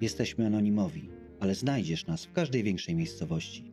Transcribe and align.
Jesteśmy 0.00 0.46
anonimowi, 0.46 1.08
ale 1.40 1.54
znajdziesz 1.54 2.06
nas 2.06 2.24
w 2.24 2.32
każdej 2.32 2.62
większej 2.62 2.94
miejscowości. 2.94 3.64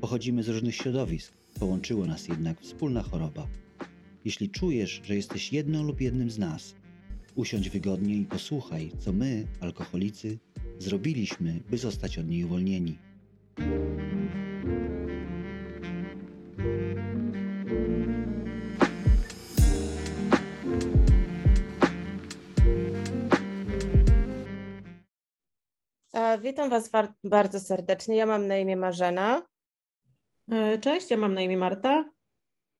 Pochodzimy 0.00 0.42
z 0.42 0.48
różnych 0.48 0.74
środowisk, 0.74 1.32
połączyło 1.60 2.06
nas 2.06 2.28
jednak 2.28 2.60
wspólna 2.60 3.02
choroba. 3.02 3.46
Jeśli 4.24 4.50
czujesz, 4.50 5.00
że 5.04 5.16
jesteś 5.16 5.52
jedną 5.52 5.82
lub 5.82 6.00
jednym 6.00 6.30
z 6.30 6.38
nas, 6.38 6.74
usiądź 7.34 7.70
wygodnie 7.70 8.16
i 8.16 8.24
posłuchaj, 8.24 8.90
co 8.98 9.12
my, 9.12 9.46
alkoholicy, 9.60 10.38
zrobiliśmy, 10.78 11.60
by 11.70 11.78
zostać 11.78 12.18
od 12.18 12.28
niej 12.28 12.44
uwolnieni. 12.44 12.98
Witam 26.56 26.70
Was 26.70 26.90
bardzo 27.24 27.60
serdecznie. 27.60 28.16
Ja 28.16 28.26
mam 28.26 28.46
na 28.46 28.56
imię 28.56 28.76
Marzena. 28.76 29.42
E, 30.52 30.78
Cześć, 30.78 31.10
ja 31.10 31.16
mam 31.16 31.34
na 31.34 31.40
imię 31.40 31.56
Marta. 31.56 32.04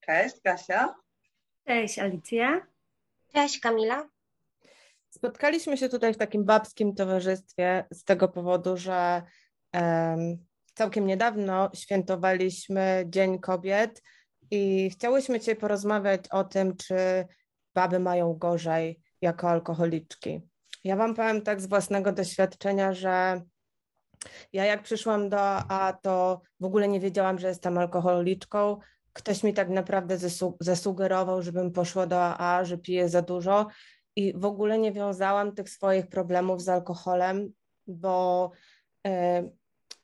Cześć, 0.01 0.41
Kasia. 0.45 0.95
Cześć, 1.67 1.99
Alicja. 1.99 2.67
Cześć 3.33 3.61
Kamila. 3.61 4.09
Spotkaliśmy 5.11 5.77
się 5.77 5.89
tutaj 5.89 6.15
w 6.15 6.17
takim 6.17 6.45
babskim 6.45 6.95
towarzystwie 6.95 7.85
z 7.93 8.05
tego 8.05 8.29
powodu, 8.29 8.77
że 8.77 9.23
em, 9.73 10.47
całkiem 10.75 11.07
niedawno 11.07 11.71
świętowaliśmy 11.75 13.05
Dzień 13.09 13.39
Kobiet 13.39 14.03
i 14.51 14.91
chciałyśmy 14.91 15.41
dzisiaj 15.41 15.57
porozmawiać 15.57 16.29
o 16.31 16.45
tym, 16.45 16.77
czy 16.77 17.27
baby 17.75 17.99
mają 17.99 18.35
gorzej 18.35 19.01
jako 19.21 19.51
alkoholiczki. 19.51 20.41
Ja 20.85 20.97
Wam 20.97 21.15
powiem 21.15 21.43
tak 21.43 21.61
z 21.61 21.67
własnego 21.67 22.13
doświadczenia, 22.13 22.93
że 22.93 23.43
ja 24.53 24.65
jak 24.65 24.83
przyszłam 24.83 25.29
do 25.29 25.39
AA, 25.39 25.93
to 25.93 26.41
w 26.61 26.65
ogóle 26.65 26.89
nie 26.89 27.01
wiedziałam, 27.01 27.39
że 27.39 27.49
jestem 27.49 27.79
alkoholiczką. 27.79 28.79
Ktoś 29.13 29.43
mi 29.43 29.55
tak 29.55 29.69
naprawdę 29.69 30.17
zasu- 30.17 30.57
zasugerował, 30.61 31.43
żebym 31.43 31.73
poszła 31.73 32.07
do 32.07 32.21
AA, 32.21 32.65
że 32.65 32.79
piję 32.79 33.09
za 33.09 33.23
dużo 33.23 33.67
i 34.17 34.33
w 34.37 34.45
ogóle 34.45 34.79
nie 34.79 34.93
wiązałam 34.93 35.55
tych 35.55 35.71
swoich 35.71 36.09
problemów 36.09 36.63
z 36.63 36.69
alkoholem, 36.69 37.53
bo 37.87 38.51
e, 39.07 39.49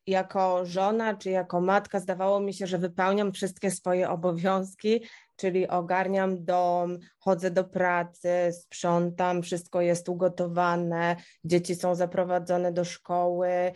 jako 0.06 0.66
żona 0.66 1.16
czy 1.16 1.30
jako 1.30 1.60
matka 1.60 2.00
zdawało 2.00 2.40
mi 2.40 2.54
się, 2.54 2.66
że 2.66 2.78
wypełniam 2.78 3.32
wszystkie 3.32 3.70
swoje 3.70 4.10
obowiązki, 4.10 5.04
czyli 5.36 5.68
ogarniam 5.68 6.44
dom, 6.44 6.98
chodzę 7.18 7.50
do 7.50 7.64
pracy, 7.64 8.50
sprzątam, 8.52 9.42
wszystko 9.42 9.80
jest 9.80 10.08
ugotowane, 10.08 11.16
dzieci 11.44 11.74
są 11.74 11.94
zaprowadzone 11.94 12.72
do 12.72 12.84
szkoły 12.84 13.72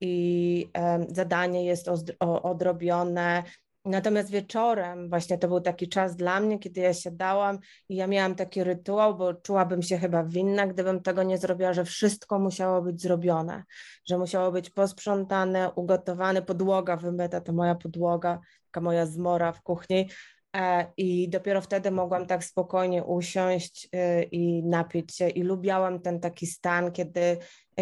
i 0.00 0.68
zadanie 1.08 1.64
jest 1.64 1.88
odrobione. 2.20 3.42
Natomiast 3.84 4.30
wieczorem 4.30 5.08
właśnie 5.08 5.38
to 5.38 5.48
był 5.48 5.60
taki 5.60 5.88
czas 5.88 6.16
dla 6.16 6.40
mnie, 6.40 6.58
kiedy 6.58 6.80
ja 6.80 6.94
siadałam 6.94 7.58
i 7.88 7.96
ja 7.96 8.06
miałam 8.06 8.34
taki 8.34 8.64
rytuał, 8.64 9.16
bo 9.16 9.34
czułabym 9.34 9.82
się 9.82 9.98
chyba 9.98 10.24
winna, 10.24 10.66
gdybym 10.66 11.02
tego 11.02 11.22
nie 11.22 11.38
zrobiła, 11.38 11.72
że 11.72 11.84
wszystko 11.84 12.38
musiało 12.38 12.82
być 12.82 13.02
zrobione, 13.02 13.64
że 14.08 14.18
musiało 14.18 14.52
być 14.52 14.70
posprzątane, 14.70 15.70
ugotowane, 15.74 16.42
podłoga 16.42 16.96
wymyta, 16.96 17.40
to 17.40 17.52
moja 17.52 17.74
podłoga, 17.74 18.40
taka 18.70 18.80
moja 18.80 19.06
zmora 19.06 19.52
w 19.52 19.62
kuchni. 19.62 20.08
E, 20.56 20.92
I 20.96 21.28
dopiero 21.28 21.60
wtedy 21.60 21.90
mogłam 21.90 22.26
tak 22.26 22.44
spokojnie 22.44 23.04
usiąść 23.04 23.88
y, 23.94 24.22
i 24.22 24.62
napić 24.64 25.16
się. 25.16 25.28
I 25.28 25.42
lubiałam 25.42 26.00
ten 26.00 26.20
taki 26.20 26.46
stan, 26.46 26.92
kiedy, 26.92 27.38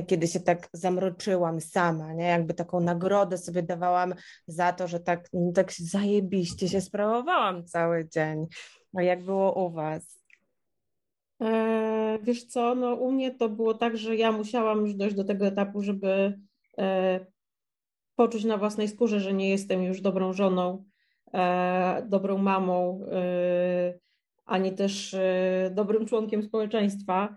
kiedy 0.07 0.29
się 0.29 0.41
tak 0.41 0.69
zamroczyłam 0.73 1.61
sama, 1.61 2.13
nie? 2.13 2.25
Jakby 2.25 2.55
taką 2.55 2.81
nagrodę 2.81 3.39
sobie 3.39 3.63
dawałam 3.63 4.15
za 4.47 4.73
to, 4.73 4.89
że 4.89 5.01
tak, 5.01 5.29
no, 5.33 5.53
tak 5.53 5.73
zajebiście 5.73 6.69
się 6.69 6.81
sprawowałam 6.81 7.65
cały 7.65 8.09
dzień. 8.09 8.47
A 8.97 9.03
jak 9.03 9.25
było 9.25 9.67
u 9.67 9.73
Was? 9.73 10.19
E, 11.43 12.19
Wiesz 12.23 12.45
co, 12.45 12.75
no 12.75 12.95
u 12.95 13.13
mnie 13.13 13.35
to 13.35 13.49
było 13.49 13.75
tak, 13.75 13.97
że 13.97 14.17
ja 14.17 14.33
musiałam 14.33 14.81
już 14.81 14.95
dojść 14.95 15.17
do 15.17 15.25
tego 15.25 15.47
etapu, 15.47 15.83
żeby 15.83 16.39
e, 16.79 17.27
poczuć 18.17 18.45
na 18.45 18.59
własnej 18.59 18.89
skórze, 18.89 19.21
że 19.21 19.33
nie 19.33 19.51
jestem 19.51 19.83
już 19.83 20.01
dobrą 20.01 20.33
żoną, 20.33 20.85
e, 21.35 22.07
dobrą 22.09 22.39
mamą, 22.39 23.01
ani 24.45 24.73
też 24.73 25.17
dobrym 25.71 26.07
członkiem 26.07 26.43
społeczeństwa, 26.43 27.37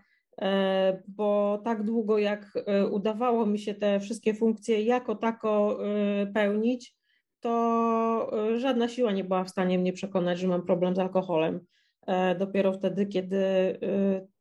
bo 1.08 1.62
tak 1.64 1.84
długo 1.84 2.18
jak 2.18 2.58
e, 2.66 2.88
udawało 2.88 3.46
mi 3.46 3.60
się 3.60 3.74
te 3.74 4.00
wszystkie 4.00 4.34
funkcje 4.34 4.84
jako 4.84 5.16
tako 5.16 5.80
e, 5.86 6.28
pełnić, 6.28 6.96
to 7.40 8.32
e, 8.50 8.60
żadna 8.60 8.88
siła 8.88 9.12
nie 9.12 9.24
była 9.24 9.44
w 9.44 9.50
stanie 9.50 9.80
mnie 9.80 9.94
przekonać, 9.94 10.40
że 10.40 10.48
mam 10.48 10.66
problem 10.66 10.96
z 10.96 11.00
alkoholem. 11.00 11.60
E, 12.08 12.36
Dopiero 12.36 12.74
wtedy, 12.74 13.06
kiedy 13.06 13.38
e, 13.38 13.78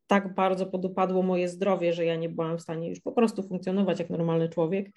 tak 0.07 0.35
bardzo 0.35 0.67
podupadło 0.67 1.23
moje 1.23 1.49
zdrowie, 1.49 1.93
że 1.93 2.05
ja 2.05 2.17
nie 2.17 2.29
byłam 2.29 2.59
w 2.59 2.63
stanie 2.63 2.89
już 2.89 3.01
po 3.01 3.13
prostu 3.13 3.43
funkcjonować 3.43 3.99
jak 3.99 4.11
normalny 4.11 4.49
człowiek, 4.49 4.91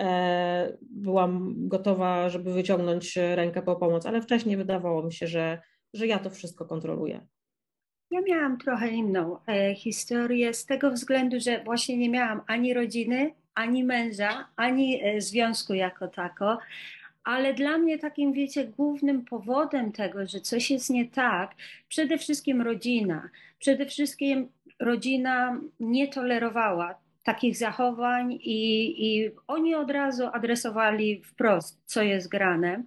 e, 0.00 0.76
byłam 0.80 1.54
gotowa, 1.56 2.28
żeby 2.28 2.52
wyciągnąć 2.52 3.16
rękę 3.16 3.62
po 3.62 3.76
pomoc, 3.76 4.06
ale 4.06 4.22
wcześniej 4.22 4.56
wydawało 4.56 5.02
mi 5.02 5.12
się, 5.12 5.26
że, 5.26 5.60
że 5.92 6.06
ja 6.06 6.18
to 6.18 6.30
wszystko 6.30 6.64
kontroluję. 6.64 7.26
Ja 8.10 8.20
miałam 8.20 8.58
trochę 8.58 8.88
inną 8.88 9.38
e, 9.46 9.74
historię 9.74 10.54
z 10.54 10.66
tego 10.66 10.90
względu, 10.90 11.36
że 11.40 11.64
właśnie 11.64 11.96
nie 11.96 12.10
miałam 12.10 12.40
ani 12.46 12.74
rodziny, 12.74 13.34
ani 13.54 13.84
męża, 13.84 14.48
ani 14.56 15.04
e, 15.04 15.20
związku 15.20 15.74
jako 15.74 16.08
tako. 16.08 16.58
Ale 17.24 17.54
dla 17.54 17.78
mnie 17.78 17.98
takim, 17.98 18.32
wiecie, 18.32 18.64
głównym 18.64 19.24
powodem 19.24 19.92
tego, 19.92 20.26
że 20.26 20.40
coś 20.40 20.70
jest 20.70 20.90
nie 20.90 21.08
tak, 21.08 21.54
przede 21.88 22.18
wszystkim 22.18 22.62
rodzina. 22.62 23.28
Przede 23.58 23.86
wszystkim 23.86 24.48
rodzina 24.80 25.60
nie 25.80 26.08
tolerowała 26.08 26.98
takich 27.24 27.56
zachowań 27.56 28.32
i, 28.32 28.94
i 29.06 29.30
oni 29.46 29.74
od 29.74 29.90
razu 29.90 30.26
adresowali 30.32 31.22
wprost, 31.24 31.82
co 31.84 32.02
jest 32.02 32.28
grane. 32.28 32.82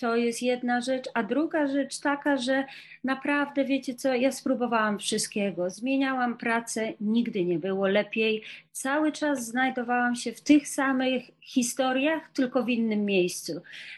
To 0.00 0.16
jest 0.16 0.42
jedna 0.42 0.80
rzecz, 0.80 1.04
a 1.14 1.22
druga 1.22 1.66
rzecz 1.66 2.00
taka, 2.00 2.36
że 2.36 2.64
naprawdę, 3.04 3.64
wiecie 3.64 3.94
co, 3.94 4.14
ja 4.14 4.32
spróbowałam 4.32 4.98
wszystkiego. 4.98 5.70
Zmieniałam 5.70 6.36
pracę, 6.36 6.92
nigdy 7.00 7.44
nie 7.44 7.58
było 7.58 7.86
lepiej. 7.88 8.42
Cały 8.72 9.12
czas 9.12 9.46
znajdowałam 9.46 10.14
się 10.14 10.32
w 10.32 10.40
tych 10.40 10.68
samych 10.68 11.22
historiach, 11.40 12.30
tylko 12.32 12.64
w 12.64 12.68
innym 12.68 13.04
miejscu. 13.04 13.52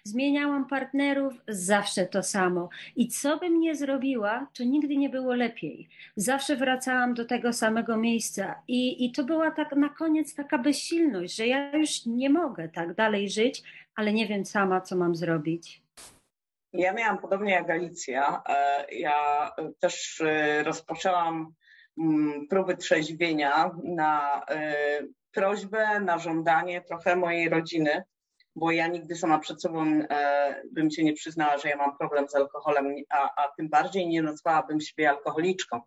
Zmieniałam 0.04 0.68
partnerów, 0.68 1.34
zawsze 1.48 2.06
to 2.06 2.22
samo. 2.22 2.68
I 2.96 3.08
co 3.08 3.38
bym 3.38 3.60
nie 3.60 3.74
zrobiła, 3.74 4.46
to 4.54 4.64
nigdy 4.64 4.96
nie 4.96 5.08
było 5.08 5.34
lepiej. 5.34 5.88
Zawsze 6.16 6.56
wracałam 6.56 7.14
do 7.14 7.24
tego 7.24 7.52
samego 7.52 7.96
miejsca. 7.96 8.54
I, 8.68 9.04
i 9.04 9.12
to 9.12 9.24
była 9.24 9.50
tak 9.50 9.76
na 9.76 9.88
koniec 9.88 10.34
taka 10.34 10.58
bezsilność, 10.58 11.36
że 11.36 11.46
ja 11.46 11.76
już 11.76 12.06
nie 12.06 12.30
mogę 12.30 12.68
tak 12.68 12.94
dalej 12.94 13.30
żyć, 13.30 13.62
ale 13.96 14.12
nie 14.12 14.26
wiem 14.26 14.44
sama, 14.44 14.80
co 14.80 14.96
mam 14.96 15.16
zrobić. 15.16 15.81
Ja 16.72 16.92
miałam 16.92 17.18
podobnie 17.18 17.52
jak 17.52 17.70
Alicja. 17.70 18.42
E, 18.48 18.86
Ja 18.94 19.50
też 19.80 20.20
e, 20.20 20.62
rozpoczęłam 20.62 21.54
mm, 21.98 22.46
próby 22.50 22.76
trzeźwienia 22.76 23.70
na 23.84 24.42
e, 24.50 24.74
prośbę, 25.32 26.00
na 26.00 26.18
żądanie 26.18 26.80
trochę 26.82 27.16
mojej 27.16 27.48
rodziny, 27.48 28.02
bo 28.56 28.70
ja 28.70 28.86
nigdy 28.86 29.14
sama 29.16 29.38
przed 29.38 29.62
sobą 29.62 29.84
e, 30.10 30.62
bym 30.72 30.90
się 30.90 31.04
nie 31.04 31.12
przyznała, 31.12 31.58
że 31.58 31.68
ja 31.68 31.76
mam 31.76 31.98
problem 31.98 32.28
z 32.28 32.34
alkoholem, 32.34 32.94
a, 33.10 33.44
a 33.44 33.48
tym 33.56 33.68
bardziej 33.68 34.08
nie 34.08 34.22
nazwałabym 34.22 34.80
siebie 34.80 35.10
alkoholiczką. 35.10 35.80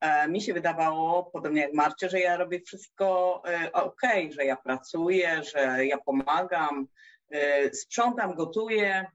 E, 0.00 0.28
Mi 0.28 0.40
się 0.42 0.54
wydawało, 0.54 1.24
podobnie 1.24 1.60
jak 1.60 1.72
Marcie, 1.72 2.08
że 2.08 2.20
ja 2.20 2.36
robię 2.36 2.60
wszystko 2.60 3.42
ok, 3.72 4.00
że 4.30 4.44
ja 4.44 4.56
pracuję, 4.56 5.42
że 5.44 5.86
ja 5.86 5.98
pomagam, 5.98 6.86
e, 7.30 7.72
sprzątam, 7.74 8.34
gotuję. 8.34 9.06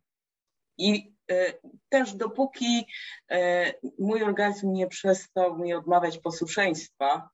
I 0.78 1.14
e, 1.32 1.54
też 1.90 2.14
dopóki 2.14 2.88
e, 3.32 3.72
mój 4.00 4.24
organizm 4.24 4.74
nie 4.74 4.88
przestał 4.88 5.58
mi 5.58 5.74
odmawiać 5.74 6.18
posłuszeństwa, 6.18 7.30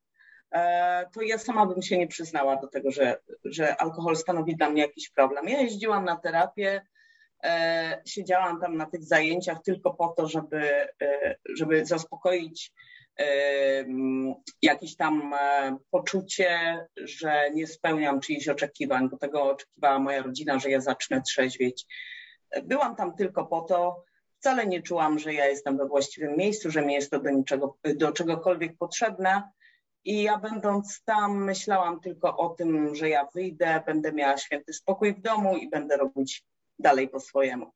e, 0.51 1.09
to 1.13 1.21
ja 1.21 1.37
sama 1.37 1.65
bym 1.65 1.81
się 1.81 1.97
nie 1.97 2.07
przyznała 2.07 2.55
do 2.55 2.67
tego, 2.67 2.91
że, 2.91 3.17
że 3.45 3.77
alkohol 3.77 4.15
stanowi 4.15 4.55
dla 4.55 4.69
mnie 4.69 4.81
jakiś 4.81 5.09
problem. 5.09 5.49
Ja 5.49 5.61
jeździłam 5.61 6.05
na 6.05 6.15
terapię, 6.15 6.81
siedziałam 8.05 8.61
tam 8.61 8.77
na 8.77 8.85
tych 8.85 9.03
zajęciach 9.03 9.57
tylko 9.65 9.93
po 9.93 10.07
to, 10.07 10.27
żeby, 10.27 10.87
żeby 11.55 11.85
zaspokoić 11.85 12.73
jakieś 14.61 14.95
tam 14.95 15.33
poczucie, 15.91 16.79
że 16.97 17.51
nie 17.53 17.67
spełniam 17.67 18.19
czyichś 18.19 18.47
oczekiwań, 18.47 19.09
bo 19.09 19.17
tego 19.17 19.43
oczekiwała 19.43 19.99
moja 19.99 20.23
rodzina, 20.23 20.59
że 20.59 20.69
ja 20.69 20.81
zacznę 20.81 21.21
trzeźwieć. 21.21 21.85
Byłam 22.63 22.95
tam 22.95 23.15
tylko 23.15 23.45
po 23.45 23.61
to, 23.61 24.03
wcale 24.39 24.67
nie 24.67 24.81
czułam, 24.81 25.19
że 25.19 25.33
ja 25.33 25.45
jestem 25.45 25.77
we 25.77 25.87
właściwym 25.87 26.37
miejscu, 26.37 26.71
że 26.71 26.81
mi 26.81 26.93
jest 26.93 27.11
to 27.11 27.19
do, 27.19 27.29
niczego, 27.29 27.77
do 27.95 28.11
czegokolwiek 28.11 28.77
potrzebne 28.77 29.43
I 30.03 30.23
ja 30.23 30.37
będąc 30.37 31.03
tam, 31.03 31.43
myślałam 31.43 31.99
tylko 31.99 32.37
o 32.37 32.49
tym, 32.49 32.95
że 32.95 33.09
ja 33.09 33.27
wyjdę, 33.35 33.83
będę 33.85 34.11
miała 34.11 34.37
święty 34.37 34.73
spokój 34.73 35.13
w 35.13 35.21
domu 35.21 35.57
i 35.57 35.69
będę 35.69 35.97
robić 35.97 36.43
dalej 36.79 37.09
po 37.09 37.19
swojemu. 37.19 37.71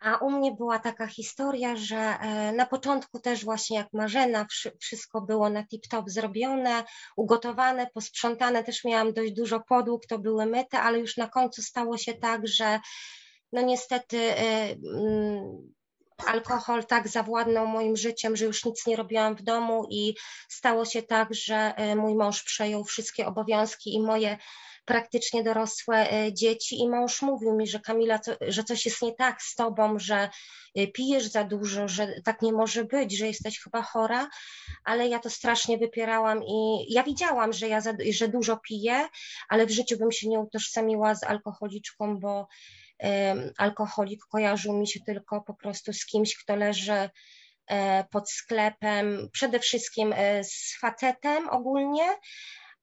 A 0.00 0.16
u 0.16 0.30
mnie 0.30 0.52
była 0.52 0.78
taka 0.78 1.06
historia, 1.06 1.76
że 1.76 1.96
e, 1.96 2.52
na 2.52 2.66
początku 2.66 3.20
też 3.20 3.44
właśnie 3.44 3.76
jak 3.76 3.92
Marzena, 3.92 4.46
wszystko 4.80 5.20
było 5.20 5.50
na 5.50 5.62
tip-top 5.62 6.02
zrobione, 6.06 6.84
ugotowane, 7.16 7.86
posprzątane, 7.94 8.64
też 8.64 8.84
miałam 8.84 9.12
dość 9.12 9.32
dużo 9.32 9.60
podłóg, 9.60 10.06
to 10.06 10.18
były 10.18 10.46
myte, 10.46 10.80
ale 10.80 10.98
już 10.98 11.16
na 11.16 11.28
końcu 11.28 11.62
stało 11.62 11.98
się 11.98 12.14
tak, 12.14 12.48
że 12.48 12.80
no 13.56 13.62
niestety 13.62 14.18
e, 14.18 14.70
mm, 14.70 15.72
alkohol 16.26 16.84
tak 16.84 17.08
zawładnął 17.08 17.66
moim 17.66 17.96
życiem, 17.96 18.36
że 18.36 18.44
już 18.44 18.64
nic 18.64 18.86
nie 18.86 18.96
robiłam 18.96 19.36
w 19.36 19.42
domu 19.42 19.86
i 19.90 20.14
stało 20.48 20.84
się 20.84 21.02
tak, 21.02 21.34
że 21.34 21.56
e, 21.76 21.96
mój 21.96 22.14
mąż 22.14 22.42
przejął 22.42 22.84
wszystkie 22.84 23.26
obowiązki 23.26 23.94
i 23.94 24.00
moje 24.00 24.38
praktycznie 24.84 25.42
dorosłe 25.42 26.12
e, 26.12 26.32
dzieci 26.32 26.80
i 26.80 26.88
mąż 26.88 27.22
mówił 27.22 27.56
mi, 27.56 27.66
że 27.66 27.80
Kamila, 27.80 28.20
że 28.48 28.64
coś 28.64 28.86
jest 28.86 29.02
nie 29.02 29.14
tak 29.14 29.42
z 29.42 29.54
tobą, 29.54 29.98
że 29.98 30.30
pijesz 30.94 31.26
za 31.26 31.44
dużo, 31.44 31.88
że 31.88 32.20
tak 32.24 32.42
nie 32.42 32.52
może 32.52 32.84
być, 32.84 33.18
że 33.18 33.26
jesteś 33.26 33.60
chyba 33.60 33.82
chora, 33.82 34.28
ale 34.84 35.08
ja 35.08 35.18
to 35.18 35.30
strasznie 35.30 35.78
wypierałam 35.78 36.42
i 36.44 36.86
ja 36.88 37.02
widziałam, 37.02 37.52
że 37.52 37.68
ja 37.68 37.80
za, 37.80 37.92
że 38.10 38.28
dużo 38.28 38.56
piję, 38.56 39.08
ale 39.48 39.66
w 39.66 39.70
życiu 39.70 39.96
bym 39.98 40.12
się 40.12 40.28
nie 40.28 40.40
utożsamiła 40.40 41.14
z 41.14 41.24
alkoholiczką, 41.24 42.20
bo 42.20 42.46
alkoholik 43.58 44.20
kojarzył 44.30 44.72
mi 44.72 44.88
się 44.88 45.00
tylko 45.00 45.40
po 45.40 45.54
prostu 45.54 45.92
z 45.92 46.06
kimś, 46.06 46.36
kto 46.36 46.56
leży 46.56 47.10
e, 47.66 48.04
pod 48.04 48.30
sklepem, 48.30 49.28
przede 49.32 49.58
wszystkim 49.58 50.14
z 50.42 50.80
facetem 50.80 51.48
ogólnie, 51.48 52.16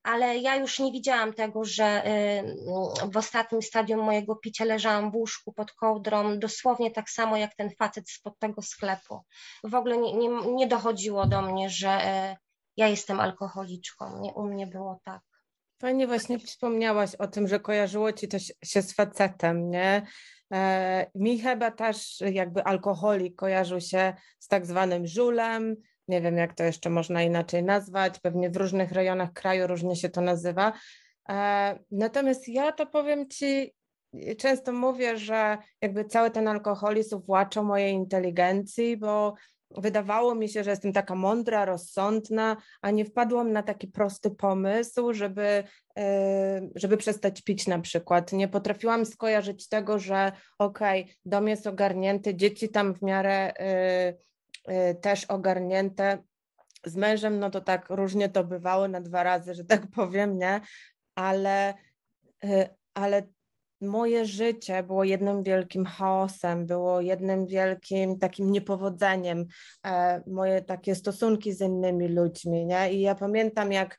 ale 0.03 0.37
ja 0.37 0.55
już 0.55 0.79
nie 0.79 0.91
widziałam 0.91 1.33
tego, 1.33 1.63
że 1.63 2.07
y, 2.07 3.11
w 3.11 3.17
ostatnim 3.17 3.61
stadium 3.61 3.99
mojego 3.99 4.35
picia 4.35 4.65
leżałam 4.65 5.11
w 5.11 5.15
łóżku 5.15 5.53
pod 5.53 5.71
kołdrą, 5.71 6.39
dosłownie 6.39 6.91
tak 6.91 7.09
samo 7.09 7.37
jak 7.37 7.55
ten 7.55 7.69
facet 7.79 8.09
spod 8.09 8.39
tego 8.39 8.61
sklepu. 8.61 9.21
W 9.63 9.75
ogóle 9.75 9.97
nie, 9.97 10.13
nie, 10.13 10.29
nie 10.55 10.67
dochodziło 10.67 11.27
do 11.27 11.41
mnie, 11.41 11.69
że 11.69 11.99
ja 12.77 12.87
jestem 12.87 13.19
alkoholiczką. 13.19 14.21
Nie, 14.21 14.33
u 14.33 14.43
mnie 14.43 14.67
było 14.67 14.99
tak. 15.03 15.21
Fajnie 15.83 16.07
właśnie 16.07 16.39
wspomniałaś 16.39 17.15
o 17.15 17.27
tym, 17.27 17.47
że 17.47 17.59
kojarzyło 17.59 18.11
ci 18.11 18.27
to 18.27 18.37
się 18.63 18.81
z 18.81 18.93
facetem, 18.93 19.69
nie? 19.69 20.01
E, 20.53 21.05
mi 21.15 21.39
chyba 21.39 21.71
też 21.71 22.21
jakby 22.21 22.63
alkoholik 22.63 23.35
kojarzył 23.35 23.81
się 23.81 24.13
z 24.39 24.47
tak 24.47 24.65
zwanym 24.65 25.07
żulem, 25.07 25.75
nie 26.07 26.21
wiem, 26.21 26.37
jak 26.37 26.53
to 26.53 26.63
jeszcze 26.63 26.89
można 26.89 27.23
inaczej 27.23 27.63
nazwać, 27.63 28.19
pewnie 28.19 28.49
w 28.49 28.57
różnych 28.57 28.91
rejonach 28.91 29.33
kraju 29.33 29.67
różnie 29.67 29.95
się 29.95 30.09
to 30.09 30.21
nazywa. 30.21 30.73
E, 31.29 31.79
natomiast 31.91 32.47
ja 32.47 32.71
to 32.71 32.85
powiem 32.85 33.29
Ci, 33.29 33.73
często 34.37 34.71
mówię, 34.71 35.17
że 35.17 35.57
jakby 35.81 36.05
cały 36.05 36.31
ten 36.31 36.47
alkoholizm 36.47 37.21
właczał 37.21 37.65
mojej 37.65 37.93
inteligencji, 37.93 38.97
bo 38.97 39.33
wydawało 39.77 40.35
mi 40.35 40.49
się, 40.49 40.63
że 40.63 40.69
jestem 40.69 40.93
taka 40.93 41.15
mądra, 41.15 41.65
rozsądna, 41.65 42.57
a 42.81 42.91
nie 42.91 43.05
wpadłam 43.05 43.51
na 43.51 43.63
taki 43.63 43.87
prosty 43.87 44.31
pomysł, 44.31 45.13
żeby, 45.13 45.63
e, 45.97 46.69
żeby 46.75 46.97
przestać 46.97 47.41
pić 47.41 47.67
na 47.67 47.79
przykład. 47.79 48.33
Nie 48.33 48.47
potrafiłam 48.47 49.05
skojarzyć 49.05 49.69
tego, 49.69 49.99
że 49.99 50.31
okej, 50.59 51.01
okay, 51.01 51.15
dom 51.25 51.47
jest 51.47 51.67
ogarnięty, 51.67 52.35
dzieci 52.35 52.69
tam 52.69 52.93
w 52.93 53.01
miarę 53.01 53.53
e, 53.59 54.13
Y, 54.69 54.95
też 54.95 55.25
ogarnięte. 55.25 56.23
Z 56.85 56.95
mężem, 56.95 57.39
no 57.39 57.49
to 57.49 57.61
tak 57.61 57.89
różnie 57.89 58.29
to 58.29 58.43
bywało 58.43 58.87
na 58.87 59.01
dwa 59.01 59.23
razy, 59.23 59.53
że 59.53 59.63
tak 59.65 59.87
powiem, 59.95 60.37
nie? 60.37 60.61
Ale, 61.15 61.73
ale 62.93 63.23
moje 63.83 64.25
życie 64.25 64.83
było 64.83 65.03
jednym 65.03 65.43
wielkim 65.43 65.85
chaosem, 65.85 66.65
było 66.65 67.01
jednym 67.01 67.47
wielkim 67.47 68.19
takim 68.19 68.51
niepowodzeniem, 68.51 69.45
e, 69.85 70.23
moje 70.27 70.61
takie 70.61 70.95
stosunki 70.95 71.53
z 71.53 71.61
innymi 71.61 72.07
ludźmi, 72.07 72.65
nie? 72.65 72.93
I 72.93 73.01
ja 73.01 73.15
pamiętam, 73.15 73.71
jak 73.71 73.97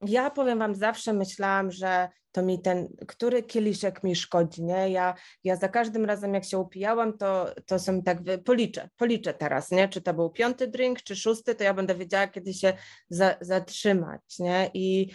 ja 0.00 0.30
powiem 0.30 0.58
Wam, 0.58 0.74
zawsze 0.74 1.12
myślałam, 1.12 1.70
że 1.70 2.08
to 2.32 2.42
mi 2.42 2.62
ten, 2.62 2.88
który 3.08 3.42
kieliszek 3.42 4.04
mi 4.04 4.16
szkodzi, 4.16 4.64
nie? 4.64 4.90
Ja, 4.90 5.14
ja 5.44 5.56
za 5.56 5.68
każdym 5.68 6.04
razem, 6.04 6.34
jak 6.34 6.44
się 6.44 6.58
upijałam, 6.58 7.18
to, 7.18 7.54
to 7.66 7.78
sobie 7.78 8.02
tak 8.02 8.18
policzę, 8.44 8.88
policzę 8.96 9.34
teraz, 9.34 9.70
nie? 9.70 9.88
Czy 9.88 10.00
to 10.00 10.14
był 10.14 10.30
piąty 10.30 10.68
drink, 10.68 11.02
czy 11.02 11.16
szósty, 11.16 11.54
to 11.54 11.64
ja 11.64 11.74
będę 11.74 11.94
wiedziała, 11.94 12.26
kiedy 12.26 12.54
się 12.54 12.72
za, 13.08 13.34
zatrzymać, 13.40 14.38
nie? 14.38 14.70
I 14.74 15.10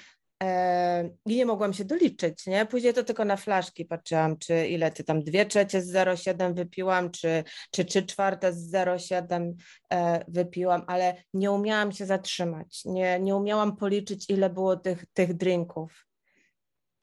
i 1.25 1.35
nie 1.35 1.45
mogłam 1.45 1.73
się 1.73 1.85
doliczyć, 1.85 2.47
nie? 2.47 2.65
Później 2.65 2.93
to 2.93 3.03
tylko 3.03 3.25
na 3.25 3.37
flaszki 3.37 3.85
patrzyłam, 3.85 4.37
czy 4.37 4.67
ile 4.67 4.91
ty 4.91 5.03
tam 5.03 5.23
dwie 5.23 5.45
trzecie 5.45 5.81
z 5.81 5.93
0,7 5.93 6.53
wypiłam, 6.53 7.11
czy, 7.11 7.43
czy 7.71 7.85
trzy 7.85 8.03
czwarte 8.03 8.53
z 8.53 8.71
0,7 8.71 9.53
e, 9.93 10.25
wypiłam, 10.27 10.83
ale 10.87 11.23
nie 11.33 11.51
umiałam 11.51 11.91
się 11.91 12.05
zatrzymać, 12.05 12.85
nie, 12.85 13.19
nie 13.19 13.35
umiałam 13.35 13.75
policzyć, 13.75 14.29
ile 14.29 14.49
było 14.49 14.75
tych, 14.75 15.05
tych 15.13 15.33
drinków. 15.33 16.07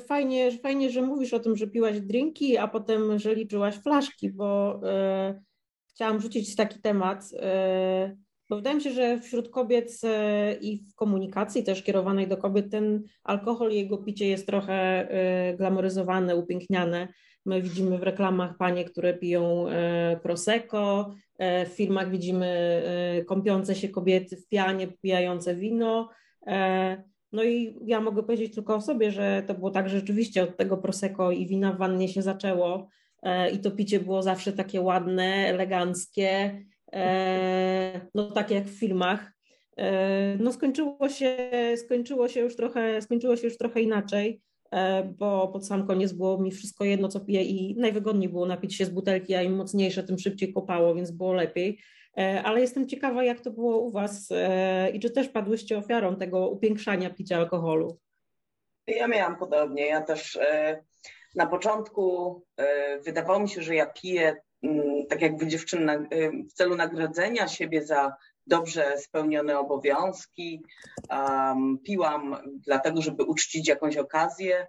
Fajnie, 0.07 0.59
fajnie, 0.59 0.91
że 0.91 1.03
mówisz 1.03 1.35
o 1.35 1.41
tym, 1.41 1.57
że 1.57 1.67
piłaś 1.67 2.01
drinki, 2.01 2.59
a 2.59 2.69
potem, 2.69 3.19
że 3.19 3.35
liczyłaś 3.35 3.75
flaszki, 3.75 4.33
bo 4.33 4.81
e, 4.91 5.41
chciałam 5.91 6.21
rzucić 6.21 6.57
taki 6.57 6.81
temat. 6.81 7.25
E, 7.41 8.17
bo 8.55 8.59
wydaje 8.59 8.77
mi 8.77 8.83
się, 8.83 8.91
że 8.91 9.21
wśród 9.21 9.49
kobiet 9.49 10.01
e, 10.05 10.55
i 10.55 10.79
w 10.79 10.95
komunikacji 10.95 11.65
też 11.65 11.83
kierowanej 11.83 12.29
do 12.29 12.37
kobiet 12.37 12.71
ten 12.71 13.03
alkohol 13.25 13.73
i 13.73 13.77
jego 13.77 13.99
picie 13.99 14.29
jest 14.29 14.47
trochę 14.47 14.75
e, 15.11 15.57
glamoryzowane, 15.57 16.37
upiękniane. 16.37 17.09
My 17.47 17.63
widzimy 17.63 17.99
w 17.99 18.03
reklamach 18.03 18.57
panie, 18.57 18.85
które 18.85 19.15
piją 19.15 19.69
e, 19.69 20.21
prosecco, 20.23 21.15
w 21.39 21.69
filmach 21.69 22.11
widzimy 22.11 22.83
kąpiące 23.27 23.75
się 23.75 23.89
kobiety 23.89 24.37
w 24.37 24.49
pianie, 24.49 24.89
pijające 25.03 25.57
wino. 25.57 26.11
No 27.33 27.45
i 27.45 27.79
ja 27.85 28.01
mogę 28.01 28.23
powiedzieć 28.23 28.55
tylko 28.55 28.75
o 28.75 28.81
sobie, 28.81 29.11
że 29.11 29.43
to 29.47 29.55
było 29.55 29.71
tak, 29.71 29.89
że 29.89 29.99
rzeczywiście 29.99 30.43
od 30.43 30.57
tego 30.57 30.77
prosecco 30.77 31.31
i 31.31 31.47
wina 31.47 31.73
w 31.73 31.79
wannie 31.79 32.09
się 32.09 32.23
zaczęło 32.23 32.89
i 33.53 33.59
to 33.59 33.71
picie 33.71 34.01
było 34.01 34.23
zawsze 34.23 34.53
takie 34.53 34.81
ładne, 34.81 35.25
eleganckie, 35.25 36.61
no 38.15 38.31
tak 38.31 38.51
jak 38.51 38.65
w 38.65 38.79
filmach. 38.79 39.35
E, 39.77 40.37
no 40.41 40.53
skończyło 40.53 41.09
się, 41.09 41.37
skończyło 41.77 42.29
się 42.29 42.41
już 42.41 42.57
trochę, 42.57 43.03
skończyło 43.03 43.37
się 43.37 43.47
już 43.47 43.59
trochę 43.59 43.81
inaczej, 43.81 44.43
e, 44.71 45.05
bo 45.05 45.49
pod 45.49 45.67
sam 45.67 45.87
koniec 45.87 46.13
było 46.13 46.39
mi 46.39 46.53
wszystko 46.53 46.85
jedno, 46.85 47.09
co 47.09 47.21
piję 47.21 47.43
i 47.43 47.77
najwygodniej 47.77 48.29
było 48.29 48.47
napić 48.47 48.77
się 48.77 48.85
z 48.85 48.91
butelki, 48.91 49.35
a 49.35 49.43
im 49.43 49.57
mocniejsze, 49.57 50.03
tym 50.03 50.19
szybciej 50.19 50.53
kopało, 50.53 50.95
więc 50.95 51.11
było 51.11 51.33
lepiej. 51.33 51.81
Ale 52.45 52.61
jestem 52.61 52.89
ciekawa, 52.89 53.25
jak 53.25 53.41
to 53.41 53.51
było 53.51 53.79
u 53.79 53.91
Was 53.91 54.29
i 54.93 55.01
czy 55.01 55.11
też 55.11 55.29
padłyście 55.29 55.79
ofiarą 55.79 56.17
tego 56.17 56.49
upiększania 56.49 57.11
picia 57.11 57.37
alkoholu? 57.37 57.99
Ja 58.87 59.09
miałam 59.09 59.37
podobnie. 59.37 59.87
Ja 59.87 60.01
też 60.01 60.39
na 61.35 61.47
początku 61.47 62.43
wydawało 63.05 63.41
mi 63.41 63.49
się, 63.49 63.63
że 63.63 63.75
ja 63.75 63.87
piję 63.87 64.37
tak 65.09 65.23
jakby 65.23 65.47
dziewczyn 65.47 65.89
y, 65.89 66.07
w 66.51 66.53
celu 66.53 66.77
nagrodzenia 66.77 67.49
siebie 67.49 67.85
za 67.85 68.17
dobrze 68.47 68.99
spełnione 68.99 69.59
obowiązki. 69.59 70.63
Um, 71.11 71.79
piłam 71.85 72.37
dlatego, 72.67 73.03
żeby 73.03 73.25
uczcić 73.25 73.69
jakąś 73.69 73.97
okazję. 73.97 74.67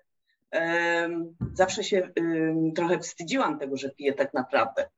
Um, 0.52 1.36
zawsze 1.54 1.84
się 1.84 2.10
um, 2.18 2.74
trochę 2.74 3.00
wstydziłam 3.00 3.60
tego, 3.60 3.78
że 3.78 3.90
piję 3.90 4.14
tak 4.14 4.34
naprawdę. 4.34 4.90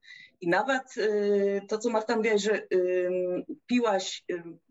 I 0.41 0.47
nawet 0.47 0.97
y, 0.97 1.61
to, 1.67 1.77
co 1.77 1.89
Marta 1.89 2.15
mówiła, 2.15 2.37
że 2.37 2.61
piłaś 3.65 4.23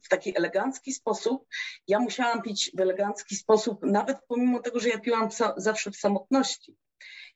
w 0.04 0.09
taki 0.09 0.37
elegancki 0.37 0.92
sposób, 0.92 1.47
ja 1.88 1.99
musiałam 1.99 2.42
pić 2.42 2.73
w 2.75 2.80
elegancki 2.80 3.37
sposób, 3.37 3.78
nawet 3.83 4.18
pomimo 4.28 4.62
tego, 4.62 4.80
że 4.80 4.88
ja 4.88 4.99
piłam 4.99 5.28
zawsze 5.56 5.90
w 5.90 5.97
samotności. 5.97 6.76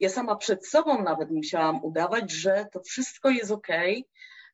Ja 0.01 0.09
sama 0.09 0.37
przed 0.37 0.67
sobą 0.67 1.03
nawet 1.03 1.31
musiałam 1.31 1.85
udawać, 1.85 2.31
że 2.31 2.67
to 2.73 2.81
wszystko 2.81 3.31
jest 3.31 3.51
ok, 3.51 3.69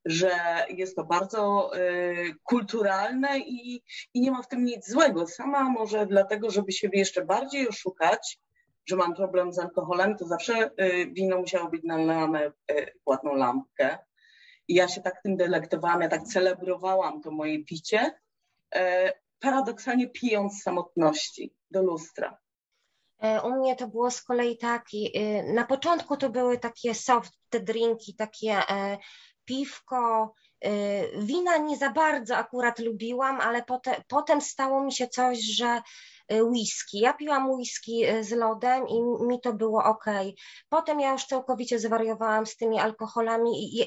że 0.05 0.31
jest 0.69 0.97
to 0.97 1.05
bardzo 1.05 1.71
y, 1.77 2.35
kulturalne 2.43 3.39
i, 3.39 3.83
i 4.15 4.21
nie 4.21 4.31
ma 4.31 4.43
w 4.43 4.49
tym 4.49 4.65
nic 4.65 4.91
złego. 4.91 5.27
Sama 5.27 5.71
może 5.71 6.07
dlatego, 6.07 6.51
żeby 6.51 6.73
siebie 6.73 6.99
jeszcze 6.99 7.25
bardziej 7.25 7.69
oszukać, 7.69 8.39
że 8.87 8.97
mam 8.97 9.15
problem 9.15 9.53
z 9.53 9.59
alkoholem, 9.59 10.17
to 10.17 10.27
zawsze 10.27 10.71
y, 10.81 11.07
wino 11.13 11.39
musiało 11.39 11.71
być 11.71 11.83
nalane 11.85 12.53
y, 12.71 12.93
płatną 13.05 13.35
lampkę. 13.35 13.99
I 14.69 14.75
ja 14.75 14.89
się 14.89 15.01
tak 15.01 15.23
tym 15.23 15.37
delektowałam, 15.37 16.01
ja 16.01 16.09
tak 16.09 16.23
celebrowałam 16.23 17.23
to 17.23 17.31
moje 17.31 17.65
picie, 17.65 18.13
y, 18.77 18.81
paradoksalnie 19.41 20.11
pijąc 20.11 20.63
samotności 20.63 21.55
do 21.71 21.83
lustra. 21.83 22.39
E, 23.19 23.43
u 23.43 23.51
mnie 23.51 23.77
to 23.77 23.89
było 23.89 24.11
z 24.11 24.23
kolei 24.23 24.59
tak, 24.59 24.85
na 25.55 25.65
początku 25.65 26.17
to 26.17 26.31
były 26.31 26.59
takie 26.59 26.95
soft 26.95 27.33
te 27.51 27.61
drinki, 27.61 28.15
takie 28.15 28.71
e, 28.71 28.99
piwko, 29.45 30.35
Wina 31.19 31.57
nie 31.57 31.77
za 31.77 31.91
bardzo 31.91 32.37
akurat 32.37 32.79
lubiłam, 32.79 33.41
ale 33.41 33.63
potem, 33.63 33.95
potem 34.09 34.41
stało 34.41 34.85
mi 34.85 34.93
się 34.93 35.09
coś, 35.09 35.39
że 35.39 35.83
Y, 36.16 36.16
whisky. 36.29 36.99
Ja 36.99 37.13
piłam 37.13 37.51
whisky 37.51 38.11
y, 38.11 38.25
z 38.25 38.31
lodem 38.31 38.89
i 38.89 39.03
mi 39.27 39.41
to 39.41 39.53
było 39.53 39.85
ok. 39.85 40.05
Potem 40.69 41.01
ja 41.01 41.13
już 41.13 41.25
całkowicie 41.25 41.79
zwariowałam 41.79 42.47
z 42.47 42.57
tymi 42.57 42.79
alkoholami 42.79 43.51
i 43.65 43.79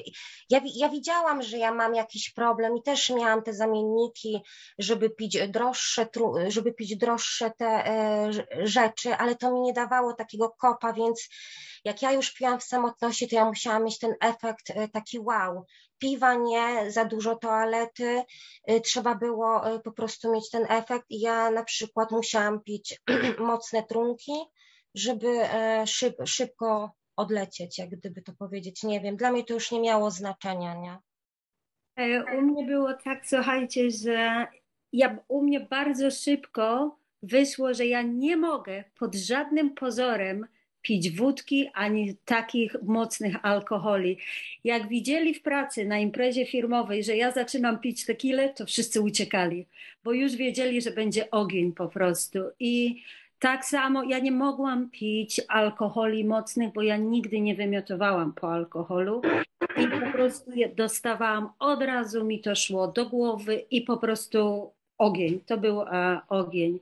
ja, 0.50 0.60
ja 0.76 0.88
widziałam, 0.88 1.42
że 1.42 1.58
ja 1.58 1.74
mam 1.74 1.94
jakiś 1.94 2.32
problem 2.32 2.76
i 2.76 2.82
też 2.82 3.10
miałam 3.10 3.42
te 3.42 3.54
zamienniki, 3.54 4.42
żeby 4.78 5.10
pić 5.10 5.38
droższe, 5.48 6.06
żeby 6.48 6.72
pić 6.72 6.96
droższe 6.96 7.50
te 7.58 7.66
e, 7.66 8.30
rzeczy, 8.62 9.14
ale 9.14 9.36
to 9.36 9.52
mi 9.52 9.60
nie 9.60 9.72
dawało 9.72 10.14
takiego 10.14 10.50
kopa, 10.50 10.92
więc 10.92 11.28
jak 11.84 12.02
ja 12.02 12.12
już 12.12 12.32
piłam 12.32 12.60
w 12.60 12.64
samotności, 12.64 13.28
to 13.28 13.36
ja 13.36 13.44
musiałam 13.44 13.84
mieć 13.84 13.98
ten 13.98 14.14
efekt 14.20 14.70
e, 14.70 14.88
taki 14.88 15.18
wow. 15.18 15.64
Piwa 16.00 16.34
nie, 16.34 16.90
za 16.90 17.04
dużo 17.04 17.36
toalety, 17.36 18.22
e, 18.64 18.80
trzeba 18.80 19.14
było 19.14 19.74
e, 19.74 19.80
po 19.80 19.92
prostu 19.92 20.32
mieć 20.32 20.50
ten 20.50 20.66
efekt 20.68 21.06
ja 21.10 21.50
na 21.50 21.64
przykład 21.64 22.10
musiałam 22.10 22.60
pić 22.60 23.00
mocne 23.38 23.82
trunki, 23.82 24.32
żeby 24.94 25.26
szyb, 25.86 26.16
szybko 26.24 26.90
odlecieć, 27.16 27.78
jak 27.78 27.90
gdyby 27.90 28.22
to 28.22 28.32
powiedzieć. 28.32 28.82
Nie 28.82 29.00
wiem, 29.00 29.16
dla 29.16 29.32
mnie 29.32 29.44
to 29.44 29.54
już 29.54 29.70
nie 29.70 29.80
miało 29.80 30.10
znaczenia, 30.10 30.74
nie? 30.74 30.98
U 32.38 32.42
mnie 32.42 32.66
było 32.66 32.94
tak, 32.94 33.26
słuchajcie, 33.26 33.90
że 33.90 34.46
ja, 34.92 35.18
u 35.28 35.42
mnie 35.42 35.60
bardzo 35.60 36.10
szybko 36.10 36.96
wyszło, 37.22 37.74
że 37.74 37.86
ja 37.86 38.02
nie 38.02 38.36
mogę 38.36 38.84
pod 38.98 39.14
żadnym 39.14 39.74
pozorem 39.74 40.46
pić 40.82 41.10
wódki 41.10 41.70
ani 41.74 42.16
takich 42.24 42.76
mocnych 42.82 43.36
alkoholi. 43.42 44.18
Jak 44.64 44.88
widzieli 44.88 45.34
w 45.34 45.42
pracy 45.42 45.84
na 45.84 45.98
imprezie 45.98 46.46
firmowej, 46.46 47.04
że 47.04 47.16
ja 47.16 47.30
zaczynam 47.30 47.80
pić 47.80 48.06
tequilę, 48.06 48.48
to 48.48 48.66
wszyscy 48.66 49.00
uciekali, 49.00 49.66
bo 50.04 50.12
już 50.12 50.36
wiedzieli, 50.36 50.82
że 50.82 50.90
będzie 50.90 51.30
ogień 51.30 51.72
po 51.72 51.88
prostu. 51.88 52.38
I 52.60 53.02
tak 53.38 53.64
samo 53.64 54.02
ja 54.02 54.18
nie 54.18 54.32
mogłam 54.32 54.90
pić 54.90 55.40
alkoholi 55.48 56.24
mocnych, 56.24 56.72
bo 56.72 56.82
ja 56.82 56.96
nigdy 56.96 57.40
nie 57.40 57.54
wymiotowałam 57.54 58.32
po 58.32 58.52
alkoholu 58.52 59.22
i 59.76 59.88
po 59.88 60.12
prostu 60.12 60.50
dostawałam 60.76 61.48
od 61.58 61.82
razu 61.82 62.24
mi 62.24 62.40
to 62.40 62.54
szło 62.54 62.88
do 62.88 63.06
głowy 63.06 63.64
i 63.70 63.82
po 63.82 63.96
prostu 63.96 64.70
ogień, 65.00 65.40
to 65.46 65.58
był 65.58 65.80
a, 65.80 66.22
ogień. 66.28 66.78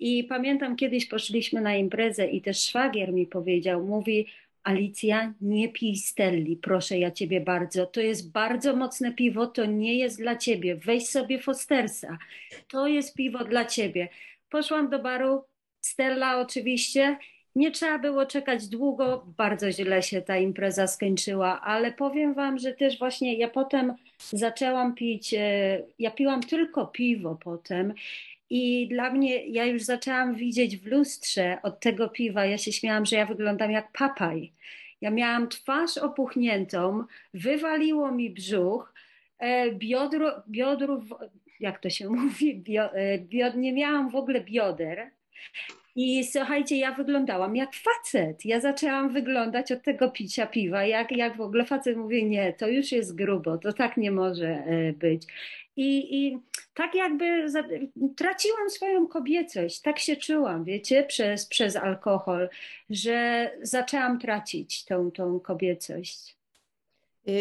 I 0.00 0.24
pamiętam 0.24 0.76
kiedyś 0.76 1.06
poszliśmy 1.06 1.60
na 1.60 1.76
imprezę 1.76 2.26
i 2.26 2.40
też 2.40 2.64
szwagier 2.64 3.12
mi 3.12 3.26
powiedział, 3.26 3.86
mówi 3.86 4.26
Alicja, 4.62 5.34
nie 5.40 5.68
pij 5.68 5.96
Stelli, 5.96 6.56
proszę 6.56 6.98
ja 6.98 7.10
ciebie 7.10 7.40
bardzo. 7.40 7.86
To 7.86 8.00
jest 8.00 8.32
bardzo 8.32 8.76
mocne 8.76 9.12
piwo, 9.12 9.46
to 9.46 9.64
nie 9.64 9.98
jest 9.98 10.18
dla 10.18 10.36
ciebie. 10.36 10.76
Weź 10.76 11.08
sobie 11.08 11.38
Fostersa. 11.38 12.18
To 12.68 12.86
jest 12.86 13.14
piwo 13.14 13.44
dla 13.44 13.64
ciebie. 13.64 14.08
Poszłam 14.50 14.90
do 14.90 14.98
baru, 14.98 15.44
Stella 15.80 16.40
oczywiście. 16.40 17.16
Nie 17.56 17.70
trzeba 17.70 17.98
było 17.98 18.26
czekać 18.26 18.68
długo, 18.68 19.26
bardzo 19.36 19.72
źle 19.72 20.02
się 20.02 20.22
ta 20.22 20.38
impreza 20.38 20.86
skończyła, 20.86 21.60
ale 21.60 21.92
powiem 21.92 22.34
Wam, 22.34 22.58
że 22.58 22.72
też 22.72 22.98
właśnie 22.98 23.38
ja 23.38 23.48
potem 23.48 23.94
zaczęłam 24.18 24.94
pić, 24.94 25.34
e, 25.34 25.82
ja 25.98 26.10
piłam 26.10 26.42
tylko 26.42 26.86
piwo 26.86 27.38
potem 27.44 27.94
i 28.50 28.88
dla 28.88 29.10
mnie, 29.10 29.46
ja 29.46 29.64
już 29.64 29.82
zaczęłam 29.82 30.34
widzieć 30.34 30.76
w 30.76 30.86
lustrze 30.86 31.58
od 31.62 31.80
tego 31.80 32.08
piwa, 32.08 32.46
ja 32.46 32.58
się 32.58 32.72
śmiałam, 32.72 33.06
że 33.06 33.16
ja 33.16 33.26
wyglądam 33.26 33.70
jak 33.70 33.92
papaj. 33.92 34.52
Ja 35.00 35.10
miałam 35.10 35.48
twarz 35.48 35.98
opuchniętą, 35.98 37.04
wywaliło 37.34 38.12
mi 38.12 38.30
brzuch, 38.30 38.94
e, 39.38 39.72
biodro, 39.72 40.42
biodrów, 40.48 41.04
jak 41.60 41.78
to 41.78 41.90
się 41.90 42.08
mówi, 42.20 42.54
bio, 42.54 42.94
e, 42.94 43.18
biod, 43.18 43.56
nie 43.56 43.72
miałam 43.72 44.10
w 44.10 44.16
ogóle 44.16 44.40
bioder. 44.40 45.10
I 45.96 46.24
słuchajcie, 46.24 46.76
ja 46.76 46.92
wyglądałam 46.92 47.56
jak 47.56 47.70
facet. 47.74 48.44
Ja 48.44 48.60
zaczęłam 48.60 49.12
wyglądać 49.12 49.72
od 49.72 49.82
tego 49.82 50.10
picia 50.10 50.46
piwa, 50.46 50.84
jak, 50.84 51.12
jak 51.12 51.36
w 51.36 51.40
ogóle 51.40 51.64
facet 51.64 51.96
mówi, 51.96 52.24
nie, 52.24 52.52
to 52.52 52.68
już 52.68 52.92
jest 52.92 53.14
grubo, 53.14 53.58
to 53.58 53.72
tak 53.72 53.96
nie 53.96 54.10
może 54.10 54.48
e, 54.48 54.92
być. 54.92 55.22
I, 55.76 56.18
i 56.18 56.38
tak 56.74 56.94
jakby 56.94 57.50
za, 57.50 57.64
traciłam 58.16 58.70
swoją 58.70 59.06
kobiecość, 59.06 59.80
tak 59.80 59.98
się 59.98 60.16
czułam, 60.16 60.64
wiecie, 60.64 61.04
przez, 61.04 61.46
przez 61.46 61.76
alkohol, 61.76 62.48
że 62.90 63.50
zaczęłam 63.62 64.18
tracić 64.18 64.84
tą, 64.84 65.10
tą 65.10 65.40
kobiecość. 65.40 66.39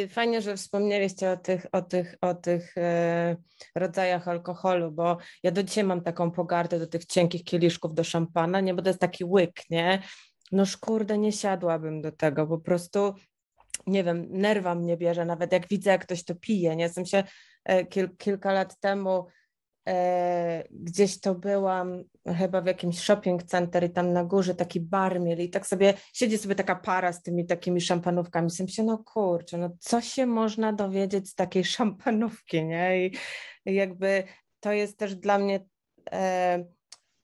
Fajnie, 0.09 0.41
że 0.41 0.57
wspomnieliście 0.57 1.31
o 1.31 1.37
tych, 1.37 1.65
o 1.71 1.81
tych, 1.81 2.15
o 2.21 2.33
tych 2.33 2.77
e, 2.77 3.35
rodzajach 3.75 4.27
alkoholu, 4.27 4.91
bo 4.91 5.17
ja 5.43 5.51
do 5.51 5.63
dzisiaj 5.63 5.83
mam 5.83 6.01
taką 6.01 6.31
pogardę 6.31 6.79
do 6.79 6.87
tych 6.87 7.05
cienkich 7.05 7.43
kieliszków 7.43 7.93
do 7.93 8.03
szampana, 8.03 8.59
nie, 8.59 8.73
bo 8.73 8.81
to 8.81 8.89
jest 8.89 8.99
taki 8.99 9.25
łyk, 9.25 9.69
nie? 9.69 10.01
No 10.51 10.65
szkurde, 10.65 11.17
nie 11.17 11.31
siadłabym 11.31 12.01
do 12.01 12.11
tego, 12.11 12.47
po 12.47 12.57
prostu, 12.57 13.13
nie 13.87 14.03
wiem, 14.03 14.27
nerwa 14.29 14.75
mnie 14.75 14.97
bierze, 14.97 15.25
nawet 15.25 15.51
jak 15.51 15.67
widzę, 15.67 15.91
jak 15.91 16.01
ktoś 16.01 16.23
to 16.23 16.35
pije, 16.35 16.75
nie? 16.75 16.83
Jestem 16.83 17.05
się 17.05 17.23
e, 17.65 17.85
kil, 17.85 18.09
kilka 18.17 18.53
lat 18.53 18.79
temu 18.79 19.25
gdzieś 20.71 21.19
to 21.19 21.35
byłam 21.35 22.03
chyba 22.37 22.61
w 22.61 22.65
jakimś 22.65 22.99
shopping 22.99 23.43
center 23.43 23.83
i 23.83 23.89
tam 23.89 24.13
na 24.13 24.23
górze 24.23 24.55
taki 24.55 24.79
bar 24.79 25.21
mieli 25.21 25.45
i 25.45 25.49
tak 25.49 25.67
sobie 25.67 25.93
siedzi 26.13 26.37
sobie 26.37 26.55
taka 26.55 26.75
para 26.75 27.13
z 27.13 27.21
tymi 27.21 27.45
takimi 27.45 27.81
szampanówkami. 27.81 28.45
Myślę 28.45 28.67
się, 28.67 28.83
no 28.83 28.97
kurczę, 28.97 29.57
no 29.57 29.69
co 29.79 30.01
się 30.01 30.25
można 30.25 30.73
dowiedzieć 30.73 31.29
z 31.29 31.35
takiej 31.35 31.63
szampanówki, 31.75 32.65
nie? 32.65 33.07
I 33.07 33.15
jakby 33.65 34.23
to 34.59 34.71
jest 34.71 34.97
też 34.97 35.15
dla 35.15 35.39
mnie 35.39 35.65
e, 36.11 36.65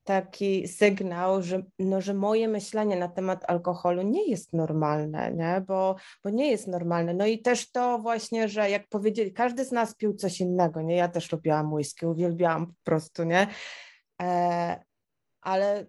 taki 0.06 0.68
sygnał, 0.68 1.42
że, 1.42 1.64
no, 1.80 2.02
że 2.02 2.14
moje 2.14 2.48
myślenie 2.48 2.96
na 2.96 3.08
temat 3.08 3.44
alkoholu 3.48 4.02
nie 4.02 4.30
jest 4.30 4.54
normalne, 4.54 5.32
nie? 5.32 5.64
Bo, 5.68 5.96
bo 6.24 6.30
nie 6.30 6.52
jest 6.52 6.68
normalne. 6.68 7.14
No 7.14 7.26
i 7.26 7.42
też 7.42 7.72
to 7.72 8.00
właśnie, 8.00 8.50
że 8.50 8.70
jak 8.70 8.88
powiedzieli, 8.88 9.34
każdy 9.34 9.66
z 9.66 9.72
nas 9.72 9.96
pił 9.96 10.14
coś 10.14 10.40
innego, 10.40 10.82
nie? 10.82 10.96
Ja 10.96 11.08
też 11.08 11.32
lubiłam 11.32 11.74
whisky, 11.74 12.08
uwielbiałam 12.08 12.68
po 12.68 12.74
prostu, 12.84 13.24
nie? 13.24 13.48
E, 14.22 14.84
ale 15.42 15.86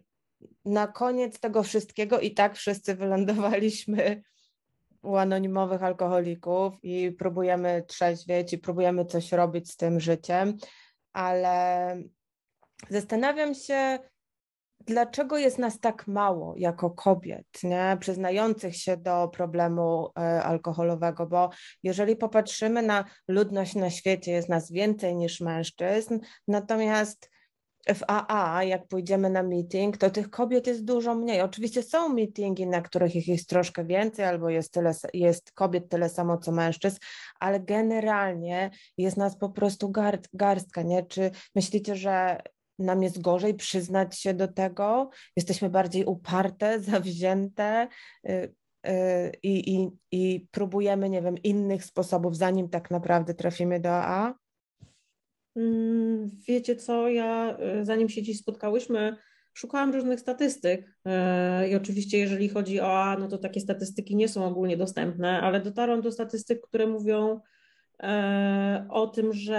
na 0.65 0.87
koniec 0.87 1.41
tego 1.41 1.63
wszystkiego 1.63 2.21
i 2.21 2.35
tak 2.35 2.57
wszyscy 2.57 2.95
wylądowaliśmy 2.95 4.23
u 5.03 5.17
anonimowych 5.17 5.83
alkoholików 5.83 6.75
i 6.83 7.13
próbujemy 7.13 7.85
trzeźwieć 7.89 8.53
i 8.53 8.59
próbujemy 8.59 9.05
coś 9.05 9.33
robić 9.33 9.71
z 9.71 9.77
tym 9.77 10.01
życiem, 10.01 10.57
ale 11.13 11.97
Zastanawiam 12.90 13.54
się, 13.54 13.99
dlaczego 14.80 15.38
jest 15.38 15.59
nas 15.59 15.80
tak 15.80 16.06
mało 16.06 16.54
jako 16.56 16.90
kobiet, 16.90 17.47
nie? 17.62 17.97
przyznających 18.00 18.76
się 18.76 18.97
do 18.97 19.28
problemu 19.28 20.09
e, 20.18 20.42
alkoholowego, 20.42 21.26
bo 21.26 21.50
jeżeli 21.83 22.16
popatrzymy 22.16 22.83
na 22.83 23.04
ludność 23.28 23.75
na 23.75 23.90
świecie, 23.90 24.33
jest 24.33 24.49
nas 24.49 24.73
więcej 24.73 25.16
niż 25.16 25.40
mężczyzn, 25.40 26.18
natomiast 26.49 27.30
w 27.95 28.02
AA, 28.06 28.64
jak 28.64 28.87
pójdziemy 28.87 29.30
na 29.30 29.42
meeting, 29.42 29.97
to 29.97 30.11
tych 30.11 30.30
kobiet 30.30 30.66
jest 30.66 30.85
dużo 30.85 31.14
mniej. 31.14 31.40
Oczywiście 31.40 31.83
są 31.83 32.09
meetingi, 32.09 32.66
na 32.66 32.83
których 32.83 33.16
ich 33.16 33.28
jest 33.28 33.49
troszkę 33.49 33.85
więcej, 33.85 34.25
albo 34.25 34.50
jest, 34.50 34.73
tyle, 34.73 34.92
jest 35.14 35.52
kobiet 35.52 35.88
tyle 35.88 36.09
samo 36.09 36.38
co 36.38 36.52
mężczyzn, 36.52 36.99
ale 37.40 37.61
generalnie 37.61 38.71
jest 38.99 39.16
nas 39.16 39.38
po 39.38 39.49
prostu 39.50 39.92
garstka. 40.33 40.83
Nie? 40.83 41.06
Czy 41.06 41.30
myślicie, 41.54 41.97
że 41.97 42.38
nam 42.78 43.02
jest 43.02 43.21
gorzej 43.21 43.54
przyznać 43.54 44.21
się 44.21 44.35
do 44.35 44.49
tego, 44.49 45.11
jesteśmy 45.37 45.71
bardziej 45.71 46.04
uparte, 46.04 46.80
zawzięte 46.90 47.88
y, 48.28 48.54
y, 48.87 49.33
i, 49.42 49.75
i, 49.75 49.90
i 50.12 50.47
próbujemy, 50.50 51.11
nie 51.11 51.23
wiem, 51.23 51.38
innych 51.42 51.85
sposobów, 51.85 52.37
zanim 52.37 52.68
tak 52.68 52.90
naprawdę 52.90 53.35
trafimy 53.35 53.80
do 53.80 53.90
AA? 53.90 54.35
Mm, 55.56 56.30
wiecie 56.49 56.76
co, 56.76 57.09
ja 57.09 57.59
y, 57.80 57.85
zanim 57.85 58.09
się 58.09 58.23
dziś 58.23 58.38
spotkałyśmy, 58.38 59.16
szukałam 59.54 59.92
różnych 59.92 60.21
statystyk 60.21 60.92
i 61.71 61.75
oczywiście 61.75 62.18
jeżeli 62.18 62.49
chodzi 62.49 62.80
o 62.80 63.02
A, 63.02 63.16
no 63.18 63.28
to 63.28 63.38
takie 63.38 63.61
statystyki 63.61 64.16
nie 64.16 64.28
są 64.28 64.45
ogólnie 64.45 64.76
dostępne, 64.76 65.40
ale 65.40 65.61
dotarłam 65.61 66.00
do 66.00 66.12
statystyk, 66.12 66.61
które 66.61 66.87
mówią 66.87 67.40
o 68.88 69.07
tym, 69.07 69.33
że 69.33 69.59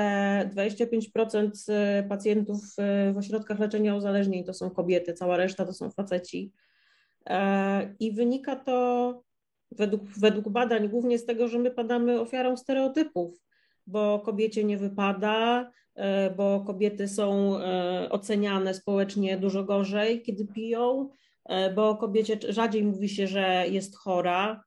25% 0.56 1.50
e, 1.70 2.04
pacjentów 2.10 2.60
e, 2.78 3.14
w 3.14 3.18
ośrodkach 3.18 3.60
leczenia 3.60 3.96
uzależnień 3.96 4.44
to 4.44 4.54
są 4.54 4.70
kobiety, 4.70 5.14
cała 5.14 5.38
reszta 5.38 5.66
to 5.66 5.74
są 5.74 5.92
faceci. 5.92 6.52
I 8.00 8.12
wynika 8.12 8.56
to 8.56 9.22
według, 9.72 10.02
według 10.04 10.50
badań 10.50 10.90
głównie 10.90 11.20
z 11.20 11.26
tego, 11.26 11.48
że 11.48 11.60
my 11.60 11.72
padamy 11.72 12.20
ofiarą 12.20 12.58
stereotypów, 12.58 13.42
bo 13.88 14.20
kobiecie 14.20 14.64
nie 14.64 14.78
wypada, 14.78 15.72
bo 16.38 16.64
kobiety 16.68 17.08
są 17.08 17.60
oceniane 18.10 18.74
społecznie 18.74 19.38
dużo 19.38 19.64
gorzej, 19.64 20.22
kiedy 20.22 20.46
piją, 20.46 21.10
bo 21.76 21.96
kobiecie 21.96 22.38
rzadziej 22.50 22.84
mówi 22.84 23.10
się, 23.10 23.28
że 23.28 23.66
jest 23.70 23.98
chora, 23.98 24.64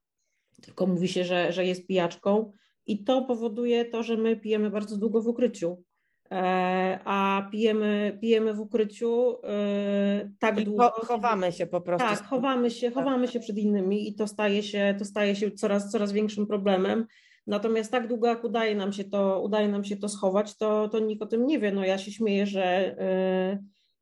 tylko 0.62 0.86
mówi 0.86 1.08
się, 1.08 1.24
że, 1.24 1.52
że 1.52 1.66
jest 1.66 1.86
pijaczką. 1.86 2.52
I 2.90 3.04
to 3.04 3.22
powoduje 3.22 3.84
to, 3.84 4.02
że 4.02 4.16
my 4.16 4.36
pijemy 4.36 4.70
bardzo 4.70 4.96
długo 4.96 5.22
w 5.22 5.28
ukryciu. 5.28 5.82
E, 6.30 6.98
a 7.04 7.48
pijemy, 7.52 8.18
pijemy 8.20 8.54
w 8.54 8.60
ukryciu 8.60 9.36
e, 9.44 10.30
tak 10.38 10.60
I 10.60 10.64
długo. 10.64 10.90
chowamy 10.90 11.52
się 11.52 11.66
po 11.66 11.80
prostu. 11.80 12.08
Tak, 12.08 12.26
chowamy 12.26 12.70
się, 12.70 12.90
chowamy 12.90 13.28
się 13.28 13.40
przed 13.40 13.58
innymi 13.58 14.08
i 14.08 14.14
to 14.14 14.26
staje 14.26 14.62
się, 14.62 14.94
to 14.98 15.04
staje 15.04 15.36
się 15.36 15.50
coraz, 15.50 15.90
coraz 15.90 16.12
większym 16.12 16.46
problemem. 16.46 17.06
Natomiast 17.46 17.92
tak 17.92 18.08
długo, 18.08 18.26
jak 18.26 18.44
udaje 18.44 18.74
nam 18.74 18.92
się 18.92 19.04
to, 19.04 19.42
udaje 19.42 19.68
nam 19.68 19.84
się 19.84 19.96
to 19.96 20.08
schować, 20.08 20.56
to, 20.56 20.88
to 20.88 20.98
nikt 20.98 21.22
o 21.22 21.26
tym 21.26 21.46
nie 21.46 21.58
wie. 21.58 21.72
No 21.72 21.84
ja 21.84 21.98
się 21.98 22.12
śmieję, 22.12 22.46
że 22.46 22.96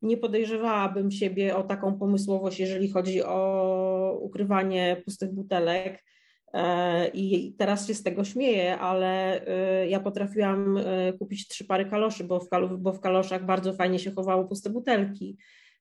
nie 0.03 0.17
podejrzewałabym 0.17 1.11
siebie 1.11 1.57
o 1.57 1.63
taką 1.63 1.99
pomysłowość, 1.99 2.61
jeżeli 2.61 2.91
chodzi 2.91 3.23
o 3.23 4.19
ukrywanie 4.21 5.03
pustych 5.05 5.33
butelek. 5.35 6.05
E, 6.55 7.09
I 7.09 7.53
teraz 7.59 7.87
się 7.87 7.95
z 7.95 8.03
tego 8.03 8.25
śmieję, 8.25 8.79
ale 8.79 9.41
e, 9.47 9.89
ja 9.89 10.01
potrafiłam 10.01 10.77
e, 10.77 11.13
kupić 11.13 11.49
trzy 11.49 11.65
pary 11.65 11.85
kaloszy, 11.87 12.25
bo 12.25 12.41
w, 12.41 12.49
bo 12.79 12.93
w 12.93 13.01
kaloszach 13.01 13.47
bardzo 13.47 13.73
fajnie 13.73 13.99
się 13.99 14.11
chowało 14.11 14.45
puste 14.45 14.71
butelki. 14.71 15.37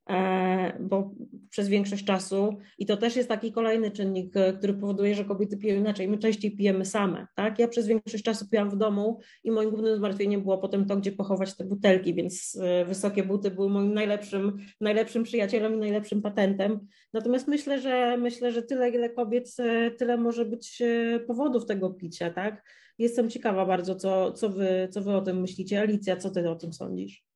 E, 0.10 0.78
bo 0.80 1.12
przez 1.50 1.68
większość 1.68 2.06
czasu 2.06 2.58
i 2.78 2.86
to 2.86 2.98
też 2.98 3.16
jest 3.16 3.30
taki 3.30 3.52
kolejny 3.52 3.92
czynnik, 3.92 4.38
e, 4.38 4.54
który 4.54 4.74
powoduje, 4.74 5.16
że 5.16 5.26
kobiety 5.26 5.58
piją 5.58 5.76
inaczej. 5.76 6.08
My 6.08 6.18
częściej 6.18 6.52
pijemy 6.58 6.86
same, 6.86 7.28
tak? 7.36 7.60
Ja 7.60 7.68
przez 7.68 7.88
większość 7.88 8.24
czasu 8.24 8.50
piłam 8.50 8.70
w 8.70 8.78
domu 8.78 9.20
i 9.44 9.52
moim 9.52 9.70
głównym 9.70 9.96
zmartwieniem 9.96 10.42
było 10.42 10.58
potem 10.58 10.86
to, 10.86 10.98
gdzie 10.98 11.12
pochować 11.12 11.58
te 11.58 11.64
butelki, 11.64 12.14
więc 12.14 12.60
e, 12.62 12.86
wysokie 12.86 13.24
buty 13.24 13.52
były 13.52 13.70
moim 13.70 13.94
najlepszym, 13.94 14.58
najlepszym 14.82 15.24
przyjacielem 15.24 15.76
i 15.76 15.78
najlepszym 15.78 16.22
patentem. 16.22 16.80
Natomiast 17.14 17.48
myślę, 17.48 17.82
że 17.82 18.18
myślę, 18.18 18.52
że 18.52 18.64
tyle, 18.64 18.90
ile 18.90 19.10
kobiet, 19.10 19.56
tyle 19.98 20.18
może 20.18 20.46
być 20.46 20.82
powodów 21.28 21.66
tego 21.66 21.90
picia, 21.90 22.32
tak? 22.32 22.64
Jestem 22.98 23.30
ciekawa 23.30 23.66
bardzo, 23.66 23.96
co, 23.96 24.32
co, 24.32 24.50
wy, 24.50 24.88
co 24.92 25.02
wy 25.02 25.16
o 25.16 25.22
tym 25.22 25.42
myślicie. 25.42 25.82
Alicja, 25.82 26.18
co 26.18 26.30
ty 26.30 26.50
o 26.50 26.56
tym 26.56 26.74
sądzisz? 26.74 27.27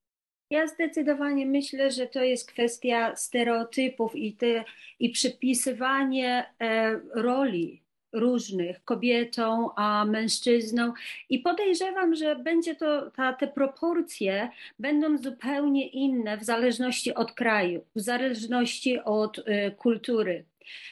Ja 0.51 0.67
zdecydowanie 0.67 1.45
myślę, 1.45 1.91
że 1.91 2.07
to 2.07 2.23
jest 2.23 2.51
kwestia 2.51 3.15
stereotypów 3.15 4.15
i, 4.15 4.33
te, 4.33 4.63
i 4.99 5.09
przypisywanie 5.09 6.45
e, 6.59 6.99
roli 7.15 7.81
różnych 8.13 8.83
kobietom, 8.83 9.69
a 9.75 10.05
mężczyznom 10.05 10.93
i 11.29 11.39
podejrzewam, 11.39 12.15
że 12.15 12.35
będzie 12.35 12.75
to, 12.75 13.11
ta, 13.11 13.33
te 13.33 13.47
proporcje 13.47 14.49
będą 14.79 15.17
zupełnie 15.17 15.87
inne 15.87 16.37
w 16.37 16.43
zależności 16.43 17.13
od 17.13 17.31
kraju, 17.31 17.85
w 17.95 18.01
zależności 18.01 18.99
od 18.99 19.37
y, 19.37 19.71
kultury. 19.77 20.45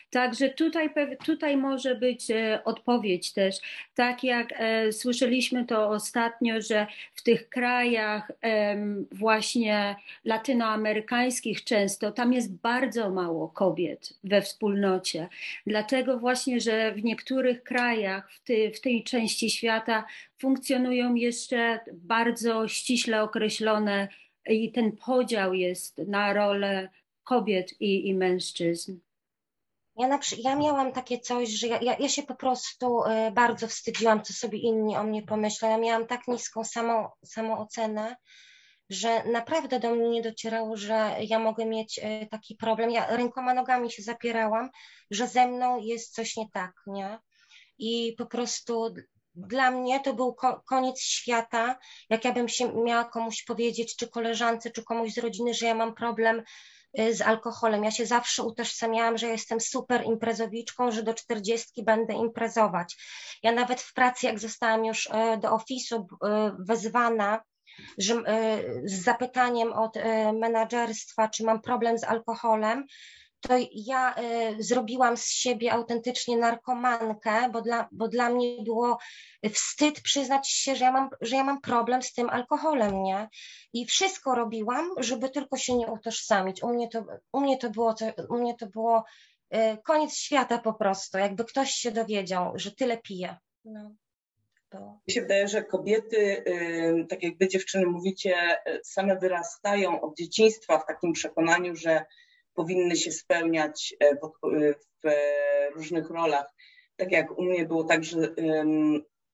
Także 0.10 0.50
tutaj, 0.50 0.90
tutaj 1.26 1.58
może 1.58 1.96
być 1.96 2.32
e, 2.32 2.64
odpowiedź 2.66 3.34
też. 3.34 3.56
Tak 3.96 4.24
jak 4.24 4.54
e, 4.58 4.92
słyszeliśmy 4.92 5.66
to 5.66 5.90
ostatnio, 5.90 6.62
że 6.62 6.88
w 7.14 7.24
tych 7.24 7.50
krajach 7.50 8.32
właśnie 9.12 9.96
latynoamerykańskich 10.26 11.64
często 11.64 12.12
tam 12.12 12.34
jest 12.34 12.56
bardzo 12.56 13.10
mało 13.10 13.48
kobiet 13.50 14.14
we 14.24 14.42
wspólnocie. 14.42 15.28
Dlatego 15.68 16.20
właśnie, 16.20 16.60
że 16.60 16.92
w 16.92 17.04
niektórych 17.04 17.64
krajach 17.64 18.32
w, 18.32 18.44
ty, 18.44 18.72
w 18.72 18.82
tej 18.82 19.04
części 19.04 19.50
świata 19.50 20.06
funkcjonują 20.38 21.16
jeszcze 21.16 21.80
bardzo 21.94 22.68
ściśle 22.68 23.24
określone 23.24 24.08
i 24.48 24.72
ten 24.72 24.92
podział 24.92 25.54
jest 25.54 25.98
na 25.98 26.34
rolę 26.34 26.90
kobiet 27.24 27.82
i, 27.82 28.08
i 28.08 28.14
mężczyzn. 28.14 29.00
Ja, 30.00 30.08
na, 30.08 30.20
ja 30.38 30.56
miałam 30.56 30.92
takie 30.92 31.20
coś, 31.20 31.50
że 31.50 31.68
ja, 31.68 31.80
ja, 31.82 31.98
ja 32.00 32.10
się 32.10 32.24
po 32.24 32.36
prostu 32.36 33.04
y, 33.04 33.32
bardzo 33.32 33.68
wstydziłam, 33.68 34.24
co 34.24 34.34
sobie 34.34 34.60
inni 34.60 34.98
o 34.98 35.04
mnie 35.04 35.24
pomyślą. 35.24 35.70
Ja 35.70 35.78
miałam 35.78 36.08
tak 36.08 36.28
niską 36.28 36.64
samo, 36.64 37.14
samoocenę, 37.26 38.16
że 38.90 39.24
naprawdę 39.24 39.80
do 39.80 39.96
mnie 39.96 40.10
nie 40.10 40.22
docierało, 40.22 40.78
że 40.78 41.16
ja 41.20 41.40
mogę 41.40 41.66
mieć 41.66 41.98
y, 42.00 42.28
taki 42.32 42.56
problem. 42.56 42.92
Ja 42.92 43.18
rękoma, 43.18 43.54
nogami 43.54 43.92
się 43.92 44.04
zapierałam, 44.04 44.70
że 45.12 45.28
ze 45.28 45.48
mną 45.48 45.80
jest 45.80 46.14
coś 46.14 46.38
nie 46.38 46.46
tak, 46.54 46.74
nie? 46.88 47.20
I 47.78 48.16
po 48.18 48.26
prostu 48.26 48.94
dla 49.36 49.72
mnie 49.72 50.00
to 50.00 50.14
był 50.14 50.34
ko 50.34 50.62
koniec 50.68 51.02
świata, 51.02 51.80
jak 52.10 52.26
ja 52.26 52.34
bym 52.34 52.50
się 52.50 52.74
miała 52.84 53.06
komuś 53.06 53.44
powiedzieć, 53.44 53.96
czy 53.96 54.08
koleżance, 54.10 54.72
czy 54.72 54.84
komuś 54.84 55.14
z 55.14 55.18
rodziny, 55.18 55.54
że 55.54 55.66
ja 55.66 55.76
mam 55.76 55.96
problem 55.96 56.44
z 57.12 57.22
alkoholem. 57.22 57.84
Ja 57.84 57.92
się 57.92 58.06
zawsze 58.06 58.44
utożsamiałam, 58.44 59.18
że 59.18 59.28
jestem 59.28 59.62
super 59.62 60.06
imprezowiczką, 60.06 60.92
że 60.92 61.04
do 61.04 61.14
czterdziestki 61.14 61.84
będę 61.84 62.14
imprezować. 62.14 62.98
Ja 63.44 63.52
nawet 63.52 63.82
w 63.82 63.94
pracy, 63.94 64.26
jak 64.26 64.40
zostałam 64.40 64.86
już 64.86 65.06
y, 65.06 65.10
do 65.42 65.52
ofisu 65.52 65.96
y, 65.96 66.28
wezwana, 66.60 67.42
że, 67.98 68.24
z 68.84 69.04
zapytaniem 69.04 69.74
od 69.74 69.96
menadżerstwa, 70.40 71.28
czy 71.30 71.44
mam 71.44 71.62
problem 71.62 71.98
z 71.98 72.04
alkoholem, 72.04 72.86
to 73.40 73.54
ja 73.72 74.16
y, 74.18 74.64
zrobiłam 74.64 75.18
z 75.18 75.28
siebie 75.28 75.74
autentycznie 75.74 76.38
narkomankę, 76.38 77.50
bo 77.52 77.62
dla, 77.62 77.90
bo 77.92 78.08
dla 78.08 78.30
mnie 78.30 78.64
było 78.64 78.98
wstyd 79.54 80.02
przyznać 80.02 80.50
się, 80.50 80.76
że 80.76 80.86
ja, 80.86 80.92
mam, 80.92 81.10
że 81.22 81.36
ja 81.36 81.44
mam 81.44 81.62
problem 81.62 82.02
z 82.02 82.14
tym 82.14 82.30
alkoholem, 82.30 83.04
nie? 83.04 83.30
I 83.74 83.86
wszystko 83.86 84.36
robiłam, 84.36 84.90
żeby 84.98 85.30
tylko 85.30 85.58
się 85.58 85.78
nie 85.78 85.88
utożsamić. 85.88 86.64
U 86.64 86.70
mnie 86.70 86.88
to, 86.88 87.06
u 87.34 87.42
mnie 87.42 87.58
to 87.58 87.70
było, 87.70 87.94
to, 87.94 88.06
u 88.30 88.38
mnie 88.38 88.56
to 88.56 88.68
było 88.68 89.04
y, 89.56 89.78
koniec 89.84 90.18
świata 90.18 90.58
po 90.58 90.74
prostu, 90.74 91.18
jakby 91.18 91.46
ktoś 91.46 91.72
się 91.72 91.92
dowiedział, 91.92 92.52
że 92.56 92.72
tyle 92.72 92.98
pije. 92.98 93.38
No. 93.66 93.96
To... 94.70 95.00
Mi 95.08 95.14
się 95.14 95.22
wydaje, 95.22 95.48
że 95.48 95.64
kobiety, 95.64 96.44
y, 96.48 97.06
tak 97.10 97.24
jak 97.24 97.38
wy 97.38 97.48
dziewczyny 97.48 97.86
mówicie, 97.86 98.58
same 98.84 99.20
wyrastają 99.20 100.02
od 100.02 100.18
dzieciństwa 100.18 100.80
w 100.80 100.86
takim 100.86 101.14
przekonaniu, 101.14 101.76
że 101.76 102.06
powinny 102.60 102.96
się 102.96 103.12
spełniać 103.12 103.96
e, 104.00 104.16
w, 104.16 104.24
e, 104.24 104.74
w 105.04 105.76
różnych 105.76 106.10
rolach. 106.10 106.54
Tak 106.96 107.12
jak 107.12 107.38
u 107.38 107.44
mnie 107.44 107.66
było 107.66 107.84
tak, 107.84 108.04
że 108.04 108.18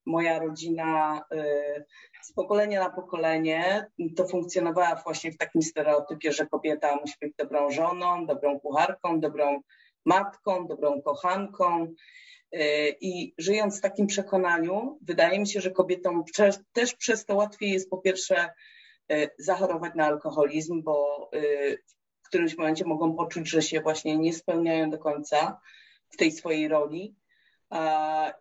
moja 0.05 0.39
rodzina 0.39 1.21
e, 1.31 1.83
z 2.21 2.33
pokolenia 2.33 2.83
na 2.83 2.89
pokolenie 2.89 3.85
to 4.15 4.27
funkcjonowała 4.27 5.01
właśnie 5.03 5.31
w 5.31 5.37
takim 5.37 5.61
stereotypie, 5.61 6.31
że 6.31 6.45
kobieta 6.45 6.95
musi 6.95 7.13
być 7.21 7.33
dobrą 7.37 7.71
żoną, 7.71 8.25
dobrą 8.25 8.59
kucharką, 8.59 9.19
dobrą 9.19 9.61
matką, 10.05 10.67
dobrą 10.67 11.01
kochanką. 11.01 11.87
I 13.01 13.33
żyjąc 13.37 13.77
w 13.77 13.81
takim 13.81 14.07
przekonaniu, 14.07 14.99
wydaje 15.01 15.39
mi 15.39 15.47
się, 15.47 15.61
że 15.61 15.71
kobietom 15.71 16.23
też 16.73 16.95
przez 16.95 17.25
to 17.25 17.35
łatwiej 17.35 17.71
jest 17.71 17.89
po 17.89 17.97
pierwsze 17.97 18.49
zachorować 19.37 19.95
na 19.95 20.05
alkoholizm, 20.05 20.83
bo 20.83 21.29
którymś 22.35 22.57
momencie 22.57 22.85
mogą 22.85 23.15
poczuć, 23.15 23.49
że 23.49 23.61
się 23.61 23.81
właśnie 23.81 24.17
nie 24.17 24.33
spełniają 24.33 24.89
do 24.89 24.97
końca 24.97 25.59
w 26.09 26.17
tej 26.17 26.31
swojej 26.31 26.67
roli. 26.67 27.15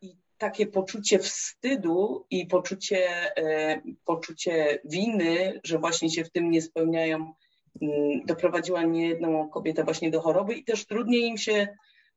I 0.02 0.16
takie 0.38 0.66
poczucie 0.66 1.18
wstydu 1.18 2.26
i 2.30 2.46
poczucie, 2.46 3.08
e, 3.36 3.80
poczucie 4.04 4.78
winy, 4.84 5.60
że 5.64 5.78
właśnie 5.78 6.10
się 6.10 6.24
w 6.24 6.30
tym 6.30 6.50
nie 6.50 6.62
spełniają, 6.62 7.34
mm, 7.82 8.26
doprowadziła 8.26 8.82
niejedną 8.82 9.48
kobietę 9.48 9.84
właśnie 9.84 10.10
do 10.10 10.20
choroby 10.20 10.54
i 10.54 10.64
też 10.64 10.86
trudniej 10.86 11.22
im 11.22 11.38
się 11.38 11.68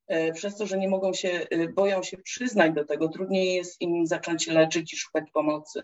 e, 0.08 0.34
przez 0.34 0.58
to, 0.58 0.66
że 0.66 0.78
nie 0.78 0.90
mogą 0.90 1.14
się, 1.14 1.30
e, 1.30 1.68
boją 1.68 2.04
się 2.04 2.18
przyznać 2.18 2.74
do 2.74 2.86
tego, 2.86 3.08
trudniej 3.08 3.56
jest 3.56 3.82
im 3.82 4.08
zacząć 4.08 4.48
leczyć 4.48 4.94
i 4.94 4.98
szukać 4.98 5.32
pomocy 5.34 5.84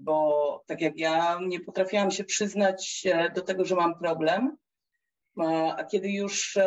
bo 0.00 0.64
tak 0.66 0.80
jak 0.80 0.98
ja 0.98 1.38
nie 1.46 1.60
potrafiłam 1.60 2.10
się 2.10 2.24
przyznać 2.24 3.02
e, 3.06 3.30
do 3.30 3.42
tego, 3.42 3.64
że 3.64 3.74
mam 3.74 3.98
problem, 3.98 4.56
a 5.76 5.84
kiedy 5.84 6.10
już, 6.10 6.58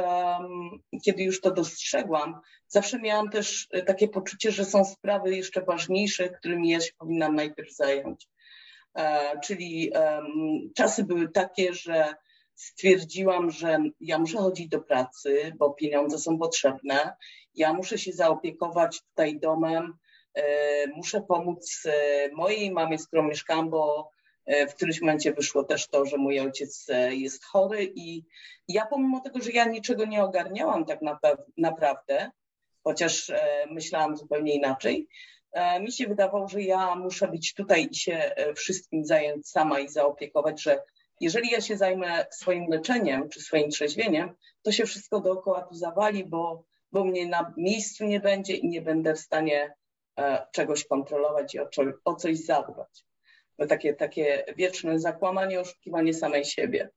kiedy 1.06 1.24
już 1.24 1.42
to 1.42 1.52
dostrzegłam, 1.52 2.40
zawsze 2.68 3.00
miałam 3.00 3.30
też 3.30 3.68
e, 3.72 3.84
takie 3.84 4.08
poczucie, 4.08 4.52
że 4.52 4.66
są 4.66 4.86
sprawy 4.86 5.36
jeszcze 5.36 5.62
ważniejsze, 5.62 6.30
którymi 6.30 6.70
ja 6.70 6.80
się 6.80 6.92
powinnam 6.98 7.36
najpierw 7.36 7.76
zająć. 7.76 8.28
E, 8.98 9.40
czyli 9.40 9.92
czasy 10.76 11.04
były 11.04 11.30
takie, 11.30 11.74
że 11.74 12.16
stwierdziłam, 12.56 13.52
że 13.52 13.80
ja 14.00 14.20
muszę 14.20 14.38
chodzić 14.38 14.68
do 14.68 14.82
pracy, 14.82 15.54
bo 15.58 15.74
pieniądze 15.74 16.20
są 16.20 16.38
potrzebne. 16.38 17.16
Ja 17.56 17.74
muszę 17.74 17.98
się 17.98 18.12
zaopiekować 18.12 19.02
tutaj 19.02 19.40
domem, 19.40 19.94
E, 19.94 20.07
muszę 20.96 21.22
pomóc 21.22 21.84
e, 21.86 22.30
mojej 22.34 22.72
mamie, 22.72 23.00
z 23.00 23.08
którą 23.08 23.24
mieszkam, 23.24 23.70
bo 23.70 24.12
e, 24.46 24.68
w 24.68 24.76
którymś 24.76 25.02
momencie 25.02 25.34
wyszło 25.34 25.64
też 25.64 25.88
to, 25.88 26.06
że 26.06 26.18
mój 26.18 26.40
ojciec 26.40 26.88
jest 27.10 27.46
chory 27.46 27.92
i 27.96 28.24
ja 28.68 28.86
pomimo 28.86 29.20
tego, 29.20 29.40
że 29.40 29.52
ja 29.52 29.66
niczego 29.66 30.06
nie 30.06 30.24
ogarniałam 30.24 30.86
tak 30.86 31.00
naprawdę, 31.58 32.32
chociaż 32.84 33.32
myślałam 33.72 34.18
zupełnie 34.18 34.56
inaczej, 34.56 35.08
mi 35.82 35.92
się 35.92 36.08
wydawało, 36.08 36.48
że 36.48 36.62
ja 36.62 36.96
muszę 36.96 37.28
być 37.28 37.54
tutaj 37.54 37.88
i 37.92 37.96
się 37.96 38.32
wszystkim 38.56 39.06
zająć 39.06 39.50
sama 39.50 39.80
i 39.80 39.90
zaopiekować, 39.90 40.62
że 40.62 40.80
jeżeli 41.20 41.50
ja 41.50 41.62
się 41.62 41.78
zajmę 41.78 42.26
swoim 42.32 42.68
leczeniem 42.70 43.30
czy 43.30 43.42
swoim 43.42 43.70
trzeźwieniem, 43.70 44.36
to 44.62 44.72
się 44.72 44.86
wszystko 44.86 45.20
dookoła 45.20 45.62
tu 45.62 45.76
zawali, 45.76 46.26
bo, 46.26 46.64
bo 46.92 47.04
mnie 47.04 47.26
na 47.26 47.54
miejscu 47.58 48.06
nie 48.06 48.20
będzie 48.20 48.56
i 48.56 48.68
nie 48.68 48.82
będę 48.82 49.14
w 49.14 49.20
stanie 49.20 49.64
e, 49.64 49.74
czegoś 50.52 50.88
kontrolować 50.88 51.56
i 51.56 51.60
o, 52.06 52.16
coś 52.16 52.38
zadbać. 52.38 53.06
No 53.60 53.68
takie, 53.68 53.94
takie 53.94 54.46
wieczne 54.58 55.00
zakłamanie, 55.00 55.60
oszukiwanie 55.60 56.14
samej 56.14 56.46
siebie. 56.46 56.90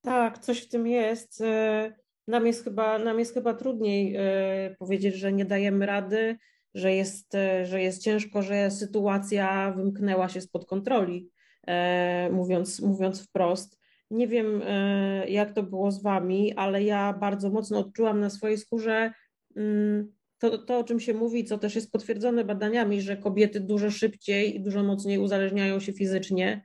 Tak, 0.00 0.38
coś 0.38 0.62
w 0.62 0.68
tym 0.68 0.86
jest. 0.86 1.40
E, 1.40 1.92
nam 2.28 2.46
jest 2.46 2.64
chyba, 2.64 2.98
nam 2.98 3.18
jest 3.18 3.34
chyba 3.34 3.54
trudniej 3.54 4.16
e, 4.16 4.76
powiedzieć, 4.78 5.14
że 5.14 5.32
nie 5.32 5.44
dajemy 5.44 5.86
rady, 5.86 6.36
że 6.74 6.94
jest, 6.94 7.34
e, 7.34 7.66
że 7.66 7.82
jest 7.82 8.02
ciężko, 8.02 8.42
że 8.42 8.70
sytuacja 8.70 9.72
wymknęła 9.76 10.28
się 10.28 10.40
spod 10.40 10.66
kontroli, 10.66 11.30
mówiąc, 12.30 12.80
mówiąc 12.80 13.26
wprost. 13.26 13.80
Nie 14.10 14.28
wiem, 14.28 14.62
jak 15.28 15.52
to 15.52 15.62
było 15.62 15.90
z 15.90 16.02
Wami, 16.02 16.54
ale 16.54 16.82
ja 16.82 17.12
bardzo 17.12 17.50
mocno 17.50 17.78
odczułam 17.78 18.20
na 18.20 18.30
swojej 18.30 18.58
skórze 18.58 19.12
mm, 19.56 20.12
to, 20.40 20.58
to, 20.58 20.78
o 20.78 20.84
czym 20.84 21.00
się 21.00 21.14
mówi, 21.14 21.44
co 21.44 21.58
też 21.58 21.74
jest 21.74 21.92
potwierdzone 21.92 22.44
badaniami, 22.44 23.00
że 23.00 23.16
kobiety 23.16 23.60
dużo 23.60 23.90
szybciej 23.90 24.56
i 24.56 24.60
dużo 24.60 24.82
mocniej 24.82 25.18
uzależniają 25.18 25.80
się 25.80 25.92
fizycznie. 25.92 26.64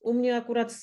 U 0.00 0.14
mnie 0.14 0.36
akurat 0.36 0.82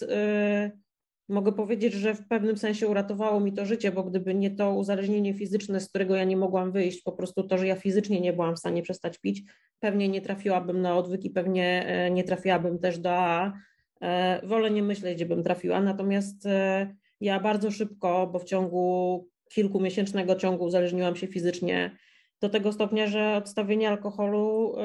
mogę 1.30 1.52
powiedzieć, 1.52 1.94
że 1.94 2.16
w 2.16 2.28
pewnym 2.28 2.58
sensie 2.58 2.88
uratowało 2.88 3.40
mi 3.40 3.54
to 3.54 3.66
życie, 3.66 3.92
bo 3.92 4.04
gdyby 4.04 4.36
nie 4.36 4.52
to 4.52 4.74
uzależnienie 4.74 5.34
fizyczne, 5.34 5.80
z 5.80 5.90
którego 5.90 6.16
ja 6.16 6.24
nie 6.24 6.38
mogłam 6.38 6.72
wyjść, 6.72 7.02
po 7.02 7.12
prostu 7.12 7.44
to, 7.44 7.58
że 7.58 7.68
ja 7.68 7.76
fizycznie 7.76 8.22
nie 8.22 8.34
byłam 8.34 8.56
w 8.56 8.60
stanie 8.60 8.82
przestać 8.82 9.18
pić, 9.18 9.44
pewnie 9.80 10.10
nie 10.10 10.22
trafiłabym 10.22 10.82
na 10.82 10.98
odwyk 10.98 11.26
i 11.26 11.30
pewnie 11.30 11.86
e, 11.88 12.12
nie 12.12 12.24
trafiłabym 12.24 12.80
też 12.80 13.00
do 13.00 13.12
AA. 13.12 13.54
E, 14.02 14.48
wolę 14.48 14.72
nie 14.72 14.84
myśleć, 14.84 15.16
gdzie 15.16 15.26
bym 15.26 15.44
trafiła, 15.44 15.82
natomiast 15.82 16.46
e, 16.46 16.96
ja 17.22 17.40
bardzo 17.40 17.72
szybko, 17.72 18.28
bo 18.28 18.40
w 18.40 18.44
ciągu 18.44 19.28
kilkumiesięcznego 19.50 20.36
ciągu 20.36 20.66
uzależniłam 20.66 21.16
się 21.16 21.28
fizycznie 21.28 21.98
do 22.42 22.50
tego 22.50 22.72
stopnia, 22.72 23.08
że 23.08 23.36
odstawienie 23.36 23.90
alkoholu 23.90 24.76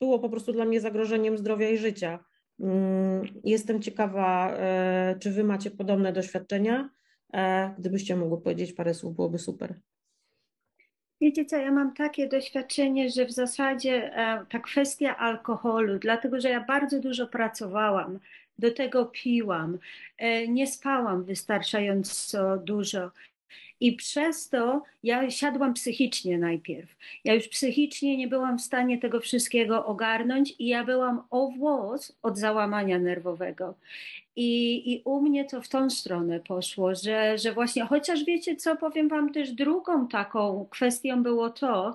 było 0.00 0.18
po 0.18 0.28
prostu 0.28 0.52
dla 0.52 0.64
mnie 0.64 0.80
zagrożeniem 0.80 1.38
zdrowia 1.38 1.70
i 1.70 1.78
życia. 1.78 2.24
Mm, 2.60 3.40
jestem 3.44 3.82
ciekawa, 3.82 4.56
e, 4.56 5.16
czy 5.20 5.30
Wy 5.30 5.44
macie 5.44 5.70
podobne 5.70 6.12
doświadczenia. 6.12 6.90
E, 7.32 7.74
gdybyście 7.78 8.16
mogły 8.16 8.40
powiedzieć 8.40 8.72
parę 8.72 8.94
słów, 8.94 9.16
byłoby 9.16 9.38
super. 9.38 9.74
Wiecie 11.20 11.44
co, 11.44 11.56
ja 11.56 11.72
mam 11.72 11.94
takie 11.94 12.28
doświadczenie, 12.28 13.10
że 13.10 13.26
w 13.26 13.32
zasadzie 13.32 14.16
e, 14.16 14.46
ta 14.50 14.58
kwestia 14.58 15.16
alkoholu, 15.16 15.98
dlatego 15.98 16.40
że 16.40 16.48
ja 16.50 16.64
bardzo 16.64 17.00
dużo 17.00 17.26
pracowałam, 17.26 18.18
do 18.58 18.70
tego 18.70 19.06
piłam, 19.06 19.78
nie 20.48 20.66
spałam 20.66 21.24
wystarczająco 21.24 22.56
dużo. 22.56 23.10
I 23.80 23.92
przez 23.92 24.48
to 24.48 24.82
ja 25.02 25.30
siadłam 25.30 25.74
psychicznie 25.74 26.38
najpierw. 26.38 26.96
Ja 27.24 27.34
już 27.34 27.48
psychicznie 27.48 28.16
nie 28.16 28.28
byłam 28.28 28.58
w 28.58 28.62
stanie 28.62 28.98
tego 28.98 29.20
wszystkiego 29.20 29.86
ogarnąć 29.86 30.54
i 30.58 30.66
ja 30.66 30.84
byłam 30.84 31.22
o 31.30 31.50
włos 31.50 32.16
od 32.22 32.38
załamania 32.38 32.98
nerwowego. 32.98 33.74
I, 34.36 34.92
I 34.92 35.02
u 35.04 35.20
mnie 35.20 35.44
to 35.44 35.62
w 35.62 35.68
tą 35.68 35.90
stronę 35.90 36.40
poszło, 36.40 36.94
że, 36.94 37.38
że 37.38 37.52
właśnie, 37.52 37.84
chociaż 37.84 38.24
wiecie 38.24 38.56
co, 38.56 38.76
powiem 38.76 39.08
Wam 39.08 39.32
też 39.32 39.52
drugą 39.52 40.08
taką 40.08 40.66
kwestią 40.70 41.22
było 41.22 41.50
to, 41.50 41.94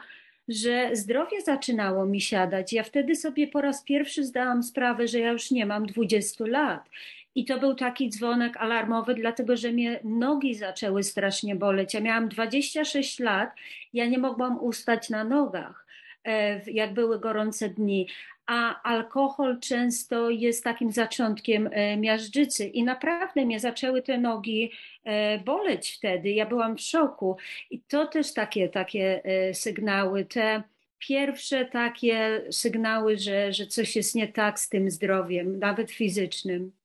że 0.49 0.89
zdrowie 0.93 1.41
zaczynało 1.41 2.05
mi 2.05 2.21
siadać. 2.21 2.73
Ja 2.73 2.83
wtedy 2.83 3.15
sobie 3.15 3.47
po 3.47 3.61
raz 3.61 3.83
pierwszy 3.83 4.23
zdałam 4.23 4.63
sprawę, 4.63 5.07
że 5.07 5.19
ja 5.19 5.31
już 5.31 5.51
nie 5.51 5.65
mam 5.65 5.85
20 5.85 6.45
lat 6.47 6.89
i 7.35 7.45
to 7.45 7.59
był 7.59 7.75
taki 7.75 8.09
dzwonek 8.09 8.57
alarmowy, 8.57 9.13
dlatego 9.15 9.57
że 9.57 9.71
mnie 9.71 9.99
nogi 10.03 10.55
zaczęły 10.55 11.03
strasznie 11.03 11.55
boleć. 11.55 11.93
Ja 11.93 12.01
miałam 12.01 12.29
26 12.29 13.19
lat, 13.19 13.49
ja 13.93 14.05
nie 14.05 14.17
mogłam 14.17 14.59
ustać 14.63 15.09
na 15.09 15.23
nogach, 15.23 15.85
e, 16.25 16.71
jak 16.71 16.93
były 16.93 17.19
gorące 17.19 17.69
dni. 17.69 18.07
A 18.45 18.81
alkohol 18.81 19.59
często 19.59 20.29
jest 20.29 20.63
takim 20.63 20.91
zaczątkiem 20.91 21.69
e, 21.71 21.97
miażdżycy, 21.97 22.65
i 22.65 22.83
naprawdę 22.83 23.45
mnie 23.45 23.59
zaczęły 23.59 24.01
te 24.01 24.17
nogi 24.17 24.71
e, 25.03 25.39
boleć 25.39 25.91
wtedy. 25.91 26.29
Ja 26.29 26.45
byłam 26.45 26.77
w 26.77 26.81
szoku. 26.81 27.37
I 27.71 27.79
to 27.79 28.07
też 28.07 28.33
takie, 28.33 28.69
takie 28.69 29.21
sygnały, 29.53 30.25
te 30.25 30.63
pierwsze 30.99 31.65
takie 31.65 32.41
sygnały, 32.51 33.17
że, 33.17 33.53
że 33.53 33.67
coś 33.67 33.95
jest 33.95 34.15
nie 34.15 34.27
tak 34.27 34.59
z 34.59 34.69
tym 34.69 34.91
zdrowiem, 34.91 35.59
nawet 35.59 35.91
fizycznym. 35.91 36.78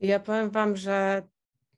Ja 0.00 0.20
powiem 0.20 0.50
Wam, 0.50 0.76
że 0.76 1.22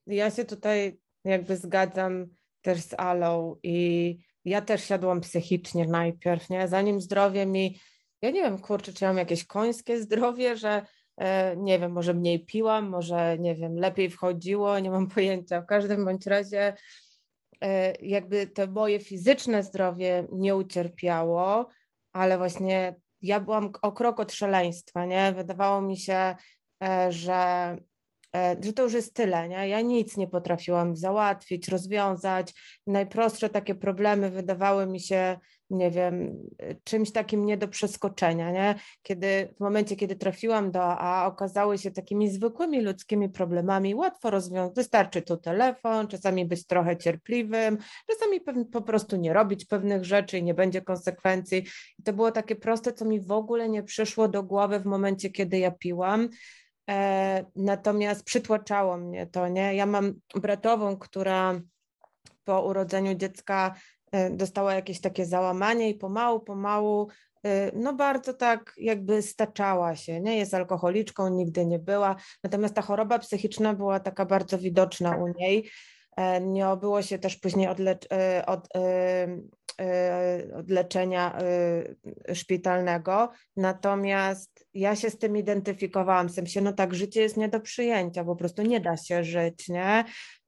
ja 0.07 0.31
się 0.31 0.45
tutaj 0.45 1.01
jakby 1.25 1.57
zgadzam 1.57 2.27
też 2.63 2.81
z 2.81 2.95
Alą 2.95 3.57
i 3.63 4.19
ja 4.45 4.63
też 4.63 4.85
siadłam 4.85 5.21
psychicznie 5.21 5.87
najpierw, 5.87 6.51
nie? 6.51 6.69
Zanim 6.69 7.01
zdrowie 7.01 7.47
mi, 7.47 7.81
ja 8.23 8.31
nie 8.31 8.43
wiem, 8.43 8.59
kurczę, 8.59 8.93
czy 8.93 9.05
mam 9.05 9.19
jakieś 9.19 9.47
końskie 9.47 10.01
zdrowie, 10.01 10.57
że 10.57 10.87
e, 11.17 11.57
nie 11.57 11.79
wiem, 11.79 11.93
może 11.93 12.15
mniej 12.15 12.47
piłam, 12.47 12.89
może 12.89 13.39
nie 13.39 13.55
wiem, 13.55 13.77
lepiej 13.77 14.11
wchodziło, 14.11 14.79
nie 14.79 14.91
mam 14.91 15.09
pojęcia. 15.09 15.63
W 15.63 15.67
każdym 15.67 16.05
bądź 16.05 16.27
razie 16.27 16.75
e, 17.61 17.93
jakby 17.93 18.47
to 18.47 18.67
moje 18.67 19.01
fizyczne 19.01 19.63
zdrowie 19.63 20.27
nie 20.33 20.57
ucierpiało, 20.57 21.69
ale 22.13 22.39
właśnie 22.39 22.95
ja 23.23 23.41
byłam 23.41 23.73
o 23.83 23.93
krok 23.93 24.21
od 24.21 24.33
szaleństwa, 24.33 25.07
nie? 25.07 25.33
Wydawało 25.33 25.81
mi 25.81 25.97
się, 25.97 26.35
e, 26.85 27.13
że 27.13 27.77
że 28.35 28.73
to 28.73 28.83
już 28.83 28.93
jest 28.93 29.15
tyle, 29.15 29.49
nie? 29.49 29.69
Ja 29.69 29.81
nic 29.81 30.17
nie 30.17 30.29
potrafiłam 30.29 30.97
załatwić, 30.97 31.69
rozwiązać. 31.69 32.55
Najprostsze 32.87 33.49
takie 33.49 33.75
problemy 33.75 34.31
wydawały 34.31 34.87
mi 34.87 35.01
się, 35.01 35.39
nie 35.71 35.91
wiem, 35.91 36.39
czymś 36.85 37.13
takim 37.13 37.45
nie 37.45 37.57
do 37.57 37.69
przeskoczenia, 37.69 38.51
nie? 38.53 38.75
Kiedy 39.03 39.55
w 39.57 39.61
momencie, 39.61 39.97
kiedy 39.97 40.17
trafiłam 40.17 40.71
do 40.71 40.83
AA, 40.83 41.27
okazały 41.27 41.79
się 41.79 41.91
takimi 41.91 42.31
zwykłymi 42.31 42.81
ludzkimi 42.81 43.29
problemami, 43.29 43.95
łatwo 43.95 44.31
rozwiązać. 44.31 44.77
Wystarczy 44.77 45.23
tu 45.23 45.37
telefon, 45.37 46.09
czasami 46.09 46.47
być 46.47 46.67
trochę 46.67 46.97
cierpliwym, 46.97 47.79
czasami 48.07 48.41
po 48.73 48.83
prostu 48.83 49.17
nie 49.17 49.33
robić 49.33 49.65
pewnych 49.65 50.05
rzeczy 50.05 50.39
i 50.39 50.43
nie 50.43 50.55
będzie 50.55 50.83
konsekwencji. 50.83 51.59
I 51.99 52.03
to 52.03 52.13
było 52.13 52.33
takie 52.33 52.57
proste, 52.57 52.93
co 52.93 53.05
mi 53.05 53.21
w 53.21 53.33
ogóle 53.33 53.69
nie 53.69 53.83
przyszło 53.83 54.29
do 54.29 54.43
głowy 54.43 54.81
w 54.81 54.87
momencie, 54.87 55.31
kiedy 55.31 55.59
ja 55.59 55.71
piłam. 55.71 56.29
E, 56.89 57.45
natomiast 57.57 58.25
przytłaczało 58.25 58.97
mnie 58.97 59.27
to, 59.27 59.49
nie? 59.49 59.75
Ja 59.75 59.87
mam 59.87 60.15
bratową, 60.35 60.97
która 60.97 61.61
po 62.45 62.63
urodzeniu 62.63 63.15
dziecka 63.15 63.75
e, 64.13 64.31
dostała 64.31 64.75
jakieś 64.75 65.01
takie 65.01 65.27
załamanie 65.27 65.91
i 65.91 65.95
pomału, 65.95 66.41
pomału, 66.41 67.09
e, 67.45 67.71
no 67.75 67.95
bardzo 67.95 68.35
tak 68.35 68.75
jakby 68.77 69.23
staczała 69.23 69.97
się, 69.97 70.21
nie? 70.21 70.39
Jest 70.39 70.55
alkoholiczką, 70.55 71.29
nigdy 71.29 71.67
nie 71.67 71.79
była, 71.79 72.17
natomiast 72.45 72.75
ta 72.75 72.83
choroba 72.83 73.19
psychiczna 73.19 73.75
była 73.75 74.01
taka 74.01 74.27
bardzo 74.27 74.59
widoczna 74.59 75.17
u 75.17 75.29
niej. 75.29 75.71
Nie 76.41 76.69
obyło 76.69 77.03
się 77.03 77.19
też 77.19 77.37
później 77.37 77.69
od, 77.69 77.79
od, 77.81 78.09
od 78.47 78.69
leczenia 80.69 81.39
szpitalnego, 82.35 83.31
natomiast 83.57 84.67
ja 84.75 84.97
się 84.97 85.11
z 85.11 85.19
tym 85.19 85.37
identyfikowałam, 85.37 86.29
w 86.29 86.33
sensie, 86.33 86.61
no 86.61 86.73
tak, 86.73 86.95
życie 86.95 87.21
jest 87.21 87.37
nie 87.37 87.49
do 87.49 87.61
przyjęcia, 87.61 88.25
po 88.25 88.37
prostu 88.37 88.63
nie 88.63 88.81
da 88.81 88.97
się 88.97 89.25
żyć, 89.25 89.69
nie? 89.69 90.05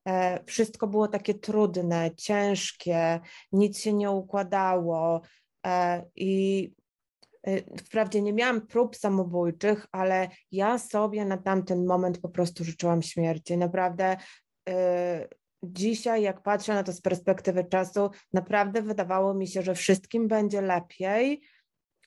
E, 0.08 0.44
wszystko 0.46 0.86
było 0.86 1.08
takie 1.08 1.34
trudne, 1.34 2.10
ciężkie, 2.16 3.20
nic 3.52 3.80
się 3.80 3.92
nie 3.92 4.10
układało 4.10 5.20
e, 5.66 6.04
i 6.16 6.72
e, 7.46 7.76
Wprawdzie 7.78 8.22
nie 8.22 8.32
miałam 8.32 8.66
prób 8.66 8.96
samobójczych, 8.96 9.86
ale 9.92 10.28
ja 10.52 10.78
sobie 10.78 11.24
na 11.24 11.36
tamten 11.36 11.86
moment 11.86 12.18
po 12.18 12.28
prostu 12.28 12.64
życzyłam 12.64 13.02
śmierci. 13.02 13.56
Naprawdę 13.56 14.16
dzisiaj, 15.62 16.22
jak 16.22 16.42
patrzę 16.42 16.74
na 16.74 16.82
to 16.82 16.92
z 16.92 17.00
perspektywy 17.00 17.64
czasu, 17.64 18.10
naprawdę 18.32 18.82
wydawało 18.82 19.34
mi 19.34 19.48
się, 19.48 19.62
że 19.62 19.74
wszystkim 19.74 20.28
będzie 20.28 20.60
lepiej, 20.60 21.42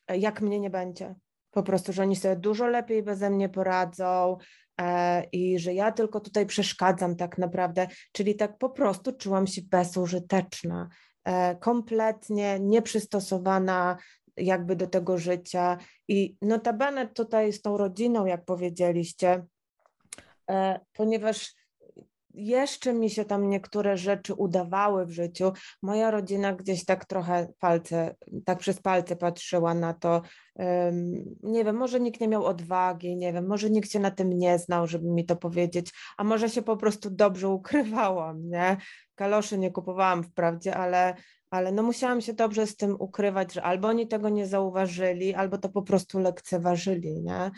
jak 0.10 0.42
mnie 0.42 0.60
nie 0.60 0.70
będzie. 0.70 1.16
Po 1.52 1.63
prostu, 1.63 1.94
że 1.94 2.02
oni 2.02 2.16
sobie 2.16 2.36
dużo 2.36 2.68
lepiej 2.68 3.04
beze 3.04 3.30
mnie 3.30 3.50
poradzą 3.50 4.38
e, 4.82 5.24
i 5.32 5.60
że 5.60 5.74
ja 5.74 5.92
tylko 5.92 6.20
tutaj 6.20 6.46
przeszkadzam 6.46 7.16
tak 7.16 7.38
naprawdę, 7.38 7.88
czyli 8.12 8.36
tak 8.36 8.58
po 8.58 8.70
prostu 8.70 9.12
czułam 9.12 9.48
się 9.48 9.62
bezużyteczna, 9.62 10.89
e, 11.26 11.56
kompletnie 11.56 12.60
nieprzystosowana 12.60 13.98
jakby 14.38 14.76
do 14.76 14.88
tego 14.88 15.18
życia. 15.18 15.78
I 16.08 16.38
notabene 16.42 17.08
tutaj 17.08 17.54
z 17.54 17.62
tą 17.62 17.78
rodziną, 17.78 18.26
jak 18.26 18.46
powiedzieliście, 18.46 19.46
e, 20.50 20.80
ponieważ 20.94 21.54
jeszcze 22.34 22.93
mi 22.93 23.10
się 23.10 23.26
tam 23.26 23.50
niektóre 23.50 23.98
rzeczy 23.98 24.34
udawały 24.34 25.06
w 25.06 25.12
życiu. 25.12 25.52
Moja 25.82 26.12
rodzina 26.12 26.54
gdzieś 26.54 26.86
tak 26.86 27.06
trochę 27.06 27.48
palce, 27.60 28.15
tak 28.46 28.60
przez 28.60 28.82
palce 28.82 29.15
patrzyła 29.15 29.74
na 29.74 29.93
to. 29.93 30.22
Nie 31.43 31.65
wiem, 31.65 31.76
może 31.76 32.00
nikt 32.00 32.22
nie 32.22 32.28
miał 32.28 32.46
odwagi, 32.46 33.17
nie 33.17 33.34
wiem, 33.34 33.48
może 33.48 33.69
nikt 33.69 33.91
się 33.91 34.00
na 34.00 34.12
tym 34.12 34.30
nie 34.30 34.60
znał, 34.60 34.88
żeby 34.88 35.10
mi 35.10 35.26
to 35.26 35.36
powiedzieć, 35.36 35.91
a 36.17 36.24
może 36.24 36.50
się 36.50 36.62
po 36.62 36.78
prostu 36.78 37.10
dobrze 37.10 37.50
ukrywałam, 37.50 38.50
nie? 38.50 38.78
Kaloszy 39.15 39.58
nie 39.58 39.72
kupowałam 39.72 40.24
wprawdzie, 40.24 40.76
ale, 40.76 41.15
ale 41.50 41.72
no 41.72 41.84
musiałam 41.84 42.22
się 42.22 42.34
dobrze 42.34 42.67
z 42.67 42.76
tym 42.76 42.96
ukrywać, 43.00 43.54
że 43.54 43.63
albo 43.63 43.88
oni 43.88 44.08
tego 44.08 44.30
nie 44.30 44.48
zauważyli, 44.48 45.34
albo 45.34 45.58
to 45.58 45.69
po 45.69 45.82
prostu 45.82 46.19
lekceważyli, 46.19 47.22
nie? 47.22 47.52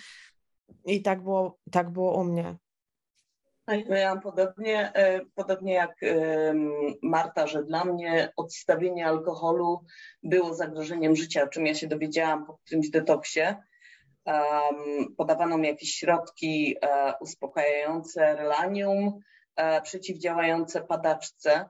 I 0.85 1.01
tak 1.01 1.23
było, 1.23 1.57
tak 1.71 1.89
było 1.89 2.21
u 2.21 2.23
mnie. 2.23 2.57
Ja 3.67 3.78
miałam 3.89 4.21
podobnie, 4.21 4.93
e, 4.93 5.21
podobnie 5.36 5.73
jak 5.73 5.95
Marta, 7.01 7.47
że 7.47 7.63
dla 7.63 7.86
mnie 7.86 8.34
odstawienie 8.36 9.08
alkoholu 9.08 9.86
było 10.23 10.54
zagrożeniem 10.54 11.15
życia, 11.15 11.43
o 11.43 11.47
czym 11.47 11.65
ja 11.65 11.75
się 11.75 11.88
dowiedziałam 11.88 12.45
po 12.45 12.58
którymś 12.58 12.89
detoksie. 12.89 13.41
Podawano 15.17 15.58
mi 15.58 15.67
jakieś 15.67 15.89
środki 15.89 16.75
e, 16.82 17.13
uspokajające 17.21 18.36
relanium, 18.36 19.19
e, 19.56 19.82
przeciwdziałające 19.82 20.82
padaczce. 20.82 21.69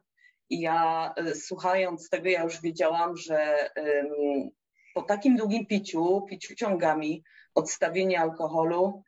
I 0.50 0.60
ja 0.60 1.14
słuchając 1.34 2.10
tego, 2.10 2.30
ja 2.30 2.44
już 2.44 2.62
wiedziałam, 2.62 3.18
że 3.18 3.70
po 4.94 5.02
takim 5.02 5.36
długim 5.36 5.66
piciu, 5.66 6.22
piciu 6.30 6.56
ciągami, 6.56 7.24
odstawienie 7.56 8.20
alkoholu 8.20 9.04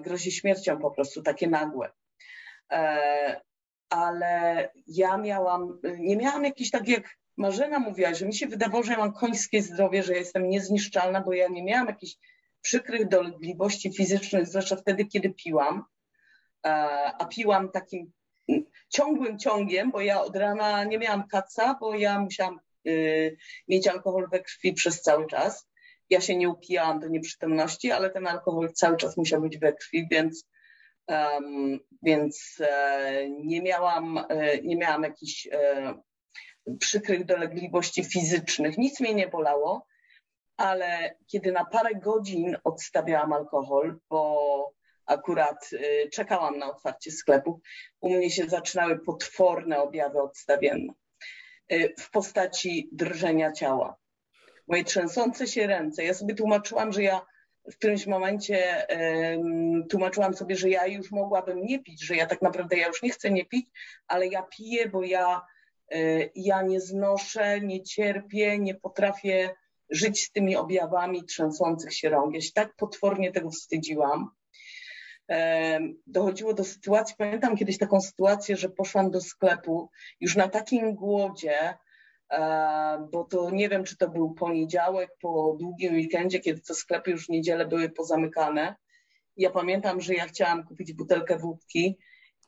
grozi 0.00 0.32
śmiercią 0.32 0.78
po 0.78 0.90
prostu, 0.90 1.22
takie 1.22 1.48
nagłe. 1.48 1.90
E, 2.70 3.40
ale 3.90 4.70
ja 4.86 5.16
miałam, 5.16 5.80
nie 5.98 6.16
miałam 6.16 6.44
jakiś 6.44 6.70
tak 6.70 6.88
jak 6.88 7.18
Marzena 7.36 7.78
mówiła, 7.78 8.14
że 8.14 8.26
mi 8.26 8.34
się 8.34 8.46
wydawało, 8.46 8.82
że 8.82 8.92
ja 8.92 8.98
mam 8.98 9.12
końskie 9.12 9.62
zdrowie, 9.62 10.02
że 10.02 10.14
jestem 10.14 10.48
niezniszczalna, 10.48 11.20
bo 11.20 11.32
ja 11.32 11.48
nie 11.48 11.64
miałam 11.64 11.86
jakichś 11.86 12.16
przykrych 12.62 13.08
dolegliwości 13.08 13.92
fizycznych, 13.92 14.46
zwłaszcza 14.46 14.76
wtedy, 14.76 15.04
kiedy 15.04 15.30
piłam, 15.30 15.84
e, 16.66 16.70
a 17.18 17.24
piłam 17.24 17.70
takim 17.70 18.12
ciągłym 18.88 19.38
ciągiem, 19.38 19.90
bo 19.90 20.00
ja 20.00 20.22
od 20.22 20.36
rana 20.36 20.84
nie 20.84 20.98
miałam 20.98 21.28
kaca, 21.28 21.76
bo 21.80 21.94
ja 21.94 22.20
musiałam 22.20 22.60
y, 22.86 23.36
mieć 23.68 23.88
alkohol 23.88 24.28
we 24.32 24.40
krwi 24.40 24.72
przez 24.72 25.02
cały 25.02 25.26
czas. 25.26 25.68
Ja 26.10 26.20
się 26.20 26.36
nie 26.36 26.48
upijałam 26.48 27.00
do 27.00 27.08
nieprzytomności, 27.08 27.92
ale 27.92 28.10
ten 28.10 28.26
alkohol 28.26 28.72
cały 28.72 28.96
czas 28.96 29.16
musiał 29.16 29.40
być 29.40 29.58
we 29.58 29.72
krwi, 29.72 30.08
więc 30.10 30.46
Um, 31.08 31.80
więc 32.02 32.56
e, 32.60 33.30
nie 33.30 33.62
miałam, 33.62 34.24
e, 34.28 34.58
nie 34.62 34.76
miałam 34.76 35.02
jakichś 35.02 35.48
e, 35.52 35.94
przykrych 36.80 37.24
dolegliwości 37.24 38.04
fizycznych, 38.04 38.78
nic 38.78 39.00
mnie 39.00 39.14
nie 39.14 39.28
bolało, 39.28 39.86
ale 40.56 41.16
kiedy 41.26 41.52
na 41.52 41.64
parę 41.64 41.94
godzin 41.94 42.56
odstawiałam 42.64 43.32
alkohol, 43.32 43.98
bo 44.10 44.72
akurat 45.06 45.70
czekałam 46.12 46.58
na 46.58 46.70
otwarcie 46.70 47.10
sklepu, 47.10 47.60
u 48.00 48.10
mnie 48.10 48.30
się 48.30 48.48
zaczynały 48.48 48.98
potworne 48.98 49.82
objawy 49.82 50.22
odstawienne 50.22 50.92
w 51.98 52.10
postaci 52.10 52.88
drżenia 52.92 53.52
ciała. 53.52 53.96
Moje 54.68 54.84
trzęsące 54.84 55.46
się 55.46 55.66
ręce. 55.66 56.04
Ja 56.04 56.14
sobie 56.14 56.34
tłumaczyłam, 56.34 56.92
że 56.92 57.02
ja 57.02 57.26
w 57.72 57.76
którymś 57.76 58.06
momencie 58.06 58.86
um, 58.88 59.88
tłumaczyłam 59.88 60.34
sobie, 60.34 60.56
że 60.56 60.70
ja 60.70 60.86
już 60.86 61.10
mogłabym 61.10 61.66
nie 61.66 61.78
pić, 61.78 62.04
że 62.04 62.16
ja 62.16 62.26
tak 62.26 62.42
naprawdę 62.42 62.76
ja 62.76 62.86
już 62.86 63.02
nie 63.02 63.10
chcę 63.10 63.30
nie 63.30 63.44
pić, 63.44 63.66
ale 64.06 64.26
ja 64.26 64.42
piję, 64.42 64.88
bo 64.88 65.02
ja, 65.02 65.42
y, 65.94 66.30
ja 66.34 66.62
nie 66.62 66.80
znoszę, 66.80 67.60
nie 67.60 67.82
cierpię, 67.82 68.58
nie 68.58 68.74
potrafię 68.74 69.50
żyć 69.90 70.24
z 70.24 70.32
tymi 70.32 70.56
objawami 70.56 71.24
trzęsących 71.24 71.94
się 71.94 72.08
rąk. 72.08 72.34
Ja 72.34 72.40
się 72.40 72.52
tak 72.52 72.76
potwornie 72.76 73.32
tego 73.32 73.50
wstydziłam. 73.50 74.30
Dochodziło 76.06 76.54
do 76.54 76.64
sytuacji, 76.64 77.14
pamiętam 77.18 77.56
kiedyś 77.56 77.78
taką 77.78 78.00
sytuację, 78.00 78.56
że 78.56 78.68
poszłam 78.68 79.10
do 79.10 79.20
sklepu 79.20 79.90
już 80.20 80.36
na 80.36 80.48
takim 80.48 80.94
głodzie, 80.94 81.58
E, 81.60 81.87
bo 83.10 83.24
to 83.24 83.50
nie 83.50 83.68
wiem, 83.68 83.84
czy 83.84 83.96
to 83.96 84.08
był 84.08 84.34
poniedziałek 84.34 85.10
po 85.20 85.56
długim 85.60 85.94
weekendzie, 85.94 86.40
kiedy 86.40 86.60
to 86.60 86.74
sklepy 86.74 87.10
już 87.10 87.26
w 87.26 87.28
niedzielę 87.28 87.66
były 87.66 87.88
pozamykane. 87.88 88.76
Ja 89.36 89.50
pamiętam, 89.50 90.00
że 90.00 90.14
ja 90.14 90.26
chciałam 90.26 90.64
kupić 90.64 90.92
butelkę 90.92 91.38
wódki. 91.38 91.98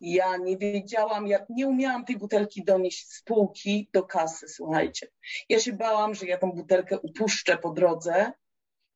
Ja 0.01 0.37
nie 0.37 0.59
wiedziałam, 0.59 1.27
ja 1.27 1.47
nie 1.51 1.67
umiałam 1.67 2.05
tej 2.05 2.19
butelki 2.19 2.65
donieść 2.65 3.09
z 3.09 3.23
półki 3.23 3.89
do 3.93 4.03
kasy, 4.03 4.49
słuchajcie. 4.49 5.07
Ja 5.49 5.61
się 5.61 5.73
bałam, 5.73 6.15
że 6.15 6.27
ja 6.27 6.39
tą 6.39 6.53
butelkę 6.53 6.99
upuszczę 6.99 7.59
po 7.59 7.71
drodze, 7.71 8.33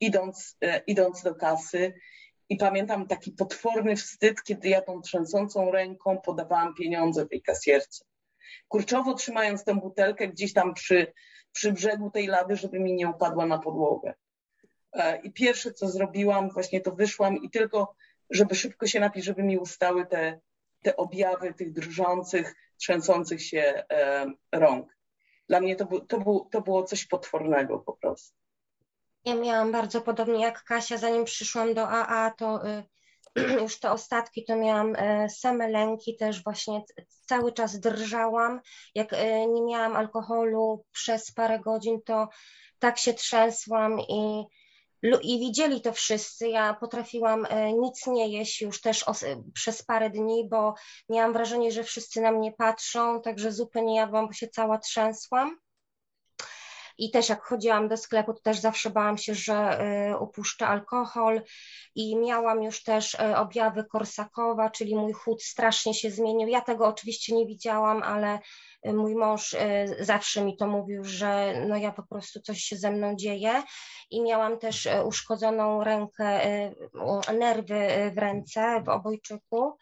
idąc, 0.01 0.57
e, 0.61 0.83
idąc 0.87 1.23
do 1.23 1.35
kasy. 1.35 1.95
I 2.49 2.57
pamiętam 2.57 3.07
taki 3.07 3.33
potworny 3.33 3.97
wstyd, 3.97 4.43
kiedy 4.43 4.69
ja 4.69 4.83
tą 4.83 5.01
trzęsącą 5.01 5.71
ręką 5.71 6.19
podawałam 6.25 6.75
pieniądze 6.75 7.27
tej 7.27 7.43
kasjerce 7.43 8.05
kurczowo 8.69 9.15
trzymając 9.15 9.65
tę 9.65 9.75
butelkę 9.75 10.29
gdzieś 10.29 10.53
tam 10.53 10.75
przy, 10.75 11.13
przy 11.53 11.73
brzegu 11.73 12.11
tej 12.11 12.27
lady, 12.27 12.57
żeby 12.57 12.81
mi 12.81 12.95
nie 12.95 13.09
upadła 13.09 13.47
na 13.47 13.59
podłogę. 13.59 14.15
E, 14.93 15.21
I 15.21 15.33
pierwsze, 15.33 15.73
co 15.73 15.89
zrobiłam, 15.89 16.51
właśnie 16.51 16.81
to 16.81 16.93
wyszłam 16.93 17.37
i 17.37 17.51
tylko, 17.51 17.95
żeby 18.31 18.55
szybko 18.55 18.87
się 18.87 19.01
napić, 19.01 19.25
żeby 19.25 19.43
mi 19.43 19.59
ustały 19.59 20.07
te, 20.07 20.41
te 20.83 20.97
objawy 20.97 21.55
tych 21.55 21.73
drżących, 21.73 22.55
trzęsących 22.77 23.43
się 23.43 23.85
e, 23.91 24.27
rąk. 24.53 24.97
Dla 25.49 25.61
mnie 25.61 25.77
to, 25.77 26.01
to, 26.01 26.21
był, 26.21 26.49
to 26.51 26.61
było 26.61 26.83
coś 26.83 27.07
potwornego 27.07 27.79
po 27.79 27.93
prostu. 27.93 28.37
Ja 29.25 29.35
miałam 29.35 29.73
bardzo 29.73 30.01
podobnie 30.01 30.43
jak 30.43 30.65
Kasia, 30.65 30.99
zanim 30.99 31.25
przyszłam 31.25 31.75
do 31.75 31.89
AA, 31.89 32.31
to 32.31 32.69
y, 32.69 32.83
już 33.63 33.79
te 33.81 33.91
ostatki 33.91 34.45
to 34.45 34.57
miałam 34.57 34.95
e, 34.97 35.29
same 35.29 35.69
lęki, 35.69 36.17
też 36.17 36.45
właśnie 36.45 36.83
cały 37.27 37.53
czas 37.53 37.81
drżałam. 37.81 38.61
Jak 38.95 39.13
e, 39.13 39.47
nie 39.47 39.63
miałam 39.63 39.97
alkoholu 39.97 40.85
przez 40.93 41.33
parę 41.33 41.61
godzin, 41.61 42.03
to 42.03 42.29
tak 42.79 42.99
się 42.99 43.15
trzęsłam 43.15 44.01
i, 44.01 44.45
i 45.23 45.39
widzieli 45.39 45.81
to 45.81 45.93
wszyscy. 45.93 46.49
Ja 46.49 46.75
potrafiłam 46.75 47.47
e, 47.49 47.73
nic 47.73 48.07
nie 48.07 48.29
jeść 48.29 48.61
już 48.61 48.81
też 48.81 49.05
przez 49.55 49.83
parę 49.83 50.11
dni, 50.11 50.49
bo 50.49 50.75
miałam 51.09 51.33
wrażenie, 51.33 51.73
że 51.73 51.85
wszyscy 51.85 52.21
na 52.21 52.33
mnie 52.33 52.53
patrzą, 52.53 53.23
także 53.23 53.53
zupy 53.53 53.83
nie 53.83 53.97
jadłam, 53.97 54.27
bo 54.27 54.33
się 54.33 54.49
cała 54.49 54.79
trzęsłam. 54.79 55.57
I 56.99 57.11
też 57.11 57.29
jak 57.29 57.43
chodziłam 57.43 57.89
do 57.89 57.97
sklepu, 57.97 58.35
to 58.35 58.41
też 58.41 58.59
zawsze 58.59 58.91
bałam 58.91 59.19
się, 59.19 59.35
że 59.35 59.81
y, 60.13 60.19
upuszczę 60.19 60.67
alkohol 60.67 61.43
i 61.95 62.17
miałam 62.17 62.63
już 62.63 62.83
też 62.83 63.15
y, 63.15 63.37
objawy 63.37 63.85
Korsakowa, 63.85 64.71
czyli 64.71 64.97
mój 64.97 65.13
chód 65.13 65.43
strasznie 65.43 65.95
się 65.95 66.11
zmienił. 66.11 66.49
Ja 66.49 66.61
tego 66.61 66.87
oczywiście 66.87 67.37
nie 67.37 67.47
widziałam, 67.47 68.03
ale 68.03 68.39
y, 68.87 68.93
mój 68.93 69.15
mąż 69.15 69.57
zawsze 70.01 70.45
mi 70.45 70.57
to 70.57 70.67
mówił, 70.67 71.05
że 71.05 71.55
no 71.69 71.77
ja 71.77 71.93
po 71.93 72.03
prostu 72.03 72.41
coś 72.41 72.59
się 72.59 72.77
ze 72.77 72.91
mną 72.91 73.17
dzieje 73.17 73.63
i 74.11 74.23
miałam 74.23 74.59
też 74.59 74.89
uszkodzoną 75.05 75.85
rękę, 75.85 76.41
nerwy 77.39 78.11
w 78.15 78.19
ręce, 78.19 78.83
w 78.87 78.89
obojczyku. 78.89 79.79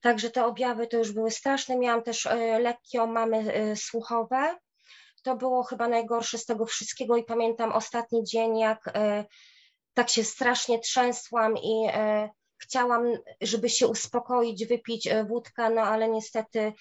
Także 0.00 0.30
te 0.30 0.46
objawy 0.46 0.86
to 0.86 0.96
już 0.96 1.12
były 1.12 1.30
straszne. 1.30 1.76
Miałam 1.76 2.02
też 2.02 2.28
lekkie 2.60 3.02
omamy 3.02 3.76
słuchowe 3.76 4.56
to 5.26 5.36
było 5.36 5.62
chyba 5.62 5.88
najgorsze 5.88 6.38
z 6.38 6.44
tego 6.44 6.66
wszystkiego 6.66 7.16
i 7.16 7.24
pamiętam 7.24 7.72
ostatni 7.72 8.24
dzień, 8.24 8.58
jak 8.58 8.90
e, 8.94 9.24
tak 9.94 10.10
się 10.10 10.24
strasznie 10.24 10.78
trzęsłam 10.78 11.56
i 11.56 11.88
e, 11.92 12.30
chciałam, 12.58 13.02
żeby 13.40 13.70
się 13.70 13.86
uspokoić, 13.86 14.66
wypić 14.66 15.06
e, 15.06 15.24
wódkę, 15.24 15.70
no 15.70 15.82
ale 15.82 16.08
niestety 16.08 16.72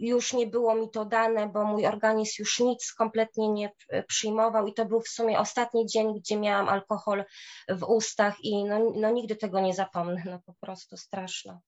już 0.00 0.32
nie 0.32 0.46
było 0.46 0.74
mi 0.74 0.90
to 0.90 1.04
dane, 1.04 1.48
bo 1.48 1.64
mój 1.64 1.86
organizm 1.86 2.34
już 2.38 2.60
nic 2.60 2.92
kompletnie 2.92 3.48
nie 3.48 3.70
przyjmował 4.08 4.66
i 4.66 4.74
to 4.74 4.86
był 4.86 5.00
w 5.00 5.08
sumie 5.08 5.38
ostatni 5.38 5.86
dzień, 5.86 6.14
gdzie 6.14 6.38
miałam 6.38 6.68
alkohol 6.68 7.24
w 7.68 7.82
ustach 7.82 8.34
i 8.42 8.64
no, 8.64 8.92
no 8.94 9.10
nigdy 9.10 9.36
tego 9.36 9.60
nie 9.60 9.74
zapomnę, 9.74 10.22
no 10.24 10.40
po 10.46 10.54
prostu 10.60 10.96
straszno. 10.96 11.60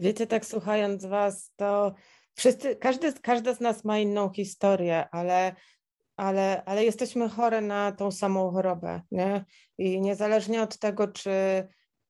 Wiecie, 0.00 0.26
tak 0.26 0.46
słuchając 0.46 1.06
Was, 1.06 1.52
to 1.56 1.94
wszyscy, 2.34 2.76
każdy, 2.76 3.12
każda 3.12 3.54
z 3.54 3.60
nas 3.60 3.84
ma 3.84 3.98
inną 3.98 4.32
historię, 4.32 5.08
ale, 5.10 5.54
ale, 6.16 6.62
ale 6.64 6.84
jesteśmy 6.84 7.28
chore 7.28 7.60
na 7.60 7.92
tą 7.92 8.10
samą 8.10 8.50
chorobę. 8.50 9.00
Nie? 9.10 9.44
I 9.78 10.00
niezależnie 10.00 10.62
od 10.62 10.78
tego, 10.78 11.08
czy 11.08 11.30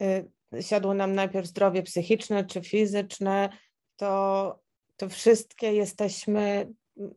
y, 0.02 0.62
siadło 0.62 0.94
nam 0.94 1.14
najpierw 1.14 1.46
zdrowie 1.46 1.82
psychiczne 1.82 2.44
czy 2.44 2.60
fizyczne, 2.62 3.48
to, 3.96 4.58
to 4.96 5.08
wszystkie 5.08 5.72
jesteśmy, 5.72 6.72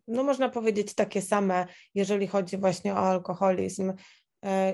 no 0.07 0.23
można 0.23 0.49
powiedzieć, 0.49 0.95
takie 0.95 1.21
same, 1.21 1.67
jeżeli 1.95 2.27
chodzi 2.27 2.57
właśnie 2.57 2.93
o 2.93 2.97
alkoholizm. 2.97 3.89
Y, 3.89 3.95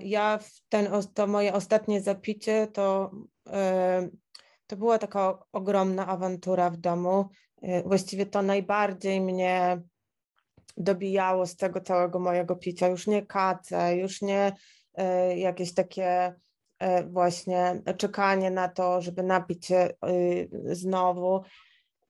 ja 0.03 0.37
w 0.37 0.49
ten, 0.69 0.87
to 1.13 1.27
moje 1.27 1.53
ostatnie 1.53 2.01
zapicie 2.01 2.67
to, 2.67 3.11
y, 3.47 3.51
to 4.67 4.77
była 4.77 4.97
taka 4.97 5.39
ogromna 5.51 6.07
awantura 6.07 6.69
w 6.69 6.77
domu. 6.77 7.29
Y, 7.63 7.83
właściwie 7.85 8.25
to 8.25 8.41
najbardziej 8.41 9.21
mnie 9.21 9.81
dobijało 10.77 11.45
z 11.45 11.55
tego 11.55 11.81
całego 11.81 12.19
mojego 12.19 12.55
picia. 12.55 12.87
Już 12.87 13.07
nie 13.07 13.25
kace, 13.25 13.97
już 13.97 14.21
nie 14.21 14.53
y, 14.99 15.37
jakieś 15.37 15.73
takie 15.73 16.35
y, 16.83 17.03
właśnie 17.03 17.81
czekanie 17.97 18.51
na 18.51 18.67
to, 18.67 19.01
żeby 19.01 19.23
napić 19.23 19.65
się 19.65 19.89
znowu, 20.65 21.41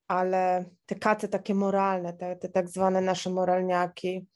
ale 0.07 0.65
te 0.85 0.95
katy 0.95 1.27
takie 1.27 1.55
moralne, 1.55 2.13
te, 2.13 2.35
te 2.35 2.49
tak 2.49 2.69
zwane 2.69 3.01
nasze 3.01 3.29
moralniaki. 3.29 4.27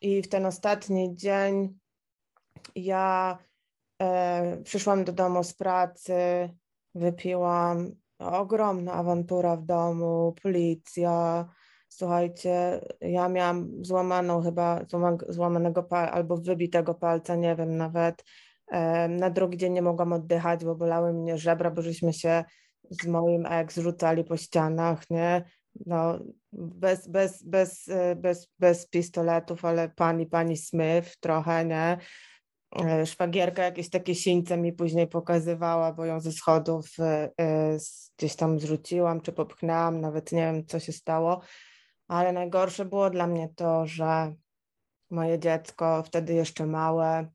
I 0.00 0.22
w 0.22 0.28
ten 0.28 0.46
ostatni 0.46 1.16
dzień 1.16 1.78
ja 2.74 3.38
przyszłam 4.64 5.04
do 5.04 5.12
domu 5.12 5.44
z 5.44 5.54
pracy, 5.54 6.14
wypiłam, 6.94 7.92
ogromna 8.18 8.92
awantura 8.92 9.56
w 9.56 9.64
domu, 9.64 10.34
policja. 10.42 11.48
Słuchajcie, 11.88 12.80
ja 13.00 13.28
miałam 13.28 13.84
złamaną 13.84 14.42
chyba, 14.42 14.80
złamanego 15.28 15.82
pal, 15.82 16.08
albo 16.08 16.36
wybitego 16.36 16.94
palca, 16.94 17.36
nie 17.36 17.56
wiem 17.56 17.76
nawet. 17.76 18.24
Na 19.08 19.30
drugi 19.30 19.58
dzień 19.58 19.72
nie 19.72 19.82
mogłam 19.82 20.12
oddychać, 20.12 20.64
bo 20.64 20.74
bolały 20.74 21.12
mnie 21.12 21.38
żebra, 21.38 21.70
bo 21.70 21.82
żeśmy 21.82 22.12
się 22.12 22.44
z 22.90 23.06
moim 23.06 23.46
ex 23.46 23.76
rzucali 23.76 24.24
po 24.24 24.36
ścianach, 24.36 25.10
nie? 25.10 25.44
No, 25.86 26.18
bez, 26.52 27.08
bez, 27.08 27.42
bez, 27.42 27.88
e, 27.88 28.16
bez, 28.16 28.48
bez 28.58 28.88
pistoletów, 28.88 29.64
ale 29.64 29.88
pani, 29.88 30.26
pani 30.26 30.56
Smith 30.56 31.20
trochę, 31.20 31.64
nie? 31.64 31.98
E, 32.84 33.06
szwagierka 33.06 33.62
jakieś 33.62 33.90
takie 33.90 34.14
sińce 34.14 34.56
mi 34.56 34.72
później 34.72 35.06
pokazywała, 35.06 35.92
bo 35.92 36.04
ją 36.04 36.20
ze 36.20 36.32
schodów 36.32 36.86
gdzieś 38.18 38.36
tam 38.36 38.60
zrzuciłam, 38.60 39.20
czy 39.20 39.32
popchnęłam, 39.32 40.00
nawet 40.00 40.32
nie 40.32 40.52
wiem, 40.52 40.66
co 40.66 40.80
się 40.80 40.92
stało. 40.92 41.40
Ale 42.08 42.32
najgorsze 42.32 42.84
było 42.84 43.10
dla 43.10 43.26
mnie 43.26 43.48
to, 43.56 43.86
że 43.86 44.34
moje 45.10 45.38
dziecko, 45.38 46.02
wtedy 46.02 46.34
jeszcze 46.34 46.66
małe, 46.66 47.28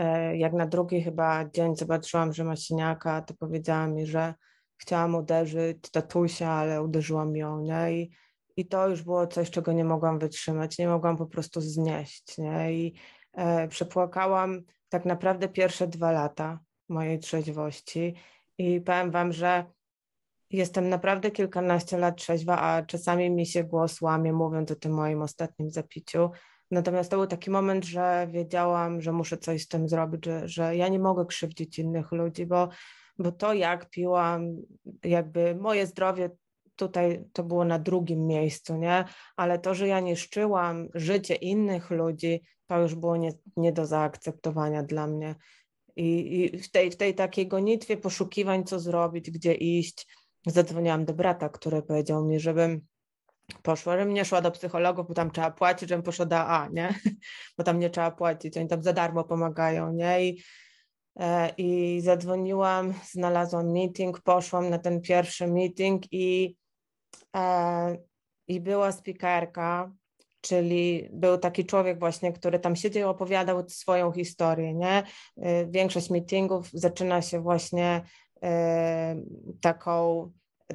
E, 0.00 0.36
jak 0.36 0.52
na 0.52 0.66
drugi 0.66 1.02
chyba 1.02 1.44
dzień 1.44 1.76
zobaczyłam, 1.76 2.32
że 2.32 2.44
ma 2.44 2.56
siniaka, 2.56 3.22
to 3.22 3.34
powiedziała 3.34 3.86
mi, 3.86 4.06
że 4.06 4.34
chciałam 4.76 5.14
uderzyć 5.14 5.90
tatusia, 5.92 6.50
ale 6.50 6.82
uderzyłam 6.82 7.36
ją, 7.36 7.60
nie? 7.60 7.92
I, 7.92 8.10
I 8.56 8.66
to 8.66 8.88
już 8.88 9.02
było 9.02 9.26
coś, 9.26 9.50
czego 9.50 9.72
nie 9.72 9.84
mogłam 9.84 10.18
wytrzymać, 10.18 10.78
nie 10.78 10.88
mogłam 10.88 11.16
po 11.16 11.26
prostu 11.26 11.60
znieść, 11.60 12.38
nie? 12.38 12.72
I 12.72 12.86
e, 12.86 12.92
przepłakałam 13.68 14.62
tak 14.88 15.04
naprawdę 15.04 15.48
pierwsze 15.48 15.86
dwa 15.86 16.12
lata 16.12 16.60
mojej 16.88 17.18
trzeźwości 17.18 18.14
i 18.58 18.80
powiem 18.80 19.10
wam, 19.10 19.32
że 19.32 19.64
jestem 20.50 20.88
naprawdę 20.88 21.30
kilkanaście 21.30 21.98
lat 21.98 22.16
trzeźwa, 22.16 22.60
a 22.60 22.82
czasami 22.82 23.30
mi 23.30 23.46
się 23.46 23.64
głos 23.64 24.00
łamie, 24.00 24.32
mówiąc 24.32 24.70
o 24.70 24.76
tym 24.76 24.92
moim 24.92 25.22
ostatnim 25.22 25.70
zapiciu, 25.70 26.30
Natomiast 26.70 27.10
to 27.10 27.16
był 27.16 27.26
taki 27.26 27.50
moment, 27.50 27.84
że 27.84 28.28
wiedziałam, 28.30 29.00
że 29.00 29.12
muszę 29.12 29.38
coś 29.38 29.62
z 29.62 29.68
tym 29.68 29.88
zrobić, 29.88 30.24
że, 30.24 30.48
że 30.48 30.76
ja 30.76 30.88
nie 30.88 30.98
mogę 30.98 31.26
krzywdzić 31.26 31.78
innych 31.78 32.12
ludzi, 32.12 32.46
bo, 32.46 32.68
bo 33.18 33.32
to 33.32 33.54
jak 33.54 33.90
piłam, 33.90 34.56
jakby 35.04 35.54
moje 35.54 35.86
zdrowie 35.86 36.30
tutaj 36.80 37.24
to 37.32 37.42
było 37.42 37.64
na 37.64 37.78
drugim 37.78 38.26
miejscu, 38.26 38.76
nie? 38.76 39.04
Ale 39.36 39.58
to, 39.58 39.74
że 39.74 39.88
ja 39.88 40.00
niszczyłam 40.00 40.88
życie 40.94 41.34
innych 41.34 41.90
ludzi, 41.90 42.42
to 42.66 42.80
już 42.80 42.94
było 42.94 43.16
nie, 43.16 43.32
nie 43.56 43.72
do 43.72 43.86
zaakceptowania 43.86 44.82
dla 44.82 45.06
mnie. 45.06 45.34
I, 45.96 46.40
I, 46.40 46.58
w, 46.58 46.70
tej, 46.70 46.90
w 46.90 46.96
tej 46.96 47.14
takiej 47.14 47.48
gonitwie 47.48 47.96
poszukiwań, 47.96 48.64
co 48.64 48.80
zrobić, 48.80 49.30
gdzie 49.30 49.54
iść, 49.54 50.06
zadzwoniłam 50.46 51.04
do 51.04 51.14
brata, 51.14 51.48
który 51.48 51.82
powiedział 51.82 52.24
mi, 52.24 52.40
żebym 52.40 52.80
poszła, 53.62 53.98
żebym 53.98 54.14
nie 54.14 54.24
szła 54.24 54.40
do 54.40 54.50
psychologów, 54.50 55.08
bo 55.08 55.14
tam 55.14 55.30
trzeba 55.30 55.50
płacić, 55.50 55.88
żebym 55.88 56.02
poszła 56.02 56.26
do 56.26 56.36
A, 56.38 56.68
nie? 56.68 56.94
Bo 57.58 57.64
tam 57.64 57.78
nie 57.78 57.90
trzeba 57.90 58.10
płacić, 58.10 58.56
oni 58.56 58.68
tam 58.68 58.82
za 58.82 58.92
darmo 58.92 59.24
pomagają, 59.24 59.92
nie? 59.92 60.24
I, 60.24 60.42
e, 61.20 61.50
i 61.56 62.00
zadzwoniłam, 62.00 62.94
znalazłam 63.10 63.72
meeting, 63.72 64.20
poszłam 64.20 64.70
na 64.70 64.78
ten 64.78 65.00
pierwszy 65.00 65.46
meeting 65.46 66.02
i, 66.12 66.56
i 68.48 68.60
była 68.60 68.92
speakerka, 68.92 69.92
czyli 70.40 71.08
był 71.12 71.38
taki 71.38 71.64
człowiek 71.64 71.98
właśnie, 71.98 72.32
który 72.32 72.58
tam 72.58 72.76
siedział 72.76 73.02
i 73.02 73.10
opowiadał 73.10 73.68
swoją 73.68 74.12
historię, 74.12 74.74
nie? 74.74 75.02
E, 75.36 75.66
większość 75.66 76.10
meetingów 76.10 76.70
zaczyna 76.72 77.22
się 77.22 77.40
właśnie 77.40 78.02
e, 78.42 79.16
taką 79.60 80.30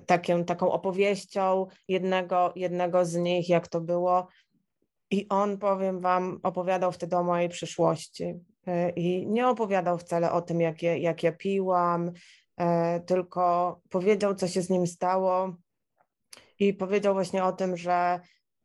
taką, 0.06 0.46
taką 0.46 0.72
opowieścią 0.72 1.68
jednego, 1.88 2.54
jednego 2.56 3.06
z 3.06 3.16
nich, 3.16 3.50
jak 3.50 3.68
to 3.68 3.82
było. 3.82 4.28
I 5.12 5.30
on, 5.30 5.58
powiem 5.58 6.00
Wam, 6.00 6.40
opowiadał 6.44 6.92
wtedy 6.92 7.16
o 7.18 7.24
mojej 7.24 7.50
przyszłości. 7.50 8.34
E, 8.68 8.90
I 8.90 9.28
nie 9.28 9.48
opowiadał 9.48 9.98
wcale 9.98 10.32
o 10.32 10.42
tym, 10.42 10.62
jak, 10.62 10.84
je, 10.84 10.98
jak 10.98 11.24
ja 11.24 11.32
piłam, 11.32 12.12
e, 12.58 13.00
tylko 13.00 13.80
powiedział, 13.90 14.36
co 14.36 14.48
się 14.48 14.62
z 14.62 14.70
nim 14.70 14.88
stało. 14.88 15.56
I 16.60 16.74
powiedział 16.74 17.14
właśnie 17.14 17.44
o 17.44 17.52
tym, 17.52 17.78
że, 17.78 18.20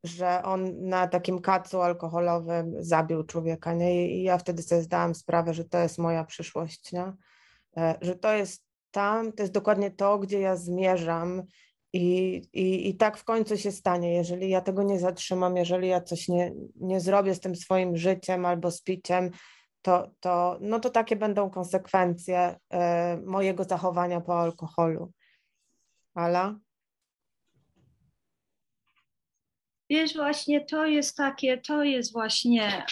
że 0.04 0.42
on 0.42 0.88
na 0.88 1.08
takim 1.08 1.40
kacu 1.40 1.80
alkoholowym 1.80 2.74
zabił 2.78 3.24
człowieka. 3.24 3.74
Nie? 3.74 4.08
I 4.08 4.22
ja 4.22 4.38
wtedy 4.38 4.62
sobie 4.62 4.82
zdałam 4.82 5.14
sprawę, 5.14 5.54
że 5.54 5.64
to 5.64 5.78
jest 5.78 5.98
moja 5.98 6.24
przyszłość, 6.24 6.92
nie? 6.92 7.12
E, 7.76 7.98
że 8.00 8.16
to 8.16 8.32
jest 8.32 8.70
tam 8.90 9.32
to 9.32 9.42
jest 9.42 9.52
dokładnie 9.52 9.90
to, 9.90 10.18
gdzie 10.18 10.40
ja 10.40 10.56
zmierzam. 10.56 11.42
I, 11.92 12.34
i, 12.52 12.88
I 12.88 12.96
tak 12.96 13.16
w 13.16 13.24
końcu 13.24 13.56
się 13.56 13.72
stanie, 13.72 14.14
jeżeli 14.14 14.50
ja 14.50 14.60
tego 14.60 14.82
nie 14.82 15.00
zatrzymam, 15.00 15.56
jeżeli 15.56 15.88
ja 15.88 16.00
coś 16.00 16.28
nie, 16.28 16.52
nie 16.76 17.00
zrobię 17.00 17.34
z 17.34 17.40
tym 17.40 17.56
swoim 17.56 17.96
życiem 17.96 18.46
albo 18.46 18.70
z 18.70 18.82
piciem, 18.82 19.30
to, 19.82 20.10
to, 20.20 20.58
no 20.60 20.80
to 20.80 20.90
takie 20.90 21.16
będą 21.16 21.50
konsekwencje 21.50 22.56
y, 22.74 22.76
mojego 23.26 23.64
zachowania 23.64 24.20
po 24.20 24.40
alkoholu. 24.40 25.12
Ala? 26.14 26.58
Wiesz, 29.90 30.14
właśnie 30.14 30.64
to 30.64 30.86
jest 30.86 31.16
takie, 31.16 31.58
to 31.58 31.84
jest 31.84 32.12
właśnie 32.12 32.84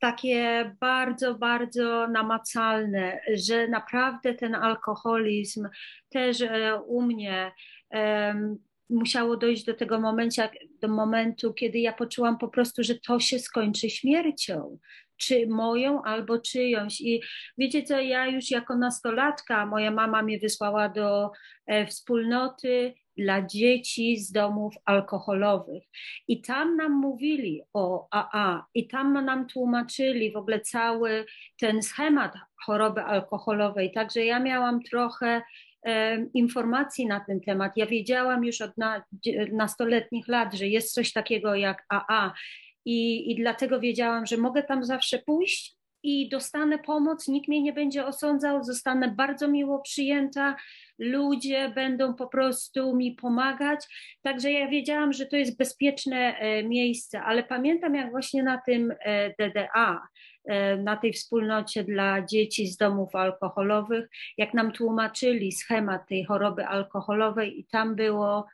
takie 0.00 0.76
bardzo, 0.80 1.34
bardzo 1.34 2.08
namacalne, 2.08 3.20
że 3.34 3.68
naprawdę 3.68 4.34
ten 4.34 4.54
alkoholizm 4.54 5.68
też 6.08 6.40
e, 6.40 6.80
u 6.86 7.02
mnie 7.02 7.52
um, 7.90 8.56
musiało 8.90 9.36
dojść 9.36 9.64
do 9.64 9.74
tego 9.74 10.00
momentu, 10.00 10.42
do 10.80 10.88
momentu, 10.88 11.54
kiedy 11.54 11.78
ja 11.78 11.92
poczułam 11.92 12.38
po 12.38 12.48
prostu, 12.48 12.82
że 12.82 12.94
to 12.94 13.20
się 13.20 13.38
skończy 13.38 13.90
śmiercią, 13.90 14.78
czy 15.16 15.46
moją 15.46 16.02
albo 16.02 16.38
czyjąś. 16.38 17.00
I 17.00 17.22
wiecie 17.58 17.82
co, 17.82 18.00
ja 18.00 18.26
już 18.26 18.50
jako 18.50 18.76
nastolatka, 18.76 19.66
moja 19.66 19.90
mama 19.90 20.22
mnie 20.22 20.38
wysłała 20.38 20.88
do 20.88 21.30
e, 21.66 21.86
wspólnoty 21.86 22.94
dla 23.20 23.46
dzieci 23.46 24.16
z 24.16 24.32
domów 24.32 24.74
alkoholowych. 24.84 25.82
I 26.28 26.42
tam 26.42 26.76
nam 26.76 26.92
mówili 26.92 27.62
o 27.72 28.08
AA, 28.10 28.66
i 28.74 28.88
tam 28.88 29.24
nam 29.24 29.46
tłumaczyli 29.46 30.32
w 30.32 30.36
ogóle 30.36 30.60
cały 30.60 31.26
ten 31.60 31.82
schemat 31.82 32.34
choroby 32.64 33.02
alkoholowej. 33.02 33.92
Także 33.92 34.24
ja 34.24 34.40
miałam 34.40 34.82
trochę 34.82 35.42
e, 35.86 36.18
informacji 36.34 37.06
na 37.06 37.20
ten 37.20 37.40
temat. 37.40 37.72
Ja 37.76 37.86
wiedziałam 37.86 38.44
już 38.44 38.60
od 38.60 38.78
na, 38.78 39.02
nastoletnich 39.52 40.28
lat, 40.28 40.54
że 40.54 40.66
jest 40.66 40.94
coś 40.94 41.12
takiego 41.12 41.54
jak 41.54 41.84
AA. 41.88 42.34
I, 42.84 43.30
I 43.32 43.36
dlatego 43.36 43.80
wiedziałam, 43.80 44.26
że 44.26 44.36
mogę 44.36 44.62
tam 44.62 44.84
zawsze 44.84 45.18
pójść 45.18 45.79
i 46.02 46.28
dostanę 46.28 46.78
pomoc, 46.78 47.28
nikt 47.28 47.48
mnie 47.48 47.62
nie 47.62 47.72
będzie 47.72 48.06
osądzał, 48.06 48.64
zostanę 48.64 49.08
bardzo 49.08 49.48
miło 49.48 49.80
przyjęta, 49.82 50.56
ludzie 50.98 51.72
będą 51.74 52.14
po 52.14 52.26
prostu 52.26 52.96
mi 52.96 53.12
pomagać. 53.12 53.86
Także 54.22 54.52
ja 54.52 54.68
wiedziałam, 54.68 55.12
że 55.12 55.26
to 55.26 55.36
jest 55.36 55.56
bezpieczne 55.56 56.16
e, 56.16 56.62
miejsce, 56.62 57.22
ale 57.22 57.42
pamiętam, 57.42 57.94
jak 57.94 58.10
właśnie 58.10 58.42
na 58.42 58.58
tym 58.66 58.94
e, 59.00 59.30
DDA, 59.30 60.02
e, 60.44 60.76
na 60.76 60.96
tej 60.96 61.12
wspólnocie 61.12 61.84
dla 61.84 62.24
dzieci 62.24 62.66
z 62.66 62.76
domów 62.76 63.14
alkoholowych, 63.14 64.08
jak 64.36 64.54
nam 64.54 64.72
tłumaczyli 64.72 65.52
schemat 65.52 66.08
tej 66.08 66.24
choroby 66.24 66.66
alkoholowej, 66.66 67.60
i 67.60 67.66
tam 67.66 67.96
było. 67.96 68.46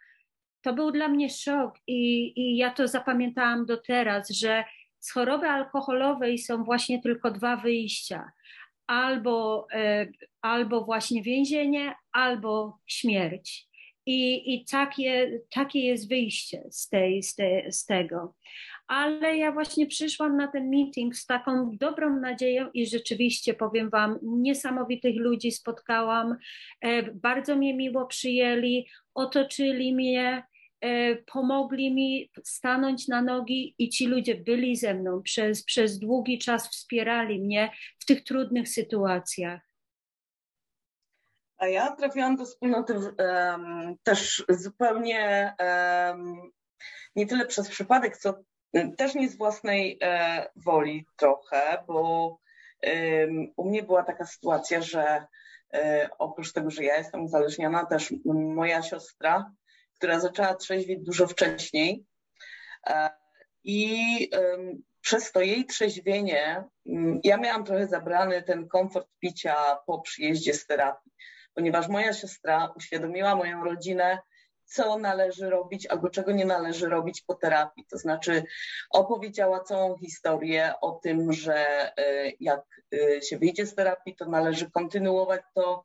To 0.62 0.72
był 0.72 0.90
dla 0.90 1.08
mnie 1.08 1.30
szok, 1.30 1.74
i, 1.86 2.32
i 2.40 2.56
ja 2.56 2.70
to 2.70 2.88
zapamiętałam 2.88 3.66
do 3.66 3.76
teraz, 3.76 4.30
że 4.30 4.64
z 5.06 5.12
choroby 5.12 5.48
alkoholowej 5.48 6.38
są 6.38 6.64
właśnie 6.64 7.02
tylko 7.02 7.30
dwa 7.30 7.56
wyjścia. 7.56 8.30
Albo, 8.86 9.66
e, 9.72 10.06
albo 10.42 10.84
właśnie 10.84 11.22
więzienie, 11.22 11.94
albo 12.12 12.78
śmierć. 12.86 13.66
I, 14.06 14.54
i 14.54 14.64
takie, 14.64 15.40
takie 15.50 15.80
jest 15.80 16.08
wyjście 16.08 16.62
z, 16.70 16.88
tej, 16.88 17.22
z, 17.22 17.34
te, 17.34 17.72
z 17.72 17.84
tego. 17.84 18.34
Ale 18.86 19.36
ja 19.36 19.52
właśnie 19.52 19.86
przyszłam 19.86 20.36
na 20.36 20.48
ten 20.48 20.70
meeting 20.70 21.16
z 21.16 21.26
taką 21.26 21.70
dobrą 21.76 22.20
nadzieją 22.20 22.70
i 22.74 22.86
rzeczywiście 22.86 23.54
powiem 23.54 23.90
Wam, 23.90 24.18
niesamowitych 24.22 25.16
ludzi 25.16 25.52
spotkałam. 25.52 26.36
E, 26.80 27.02
bardzo 27.02 27.56
mnie 27.56 27.74
miło 27.74 28.06
przyjęli, 28.06 28.86
otoczyli 29.14 29.94
mnie 29.94 30.42
pomogli 31.32 31.94
mi 31.94 32.30
stanąć 32.44 33.08
na 33.08 33.22
nogi 33.22 33.74
i 33.78 33.88
ci 33.88 34.06
ludzie 34.06 34.34
byli 34.34 34.76
ze 34.76 34.94
mną 34.94 35.22
przez, 35.22 35.64
przez 35.64 35.98
długi 35.98 36.38
czas, 36.38 36.68
wspierali 36.68 37.40
mnie 37.40 37.70
w 37.98 38.04
tych 38.04 38.24
trudnych 38.24 38.68
sytuacjach. 38.68 39.60
A 41.58 41.66
ja 41.68 41.96
trafiłam 41.96 42.36
do 42.36 42.44
wspólnoty 42.44 42.94
um, 42.94 43.96
też 44.02 44.44
zupełnie 44.48 45.54
um, 45.58 46.50
nie 47.16 47.26
tyle 47.26 47.46
przez 47.46 47.68
przypadek, 47.68 48.16
co 48.16 48.34
też 48.96 49.14
nie 49.14 49.28
z 49.28 49.36
własnej 49.36 49.98
e, 50.02 50.46
woli 50.56 51.06
trochę, 51.16 51.84
bo 51.86 52.38
u 53.56 53.68
mnie 53.68 53.82
była 53.82 54.02
taka 54.02 54.26
sytuacja, 54.26 54.82
że 54.82 55.26
e, 55.74 56.08
oprócz 56.18 56.52
tego, 56.52 56.70
że 56.70 56.84
ja 56.84 56.96
jestem 56.96 57.24
uzależniona, 57.24 57.86
też 57.86 58.14
moja 58.24 58.82
siostra, 58.82 59.52
która 59.98 60.20
zaczęła 60.20 60.54
trzeźwieć 60.54 61.00
dużo 61.02 61.26
wcześniej 61.26 62.04
e, 62.86 63.10
i 63.64 64.30
przez 65.00 65.32
to 65.32 65.40
jej 65.40 65.66
trzeźwienie 65.66 66.64
ja 67.24 67.36
miałam 67.36 67.64
trochę 67.64 67.86
zabrany 67.86 68.42
ten 68.42 68.68
komfort 68.68 69.08
picia 69.20 69.54
po 69.86 70.00
przyjeździe 70.00 70.54
z 70.54 70.66
terapii, 70.66 71.12
ponieważ 71.54 71.88
moja 71.88 72.12
siostra 72.12 72.72
uświadomiła 72.76 73.34
moją 73.34 73.64
rodzinę, 73.64 74.18
co 74.64 74.98
należy 74.98 75.50
robić 75.50 75.86
albo 75.86 76.10
czego 76.10 76.32
nie 76.32 76.44
należy 76.44 76.88
robić 76.88 77.22
po 77.22 77.34
terapii. 77.34 77.86
To 77.90 77.98
znaczy 77.98 78.44
opowiedziała 78.90 79.60
całą 79.60 79.98
historię 79.98 80.72
o 80.80 80.90
tym, 80.90 81.32
że 81.32 81.56
e, 81.96 82.32
jak 82.40 82.62
e, 82.92 83.22
się 83.22 83.38
wyjdzie 83.38 83.66
z 83.66 83.74
terapii, 83.74 84.16
to 84.16 84.24
należy 84.24 84.70
kontynuować 84.70 85.40
to. 85.54 85.84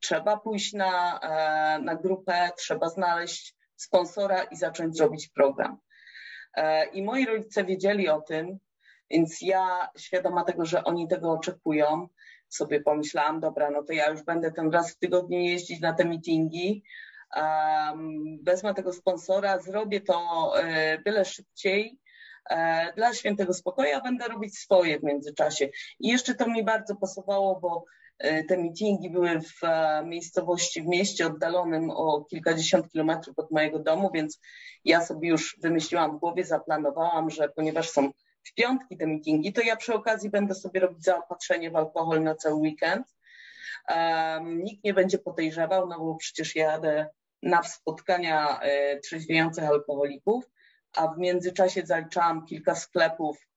Trzeba 0.00 0.36
pójść 0.36 0.72
na, 0.72 1.20
e, 1.20 1.78
na 1.78 1.94
grupę, 1.94 2.50
trzeba 2.56 2.88
znaleźć 2.88 3.54
sponsora 3.76 4.42
i 4.42 4.56
zacząć 4.56 5.00
robić 5.00 5.28
program. 5.28 5.78
I 6.92 7.02
moi 7.02 7.26
rodzice 7.26 7.64
wiedzieli 7.64 8.08
o 8.08 8.20
tym, 8.20 8.58
więc 9.10 9.42
ja, 9.42 9.88
świadoma 9.98 10.44
tego, 10.44 10.64
że 10.64 10.84
oni 10.84 11.08
tego 11.08 11.32
oczekują, 11.32 12.08
sobie 12.48 12.80
pomyślałam, 12.80 13.40
dobra, 13.40 13.70
no 13.70 13.82
to 13.82 13.92
ja 13.92 14.10
już 14.10 14.22
będę 14.22 14.52
ten 14.52 14.70
raz 14.70 14.94
w 14.94 14.98
tygodniu 14.98 15.38
jeździć 15.38 15.80
na 15.80 15.92
te 15.92 16.04
meetingi, 16.04 16.84
wezmę 18.42 18.74
tego 18.74 18.92
sponsora, 18.92 19.58
zrobię 19.58 20.00
to 20.00 20.52
e, 20.60 20.98
byle 20.98 21.24
szybciej, 21.24 21.98
e, 22.50 22.92
dla 22.92 23.14
świętego 23.14 23.54
spokoju, 23.54 23.96
a 23.96 24.00
będę 24.00 24.28
robić 24.28 24.58
swoje 24.58 24.98
w 24.98 25.02
międzyczasie. 25.02 25.68
I 26.00 26.08
jeszcze 26.08 26.34
to 26.34 26.46
mi 26.46 26.64
bardzo 26.64 26.96
pasowało, 26.96 27.60
bo 27.60 27.84
e, 27.84 27.84
te 28.18 28.56
meetingi 28.56 29.10
były 29.10 29.40
w 29.40 29.60
miejscowości, 30.04 30.82
w 30.82 30.86
mieście 30.86 31.26
oddalonym 31.26 31.90
o 31.90 32.24
kilkadziesiąt 32.24 32.92
kilometrów 32.92 33.38
od 33.38 33.50
mojego 33.50 33.78
domu, 33.78 34.10
więc 34.14 34.40
ja 34.84 35.04
sobie 35.04 35.28
już 35.28 35.56
wymyśliłam 35.62 36.16
w 36.16 36.20
głowie, 36.20 36.44
zaplanowałam, 36.44 37.30
że 37.30 37.48
ponieważ 37.48 37.90
są 37.90 38.10
w 38.44 38.54
piątki 38.54 38.96
te 38.96 39.06
meetingi, 39.06 39.52
to 39.52 39.60
ja 39.60 39.76
przy 39.76 39.94
okazji 39.94 40.30
będę 40.30 40.54
sobie 40.54 40.80
robić 40.80 41.04
zaopatrzenie 41.04 41.70
w 41.70 41.76
alkohol 41.76 42.22
na 42.22 42.34
cały 42.34 42.54
weekend. 42.54 43.06
Um, 43.88 44.64
nikt 44.64 44.84
nie 44.84 44.94
będzie 44.94 45.18
podejrzewał, 45.18 45.88
no 45.88 45.98
bo 45.98 46.16
przecież 46.16 46.56
jadę 46.56 47.08
na 47.42 47.62
spotkania 47.62 48.60
e, 48.60 49.00
trzeźwiejących 49.00 49.64
alkoholików, 49.64 50.44
a 50.96 51.08
w 51.08 51.18
międzyczasie 51.18 51.86
zaliczałam 51.86 52.46
kilka 52.46 52.74
sklepów. 52.74 53.48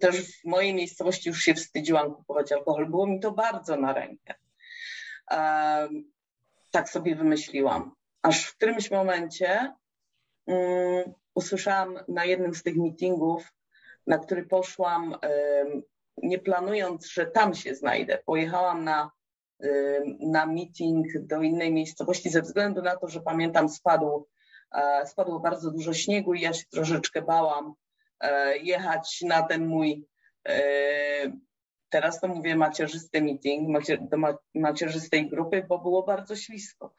Też 0.00 0.40
w 0.40 0.44
mojej 0.44 0.74
miejscowości 0.74 1.28
już 1.28 1.40
się 1.40 1.54
wstydziłam 1.54 2.14
kupować 2.14 2.52
alkohol. 2.52 2.86
Było 2.86 3.06
mi 3.06 3.20
to 3.20 3.32
bardzo 3.32 3.76
na 3.76 3.92
rękę. 3.92 4.34
Tak 6.70 6.88
sobie 6.88 7.16
wymyśliłam. 7.16 7.94
Aż 8.22 8.44
w 8.44 8.56
którymś 8.56 8.90
momencie 8.90 9.74
um, 10.46 11.14
usłyszałam 11.34 11.98
na 12.08 12.24
jednym 12.24 12.54
z 12.54 12.62
tych 12.62 12.76
meetingów, 12.76 13.52
na 14.06 14.18
który 14.18 14.46
poszłam, 14.46 15.10
um, 15.12 15.82
nie 16.22 16.38
planując, 16.38 17.06
że 17.06 17.26
tam 17.26 17.54
się 17.54 17.74
znajdę. 17.74 18.18
Pojechałam 18.26 18.84
na 18.84 19.10
na 20.20 20.46
meeting 20.46 21.06
do 21.18 21.42
innej 21.42 21.72
miejscowości 21.72 22.30
ze 22.30 22.42
względu 22.42 22.82
na 22.82 22.96
to, 22.96 23.08
że 23.08 23.20
pamiętam 23.20 23.68
spadł, 23.68 24.28
e, 24.72 25.06
spadło 25.06 25.40
bardzo 25.40 25.70
dużo 25.70 25.94
śniegu 25.94 26.34
i 26.34 26.40
ja 26.40 26.52
się 26.52 26.64
troszeczkę 26.70 27.22
bałam 27.22 27.74
jechać 28.62 29.22
na 29.22 29.42
ten 29.42 29.66
mój 29.66 30.06
e, 30.48 31.32
teraz 31.88 32.20
to 32.20 32.28
mówię 32.28 32.56
macierzysty 32.56 33.22
meeting, 33.22 33.68
do 34.00 34.16
macierzystej 34.54 35.28
grupy, 35.28 35.64
bo 35.68 35.78
było 35.78 36.02
bardzo 36.02 36.36
ślisko. 36.36 36.94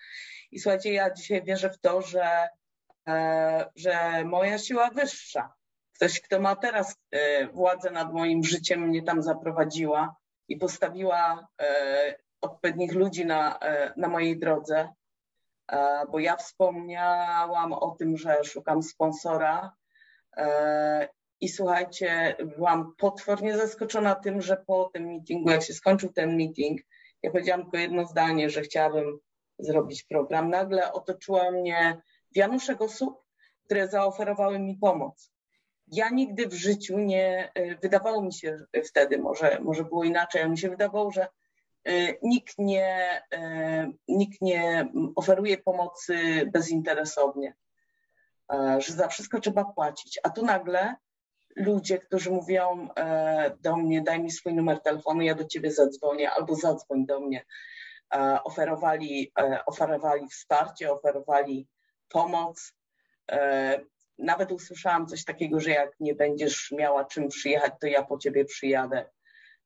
I 0.51 0.59
słuchajcie, 0.59 0.93
ja 0.93 1.13
dzisiaj 1.13 1.43
wierzę 1.43 1.69
w 1.69 1.80
to, 1.80 2.01
że, 2.01 2.47
że 3.76 4.24
moja 4.26 4.57
siła 4.57 4.89
wyższa, 4.89 5.53
ktoś, 5.93 6.21
kto 6.21 6.41
ma 6.41 6.55
teraz 6.55 6.95
władzę 7.53 7.91
nad 7.91 8.13
moim 8.13 8.43
życiem, 8.43 8.82
mnie 8.82 9.03
tam 9.03 9.24
zaprowadziła 9.24 10.15
i 10.47 10.57
postawiła 10.57 11.47
odpowiednich 12.43 12.93
ludzi 12.93 13.26
na, 13.26 13.59
e, 13.59 13.93
na 13.97 14.07
mojej 14.07 14.39
drodze, 14.39 14.93
e, 15.71 16.05
bo 16.11 16.19
ja 16.19 16.36
wspomniałam 16.36 17.74
o 17.74 17.95
tym, 17.99 18.17
że 18.17 18.43
szukam 18.43 18.84
sponsora. 18.84 19.71
e, 19.71 19.82
i 21.39 21.49
słuchajcie, 21.49 22.36
byłam 22.57 22.93
potwornie 22.97 23.57
zaskoczona 23.57 24.15
tym, 24.15 24.41
że 24.41 24.57
po 24.67 24.89
tym 24.93 25.05
meetingu, 25.05 25.49
jak 25.49 25.63
się 25.63 25.73
skończył 25.73 26.13
ten 26.13 26.38
meeting, 26.38 26.81
ja 27.23 27.31
powiedziałam 27.31 27.61
tylko 27.61 27.77
jedno 27.77 28.05
zdanie, 28.05 28.49
że 28.49 28.61
chciałabym 28.61 29.19
zrobić 29.59 30.03
program. 30.03 30.49
Nagle 30.49 30.93
otoczyła 30.93 31.51
mnie 31.51 32.01
wianuszek 32.36 32.81
osób, 32.81 33.23
które 33.65 33.88
zaoferowały 33.88 34.59
mi 34.59 34.77
pomoc. 34.77 35.31
Ja 35.88 36.09
nigdy 36.09 36.47
w 36.47 36.53
życiu 36.53 36.99
nie, 36.99 37.51
wydawało 37.81 38.21
mi 38.21 38.34
się 38.34 38.65
wtedy, 38.86 39.17
może, 39.17 39.59
może 39.61 39.84
było 39.84 40.03
inaczej, 40.03 40.41
ale 40.41 40.51
mi 40.51 40.57
się 40.57 40.69
wydawało, 40.69 41.11
że 41.11 41.27
Y, 41.89 42.17
nikt 42.21 42.57
nie, 42.57 43.21
nikt 44.07 44.41
nie 44.41 44.88
oferuje 45.15 45.57
pomocy 45.57 46.15
bezinteresownie, 46.53 47.53
że 48.77 48.93
za 48.93 49.07
wszystko 49.07 49.39
trzeba 49.39 49.65
płacić. 49.65 50.19
A 50.23 50.29
tu 50.29 50.45
nagle 50.45 50.95
ludzie, 51.55 51.99
którzy 51.99 52.31
mówią 52.31 52.87
do 53.59 53.75
mnie, 53.75 54.01
daj 54.01 54.23
mi 54.23 54.31
swój 54.31 54.53
numer 54.53 54.81
telefonu, 54.81 55.21
ja 55.21 55.35
do 55.35 55.45
ciebie 55.45 55.71
zadzwonię, 55.71 56.31
albo 56.31 56.55
zadzwoń 56.55 57.05
do 57.05 57.19
mnie, 57.19 57.45
oferowali, 58.43 59.31
oferowali 59.65 60.27
wsparcie, 60.27 60.91
oferowali 60.91 61.67
pomoc. 62.09 62.73
Nawet 64.17 64.51
usłyszałam 64.51 65.07
coś 65.07 65.25
takiego, 65.25 65.59
że 65.59 65.71
jak 65.71 65.91
nie 65.99 66.15
będziesz 66.15 66.71
miała 66.71 67.05
czym 67.05 67.27
przyjechać, 67.27 67.73
to 67.81 67.87
ja 67.87 68.03
po 68.03 68.17
ciebie 68.17 68.45
przyjadę 68.45 69.05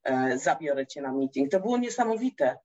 E, 0.07 0.38
zabiorę 0.38 0.88
cię 0.88 1.01
na 1.01 1.11
meeting. 1.11 1.51
To 1.51 1.59
było 1.59 1.77
niesamowite. 1.77 2.57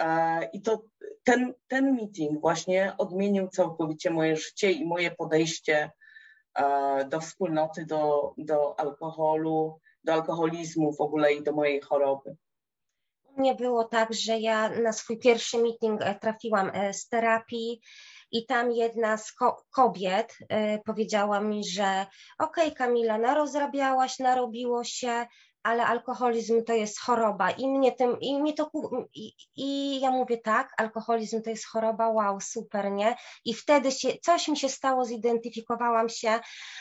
E, 0.00 0.44
I 0.52 0.62
to 0.62 0.82
ten, 1.24 1.54
ten 1.68 1.94
meeting 1.94 2.40
właśnie 2.40 2.94
odmienił 2.98 3.48
całkowicie 3.48 4.10
moje 4.10 4.36
życie 4.36 4.72
i 4.72 4.86
moje 4.86 5.10
podejście 5.10 5.90
e, 6.54 7.04
do 7.04 7.20
wspólnoty, 7.20 7.86
do, 7.86 8.32
do 8.38 8.80
alkoholu, 8.80 9.80
do 10.04 10.12
alkoholizmu 10.12 10.92
w 10.92 11.00
ogóle 11.00 11.32
i 11.32 11.42
do 11.42 11.52
mojej 11.52 11.80
choroby. 11.80 12.36
U 13.24 13.40
mnie 13.40 13.54
było 13.54 13.84
tak, 13.84 14.14
że 14.14 14.38
ja 14.38 14.68
na 14.68 14.92
swój 14.92 15.18
pierwszy 15.18 15.58
meeting 15.58 16.00
trafiłam 16.20 16.72
z 16.92 17.08
terapii 17.08 17.80
i 18.30 18.46
tam 18.46 18.72
jedna 18.72 19.16
z 19.16 19.32
ko 19.32 19.64
kobiet 19.70 20.38
powiedziała 20.84 21.40
mi, 21.40 21.64
że 21.64 22.06
okej 22.38 22.64
okay, 22.64 22.76
Kamila, 22.76 23.18
narozrabiałaś, 23.18 24.18
narobiło 24.18 24.84
się, 24.84 25.26
ale 25.62 25.86
alkoholizm 25.86 26.64
to 26.64 26.72
jest 26.72 27.00
choroba 27.00 27.50
i 27.50 27.68
mnie 27.68 27.92
tym, 27.92 28.20
i 28.20 28.40
mnie 28.40 28.52
to, 28.52 28.70
i, 29.14 29.32
i, 29.56 30.00
ja 30.00 30.10
mówię 30.10 30.38
tak, 30.38 30.72
alkoholizm 30.76 31.42
to 31.42 31.50
jest 31.50 31.66
choroba, 31.66 32.08
wow, 32.08 32.40
super, 32.40 32.90
nie? 32.90 33.16
I 33.44 33.54
wtedy 33.54 33.92
się, 33.92 34.08
coś 34.22 34.48
mi 34.48 34.56
się 34.56 34.68
stało, 34.68 35.04
zidentyfikowałam 35.04 36.08
się, 36.08 36.40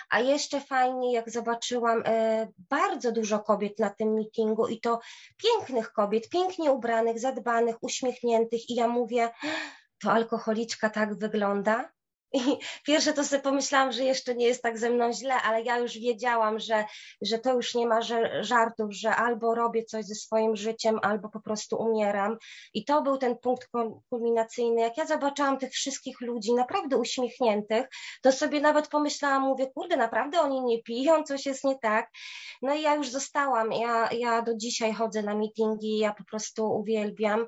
a 0.09 0.19
jeszcze 0.19 0.61
fajnie, 0.61 1.13
jak 1.13 1.29
zobaczyłam 1.29 2.03
e, 2.05 2.47
bardzo 2.57 3.11
dużo 3.11 3.39
kobiet 3.39 3.79
na 3.79 3.89
tym 3.89 4.13
meetingu 4.13 4.67
i 4.67 4.79
to 4.79 4.99
pięknych 5.37 5.91
kobiet, 5.93 6.29
pięknie 6.29 6.71
ubranych, 6.71 7.19
zadbanych, 7.19 7.75
uśmiechniętych 7.81 8.69
i 8.69 8.75
ja 8.75 8.87
mówię, 8.87 9.29
to 10.03 10.11
alkoholiczka 10.11 10.89
tak 10.89 11.19
wygląda? 11.19 11.89
I 12.33 12.57
pierwsze 12.85 13.13
to 13.13 13.23
sobie 13.23 13.41
pomyślałam, 13.41 13.91
że 13.91 14.03
jeszcze 14.03 14.35
nie 14.35 14.45
jest 14.45 14.63
tak 14.63 14.77
ze 14.77 14.89
mną 14.89 15.13
źle, 15.13 15.33
ale 15.33 15.61
ja 15.61 15.77
już 15.77 15.93
wiedziałam, 15.93 16.59
że, 16.59 16.85
że 17.21 17.39
to 17.39 17.53
już 17.53 17.75
nie 17.75 17.87
ma 17.87 17.99
żartów, 18.41 18.93
że 18.93 19.15
albo 19.15 19.55
robię 19.55 19.83
coś 19.83 20.05
ze 20.05 20.15
swoim 20.15 20.55
życiem, 20.55 20.99
albo 21.01 21.29
po 21.29 21.39
prostu 21.39 21.77
umieram. 21.77 22.37
I 22.73 22.85
to 22.85 23.01
był 23.01 23.17
ten 23.17 23.37
punkt 23.37 23.69
kulminacyjny. 24.09 24.81
Jak 24.81 24.97
ja 24.97 25.05
zobaczyłam 25.05 25.57
tych 25.57 25.71
wszystkich 25.71 26.21
ludzi 26.21 26.53
naprawdę 26.53 26.97
uśmiechniętych, 26.97 27.85
to 28.21 28.31
sobie 28.31 28.61
nawet 28.61 28.87
pomyślałam, 28.87 29.41
mówię, 29.41 29.67
kurde, 29.73 29.97
naprawdę 29.97 30.41
oni 30.41 30.61
nie 30.61 30.83
piją, 30.83 31.23
coś 31.23 31.45
jest 31.45 31.63
nie 31.63 31.79
tak. 31.79 32.09
No 32.61 32.75
i 32.75 32.81
ja 32.81 32.95
już 32.95 33.09
zostałam. 33.09 33.71
Ja, 33.71 34.09
ja 34.11 34.41
do 34.41 34.55
dzisiaj 34.55 34.93
chodzę 34.93 35.23
na 35.23 35.35
meetingi, 35.35 35.97
ja 35.97 36.13
po 36.13 36.23
prostu 36.23 36.71
uwielbiam. 36.71 37.47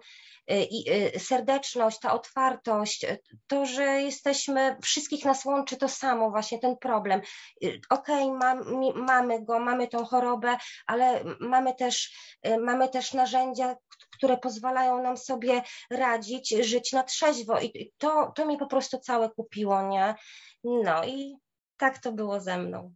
Y, 0.52 0.68
I 0.72 0.92
y, 1.16 1.20
serdeczność, 1.20 2.00
ta 2.00 2.14
otwartość, 2.14 3.06
to, 3.48 3.66
że 3.66 3.84
jesteśmy 3.84 4.73
wszystkich 4.82 5.26
nas 5.26 5.46
łączy 5.46 5.78
to 5.78 5.90
samo, 5.90 6.30
właśnie 6.30 6.60
ten 6.60 6.78
problem. 6.78 7.22
Y, 7.64 7.82
okej, 7.90 8.26
okay, 8.26 8.38
mam, 8.38 8.64
mamy 8.96 9.46
go, 9.46 9.60
mamy 9.60 9.88
tą 9.88 10.06
chorobę, 10.06 10.58
ale 10.88 11.24
mamy 11.40 11.76
też, 11.76 12.16
y, 12.48 12.58
mamy 12.58 12.90
też 12.90 13.14
narzędzia, 13.14 13.76
które 14.18 14.38
pozwalają 14.38 15.04
nam 15.04 15.18
sobie 15.18 15.62
radzić, 15.92 16.50
żyć 16.50 16.94
na 16.94 17.04
trzeźwo 17.04 17.60
i 17.60 17.92
to, 17.98 18.32
to 18.36 18.46
mi 18.46 18.58
po 18.58 18.68
prostu 18.68 19.00
całe 19.00 19.30
kupiło, 19.30 19.82
nie? 19.88 20.16
No 20.64 21.06
i 21.06 21.36
tak 21.78 21.98
to 21.98 22.12
było 22.12 22.40
ze 22.40 22.58
mną. 22.58 22.94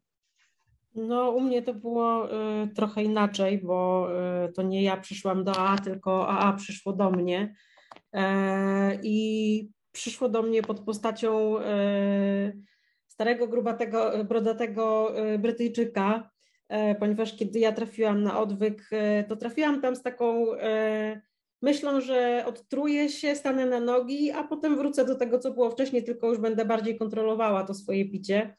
No, 0.95 1.32
u 1.32 1.41
mnie 1.41 1.61
to 1.61 1.73
było 1.73 2.32
y, 2.63 2.67
trochę 2.67 3.03
inaczej, 3.03 3.61
bo 3.63 4.07
y, 4.45 4.53
to 4.53 4.61
nie 4.61 4.84
ja 4.84 4.97
przyszłam 4.97 5.43
do 5.43 5.51
AA, 5.51 5.78
tylko 5.78 6.30
AA 6.30 6.53
przyszło 6.53 6.93
do 6.93 7.11
mnie. 7.11 7.55
E, 8.13 8.99
I 9.03 9.69
przyszło 9.97 10.29
do 10.29 10.41
mnie 10.41 10.61
pod 10.61 10.79
postacią 10.79 11.59
y, 11.59 12.63
starego, 13.07 13.47
grubatego, 13.47 14.11
brodatego 14.25 15.13
y, 15.33 15.39
Brytyjczyka, 15.39 16.29
e, 16.69 16.95
ponieważ 16.95 17.37
kiedy 17.37 17.59
ja 17.59 17.71
trafiłam 17.71 18.23
na 18.23 18.39
odwyk, 18.39 18.89
e, 18.91 19.23
to 19.23 19.35
trafiłam 19.35 19.81
tam 19.81 19.95
z 19.95 20.01
taką 20.01 20.53
e, 20.53 21.21
myślą, 21.61 22.01
że 22.01 22.43
odtruję 22.47 23.09
się, 23.09 23.35
stanę 23.35 23.65
na 23.65 23.79
nogi, 23.79 24.31
a 24.31 24.43
potem 24.43 24.77
wrócę 24.77 25.05
do 25.05 25.15
tego, 25.15 25.39
co 25.39 25.51
było 25.51 25.71
wcześniej, 25.71 26.03
tylko 26.03 26.29
już 26.29 26.37
będę 26.37 26.65
bardziej 26.65 26.97
kontrolowała 26.97 27.63
to 27.63 27.73
swoje 27.73 28.09
picie. 28.09 28.55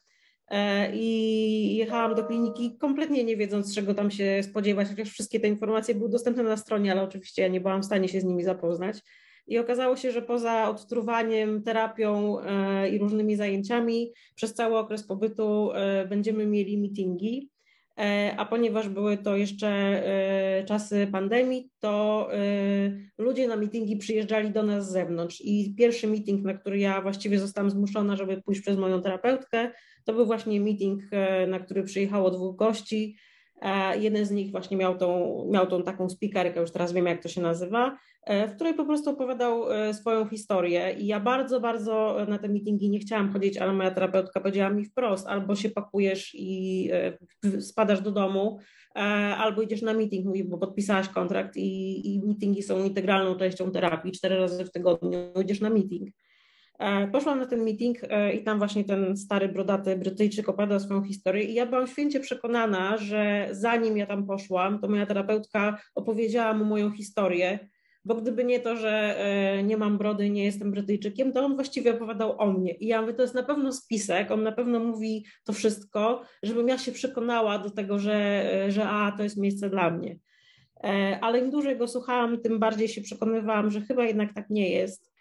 I 0.93 1.75
jechałam 1.75 2.15
do 2.15 2.23
kliniki 2.23 2.77
kompletnie 2.77 3.23
nie 3.23 3.37
wiedząc, 3.37 3.75
czego 3.75 3.93
tam 3.93 4.11
się 4.11 4.43
spodziewać, 4.43 4.87
chociaż 4.89 5.09
wszystkie 5.09 5.39
te 5.39 5.47
informacje 5.47 5.95
były 5.95 6.09
dostępne 6.09 6.43
na 6.43 6.57
stronie, 6.57 6.91
ale 6.91 7.01
oczywiście 7.01 7.41
ja 7.41 7.47
nie 7.47 7.61
byłam 7.61 7.81
w 7.81 7.85
stanie 7.85 8.07
się 8.07 8.21
z 8.21 8.23
nimi 8.23 8.43
zapoznać. 8.43 8.97
I 9.49 9.57
okazało 9.57 9.95
się, 9.95 10.11
że 10.11 10.21
poza 10.21 10.69
odtruwaniem, 10.69 11.63
terapią 11.63 12.37
i 12.91 12.97
różnymi 12.97 13.35
zajęciami, 13.35 14.11
przez 14.35 14.53
cały 14.53 14.77
okres 14.77 15.03
pobytu 15.03 15.69
będziemy 16.09 16.45
mieli 16.45 16.77
meetingi. 16.77 17.49
E, 17.99 18.35
a 18.37 18.45
ponieważ 18.45 18.89
były 18.89 19.17
to 19.17 19.37
jeszcze 19.37 19.67
e, 19.67 20.63
czasy 20.65 21.07
pandemii, 21.11 21.69
to 21.79 22.27
e, 22.33 22.39
ludzie 23.17 23.47
na 23.47 23.55
meetingi 23.55 23.97
przyjeżdżali 23.97 24.51
do 24.51 24.63
nas 24.63 24.89
z 24.89 24.91
zewnątrz. 24.91 25.41
I 25.41 25.75
pierwszy 25.77 26.07
meeting, 26.07 26.45
na 26.45 26.53
który 26.53 26.79
ja 26.79 27.01
właściwie 27.01 27.39
zostałam 27.39 27.69
zmuszona, 27.71 28.15
żeby 28.15 28.41
pójść 28.41 28.61
przez 28.61 28.77
moją 28.77 29.01
terapeutkę, 29.01 29.71
to 30.05 30.13
był 30.13 30.25
właśnie 30.25 30.61
meeting, 30.61 31.03
na 31.47 31.59
który 31.59 31.83
przyjechało 31.83 32.31
dwóch 32.31 32.55
gości, 32.55 33.15
Jeden 33.99 34.25
z 34.25 34.31
nich 34.31 34.51
właśnie 34.51 34.77
miał 34.77 34.97
tą, 34.97 35.45
miał 35.51 35.67
tą 35.67 35.83
taką 35.83 36.09
spikerkę, 36.09 36.61
już 36.61 36.71
teraz 36.71 36.93
wiem 36.93 37.05
jak 37.05 37.23
to 37.23 37.29
się 37.29 37.41
nazywa, 37.41 37.87
e, 37.87 37.97
w 38.27 38.55
której 38.55 38.73
po 38.73 38.85
prostu 38.85 39.09
opowiadał 39.09 39.71
e, 39.71 39.93
swoją 39.93 40.25
historię. 40.25 40.95
I 40.99 41.07
ja 41.07 41.19
bardzo, 41.19 41.59
bardzo 41.59 42.17
na 42.27 42.37
te 42.37 42.49
meetingi 42.49 42.89
nie 42.89 42.99
chciałam 42.99 43.33
chodzić, 43.33 43.57
ale 43.57 43.73
moja 43.73 43.91
terapeutka 43.91 44.39
powiedziała 44.39 44.69
mi 44.69 44.85
wprost, 44.85 45.27
albo 45.27 45.55
się 45.55 45.69
pakujesz 45.69 46.31
i 46.35 46.89
e, 47.45 47.61
spadasz 47.61 48.01
do 48.01 48.11
domu, 48.11 48.59
albo 49.37 49.61
idziesz 49.61 49.81
na 49.81 49.93
meeting, 49.93 50.25
mówi, 50.25 50.43
bo 50.43 50.57
podpisałaś 50.57 51.09
kontrakt 51.09 51.57
i, 51.57 52.13
i 52.13 52.21
meetingi 52.27 52.63
są 52.63 52.83
integralną 52.83 53.35
częścią 53.35 53.71
terapii, 53.71 54.11
cztery 54.11 54.37
razy 54.37 54.65
w 54.65 54.71
tygodniu 54.71 55.19
idziesz 55.41 55.61
na 55.61 55.69
meeting. 55.69 56.09
E, 56.79 57.07
poszłam 57.07 57.39
na 57.39 57.45
ten 57.45 57.63
meeting 57.63 57.97
e, 58.03 58.33
i 58.33 58.43
tam 58.43 58.57
właśnie 58.57 58.83
ten 58.83 59.17
stary, 59.17 59.49
brodaty 59.49 59.97
Brytyjczyk 59.97 60.49
opowiadał 60.49 60.79
swoją 60.79 61.03
historię. 61.03 61.43
I 61.43 61.53
ja 61.53 61.65
byłam 61.65 61.87
święcie 61.87 62.19
przekonana, 62.19 62.97
że 62.97 63.47
zanim 63.51 63.97
ja 63.97 64.05
tam 64.05 64.27
poszłam, 64.27 64.79
to 64.79 64.87
moja 64.87 65.05
terapeutka 65.05 65.77
opowiedziała 65.95 66.53
mu 66.53 66.65
moją 66.65 66.91
historię, 66.91 67.69
bo 68.05 68.15
gdyby 68.15 68.43
nie 68.43 68.59
to, 68.59 68.75
że 68.75 69.15
e, 69.17 69.63
nie 69.63 69.77
mam 69.77 69.97
brody, 69.97 70.29
nie 70.29 70.43
jestem 70.43 70.71
Brytyjczykiem, 70.71 71.31
to 71.33 71.45
on 71.45 71.55
właściwie 71.55 71.95
opowiadał 71.95 72.41
o 72.41 72.53
mnie. 72.53 72.73
I 72.73 72.87
ja 72.87 73.01
mówię, 73.01 73.13
to 73.13 73.21
jest 73.21 73.35
na 73.35 73.43
pewno 73.43 73.71
spisek, 73.71 74.31
on 74.31 74.43
na 74.43 74.51
pewno 74.51 74.79
mówi 74.79 75.25
to 75.43 75.53
wszystko, 75.53 76.21
żebym 76.43 76.67
ja 76.67 76.77
się 76.77 76.91
przekonała 76.91 77.59
do 77.59 77.69
tego, 77.69 77.99
że, 77.99 78.45
że 78.69 78.89
a, 78.89 79.11
to 79.17 79.23
jest 79.23 79.37
miejsce 79.37 79.69
dla 79.69 79.91
mnie. 79.91 80.19
Ale 81.21 81.39
im 81.39 81.51
dłużej 81.51 81.77
go 81.77 81.87
słuchałam, 81.87 82.41
tym 82.41 82.59
bardziej 82.59 82.87
się 82.87 83.01
przekonywałam, 83.01 83.71
że 83.71 83.81
chyba 83.81 84.05
jednak 84.05 84.33
tak 84.33 84.49
nie 84.49 84.69
jest. 84.69 85.11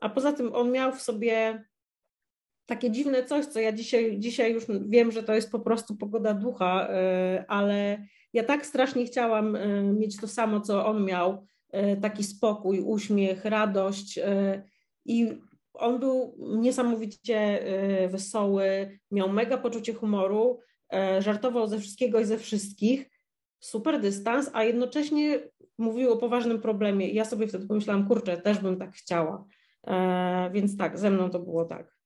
A 0.00 0.08
poza 0.08 0.32
tym 0.32 0.54
on 0.54 0.72
miał 0.72 0.92
w 0.92 1.02
sobie 1.02 1.64
takie 2.66 2.90
dziwne 2.90 3.24
coś, 3.24 3.46
co 3.46 3.60
ja 3.60 3.72
dzisiaj, 3.72 4.18
dzisiaj 4.18 4.52
już 4.52 4.64
wiem, 4.88 5.12
że 5.12 5.22
to 5.22 5.34
jest 5.34 5.52
po 5.52 5.60
prostu 5.60 5.96
pogoda 5.96 6.34
ducha, 6.34 6.88
ale 7.48 8.06
ja 8.32 8.44
tak 8.44 8.66
strasznie 8.66 9.04
chciałam 9.04 9.56
y, 9.56 9.82
mieć 9.82 10.16
to 10.16 10.28
samo, 10.28 10.60
co 10.60 10.86
on 10.86 11.04
miał, 11.04 11.46
y, 11.74 12.00
taki 12.00 12.24
spokój, 12.24 12.80
uśmiech, 12.80 13.44
radość 13.44 14.18
i 15.04 15.28
on 15.74 16.00
był 16.00 16.36
niesamowicie 16.38 17.64
wesoły, 18.08 18.98
miał 19.10 19.28
mega 19.28 19.58
poczucie 19.58 19.94
humoru, 19.94 20.60
żartował 21.18 21.66
ze 21.66 21.78
wszystkiego 21.78 22.20
i 22.20 22.24
ze 22.24 22.38
wszystkich, 22.38 23.10
super 23.60 24.00
dystans, 24.00 24.50
a 24.52 24.64
jednocześnie 24.64 25.40
mówił 25.78 26.12
o 26.12 26.16
poważnym 26.16 26.60
problemie. 26.60 27.10
Ja 27.10 27.24
sobie 27.24 27.46
wtedy 27.46 27.66
pomyślałam, 27.66 28.08
kurczę, 28.08 28.36
też 28.36 28.58
bym 28.58 28.78
tak 28.78 28.92
chciała. 28.92 29.44
E, 29.86 30.50
więc 30.52 30.76
tak, 30.76 30.98
ze 30.98 31.10
mną 31.10 31.30
to 31.30 31.38
było 31.38 31.64
tak. 31.64 31.97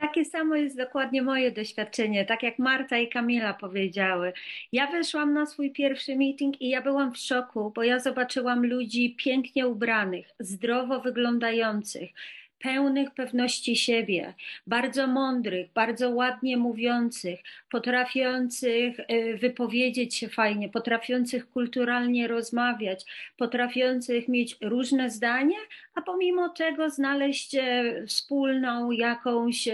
Takie 0.00 0.24
samo 0.24 0.54
jest 0.54 0.76
dokładnie 0.76 1.22
moje 1.22 1.52
doświadczenie, 1.52 2.24
tak 2.24 2.42
jak 2.42 2.58
Marta 2.58 2.98
i 2.98 3.08
Kamila 3.08 3.54
powiedziały. 3.54 4.32
Ja 4.72 4.86
weszłam 4.86 5.32
na 5.32 5.46
swój 5.46 5.70
pierwszy 5.70 6.16
meeting 6.16 6.62
i 6.62 6.68
ja 6.68 6.82
byłam 6.82 7.12
w 7.12 7.18
szoku, 7.18 7.72
bo 7.74 7.82
ja 7.82 8.00
zobaczyłam 8.00 8.66
ludzi 8.66 9.16
pięknie 9.18 9.68
ubranych, 9.68 10.30
zdrowo 10.38 11.00
wyglądających, 11.00 12.10
pełnych 12.58 13.10
pewności 13.10 13.76
siebie, 13.76 14.34
bardzo 14.66 15.06
mądrych, 15.06 15.72
bardzo 15.74 16.10
ładnie 16.10 16.56
mówiących, 16.56 17.40
potrafiących 17.70 19.00
y, 19.00 19.36
wypowiedzieć 19.40 20.14
się 20.14 20.28
fajnie, 20.28 20.68
potrafiących 20.68 21.50
kulturalnie 21.50 22.28
rozmawiać, 22.28 23.04
potrafiących 23.36 24.28
mieć 24.28 24.56
różne 24.60 25.10
zdania, 25.10 25.58
a 25.94 26.02
pomimo 26.02 26.48
tego 26.48 26.90
znaleźć 26.90 27.54
e, 27.54 28.04
wspólną 28.06 28.90
jakąś 28.90 29.68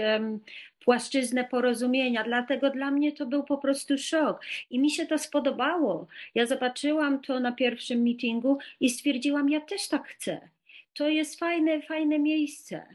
płaszczyznę 0.85 1.43
porozumienia. 1.43 2.23
Dlatego 2.23 2.69
dla 2.69 2.91
mnie 2.91 3.11
to 3.11 3.25
był 3.25 3.43
po 3.43 3.57
prostu 3.57 3.97
szok 3.97 4.41
i 4.69 4.79
mi 4.79 4.91
się 4.91 5.05
to 5.05 5.17
spodobało. 5.17 6.07
Ja 6.35 6.45
zobaczyłam 6.45 7.21
to 7.21 7.39
na 7.39 7.51
pierwszym 7.51 8.01
meetingu 8.01 8.57
i 8.79 8.89
stwierdziłam, 8.89 9.49
ja 9.49 9.61
też 9.61 9.87
tak 9.87 10.07
chcę 10.07 10.52
to 10.93 11.09
jest 11.09 11.39
fajne, 11.39 11.81
fajne 11.81 12.19
miejsce. 12.19 12.85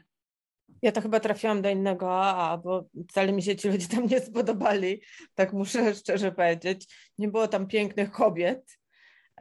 Ja 0.81 0.91
to 0.91 1.01
chyba 1.01 1.19
trafiłam 1.19 1.61
do 1.61 1.69
innego 1.69 2.23
AA, 2.23 2.57
bo 2.57 2.85
wcale 3.09 3.31
mi 3.31 3.43
się 3.43 3.55
ci 3.55 3.69
ludzie 3.69 3.87
tam 3.87 4.07
nie 4.07 4.19
spodobali, 4.19 5.01
tak 5.35 5.53
muszę 5.53 5.93
szczerze 5.95 6.31
powiedzieć. 6.31 7.11
Nie 7.17 7.27
było 7.27 7.47
tam 7.47 7.67
pięknych 7.67 8.11
kobiet, 8.11 8.79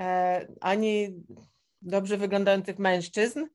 e, 0.01 0.47
ani 0.61 1.09
dobrze 1.83 2.17
wyglądających 2.17 2.79
mężczyzn, 2.79 3.47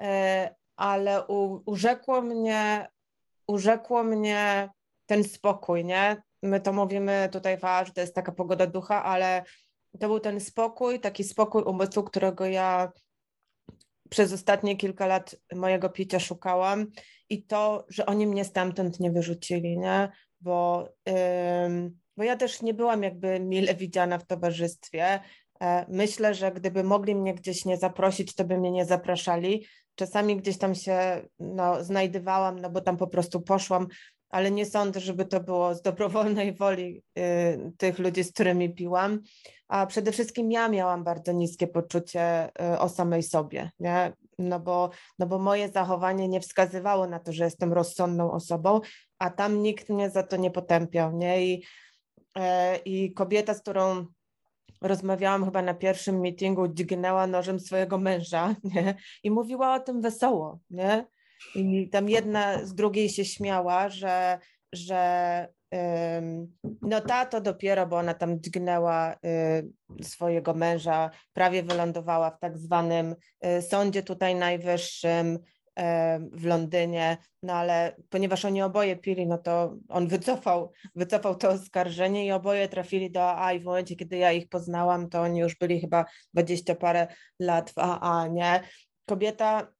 e, 0.00 0.54
ale 0.76 1.26
u, 1.26 1.62
urzekło 1.66 2.22
mnie, 2.22 2.88
urzekło 3.46 4.04
mnie 4.04 4.70
ten 5.06 5.24
spokój, 5.24 5.84
nie? 5.84 6.22
My 6.42 6.60
to 6.60 6.72
mówimy 6.72 7.28
tutaj 7.32 7.58
w 7.58 7.64
AA, 7.64 7.84
że 7.84 7.92
to 7.92 8.00
jest 8.00 8.14
taka 8.14 8.32
pogoda 8.32 8.66
ducha, 8.66 9.04
ale 9.04 9.44
to 10.00 10.08
był 10.08 10.20
ten 10.20 10.40
spokój, 10.40 11.00
taki 11.00 11.24
spokój 11.24 11.62
umysłu, 11.62 12.02
którego 12.02 12.46
ja 12.46 12.92
przez 14.14 14.32
ostatnie 14.32 14.76
kilka 14.76 15.06
lat 15.06 15.36
mojego 15.54 15.88
picia 15.88 16.20
szukałam 16.20 16.86
i 17.28 17.42
to, 17.42 17.86
że 17.88 18.06
oni 18.06 18.26
mnie 18.26 18.44
stamtąd 18.44 19.00
nie 19.00 19.10
wyrzucili, 19.10 19.78
nie? 19.78 20.08
Bo, 20.40 20.88
ym, 21.64 21.98
bo 22.16 22.24
ja 22.24 22.36
też 22.36 22.62
nie 22.62 22.74
byłam 22.74 23.02
jakby 23.02 23.40
mile 23.40 23.74
widziana 23.74 24.18
w 24.18 24.26
towarzystwie. 24.26 25.20
E, 25.60 25.86
myślę, 25.88 26.34
że 26.34 26.52
gdyby 26.52 26.84
mogli 26.84 27.14
mnie 27.14 27.34
gdzieś 27.34 27.64
nie 27.64 27.76
zaprosić, 27.76 28.34
to 28.34 28.44
by 28.44 28.58
mnie 28.58 28.70
nie 28.70 28.84
zapraszali. 28.84 29.66
Czasami 29.94 30.36
gdzieś 30.36 30.58
tam 30.58 30.74
się 30.74 31.28
no, 31.38 31.84
znajdywałam, 31.84 32.60
no 32.60 32.70
bo 32.70 32.80
tam 32.80 32.96
po 32.96 33.06
prostu 33.06 33.40
poszłam, 33.40 33.86
ale 34.30 34.50
nie 34.50 34.66
sądzę, 34.66 35.00
żeby 35.00 35.24
to 35.24 35.40
było 35.40 35.74
z 35.74 35.82
dobrowolnej 35.82 36.54
woli 36.54 37.02
y, 37.18 37.72
tych 37.78 37.98
ludzi, 37.98 38.24
z 38.24 38.32
którymi 38.32 38.74
piłam. 38.74 39.20
A 39.68 39.86
przede 39.86 40.12
wszystkim 40.12 40.52
ja 40.52 40.68
miałam 40.68 41.04
bardzo 41.04 41.32
niskie 41.32 41.66
poczucie 41.66 42.48
y, 42.74 42.78
o 42.78 42.88
samej 42.88 43.22
sobie, 43.22 43.70
nie? 43.80 44.12
No, 44.38 44.60
bo, 44.60 44.90
no 45.18 45.26
bo 45.26 45.38
moje 45.38 45.68
zachowanie 45.68 46.28
nie 46.28 46.40
wskazywało 46.40 47.06
na 47.06 47.18
to, 47.20 47.32
że 47.32 47.44
jestem 47.44 47.72
rozsądną 47.72 48.32
osobą, 48.32 48.80
a 49.18 49.30
tam 49.30 49.62
nikt 49.62 49.88
mnie 49.88 50.10
za 50.10 50.22
to 50.22 50.36
nie 50.36 50.50
potępiał. 50.50 51.16
Nie? 51.16 51.46
I, 51.46 51.64
y, 52.38 52.40
I 52.84 53.12
kobieta, 53.12 53.54
z 53.54 53.60
którą 53.60 54.06
rozmawiałam 54.82 55.44
chyba 55.44 55.62
na 55.62 55.74
pierwszym 55.74 56.20
meetingu, 56.20 56.68
dźgnęła 56.68 57.26
nożem 57.26 57.60
swojego 57.60 57.98
męża 57.98 58.54
nie? 58.74 58.94
i 59.22 59.30
mówiła 59.30 59.74
o 59.74 59.80
tym 59.80 60.00
wesoło. 60.00 60.58
Nie? 60.70 61.06
I 61.54 61.88
tam 61.88 62.08
jedna 62.08 62.66
z 62.66 62.74
drugiej 62.74 63.08
się 63.08 63.24
śmiała, 63.24 63.88
że, 63.88 64.38
że 64.72 65.48
no 66.82 67.00
ta 67.00 67.26
to 67.26 67.40
dopiero, 67.40 67.86
bo 67.86 67.96
ona 67.96 68.14
tam 68.14 68.40
dźgnęła 68.40 69.14
y, 69.14 70.04
swojego 70.04 70.54
męża, 70.54 71.10
prawie 71.32 71.62
wylądowała 71.62 72.30
w 72.30 72.38
tak 72.38 72.58
zwanym 72.58 73.14
y, 73.46 73.62
sądzie 73.62 74.02
tutaj 74.02 74.34
najwyższym, 74.34 75.38
w 76.32 76.44
Londynie, 76.44 77.16
no 77.42 77.52
ale 77.52 77.96
ponieważ 78.08 78.44
oni 78.44 78.62
oboje 78.62 78.96
pili, 78.96 79.26
no 79.26 79.38
to 79.38 79.76
on 79.88 80.08
wycofał, 80.08 80.72
wycofał 80.94 81.34
to 81.34 81.48
oskarżenie 81.48 82.26
i 82.26 82.32
oboje 82.32 82.68
trafili 82.68 83.10
do 83.10 83.30
AA 83.30 83.52
i 83.52 83.60
w 83.60 83.64
momencie, 83.64 83.96
kiedy 83.96 84.16
ja 84.16 84.32
ich 84.32 84.48
poznałam, 84.48 85.08
to 85.08 85.20
oni 85.20 85.40
już 85.40 85.56
byli 85.56 85.80
chyba 85.80 86.04
dwadzieścia 86.34 86.74
parę 86.74 87.06
lat 87.38 87.70
w 87.70 87.78
AA, 87.78 88.28
nie? 88.28 88.60
Kobieta 89.06 89.72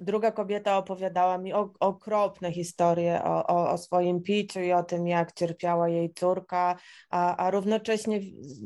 druga 0.00 0.32
kobieta 0.32 0.78
opowiadała 0.78 1.38
mi 1.38 1.52
okropne 1.80 2.52
historie 2.52 3.24
o, 3.24 3.46
o, 3.46 3.70
o, 3.70 3.78
swoim 3.78 4.22
piciu 4.22 4.60
i 4.60 4.72
o 4.72 4.82
tym, 4.82 5.06
jak 5.06 5.32
cierpiała 5.32 5.88
jej 5.88 6.14
córka, 6.14 6.76
a, 7.10 7.36
a 7.36 7.50
równocześnie, 7.50 8.20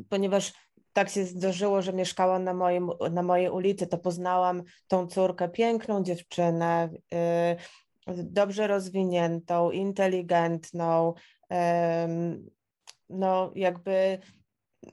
ponieważ 0.09 0.53
tak 0.93 1.09
się 1.09 1.25
zdarzyło, 1.25 1.83
że 1.83 1.93
mieszkała 1.93 2.39
na, 2.39 2.55
moim, 2.55 2.91
na 3.11 3.23
mojej 3.23 3.51
ulicy, 3.51 3.87
to 3.87 3.99
poznałam 3.99 4.63
tą 4.89 5.07
córkę, 5.07 5.49
piękną 5.49 6.03
dziewczynę, 6.03 6.91
yy, 8.07 8.25
dobrze 8.25 8.67
rozwiniętą, 8.67 9.71
inteligentną, 9.71 11.15
yy, 11.51 11.57
no 13.09 13.53
jakby 13.55 14.19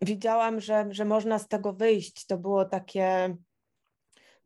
widziałam, 0.01 0.61
że, 0.61 0.85
że 0.89 1.05
można 1.05 1.39
z 1.39 1.47
tego 1.47 1.73
wyjść. 1.73 2.25
To 2.25 2.37
było 2.37 2.65
takie 2.65 3.35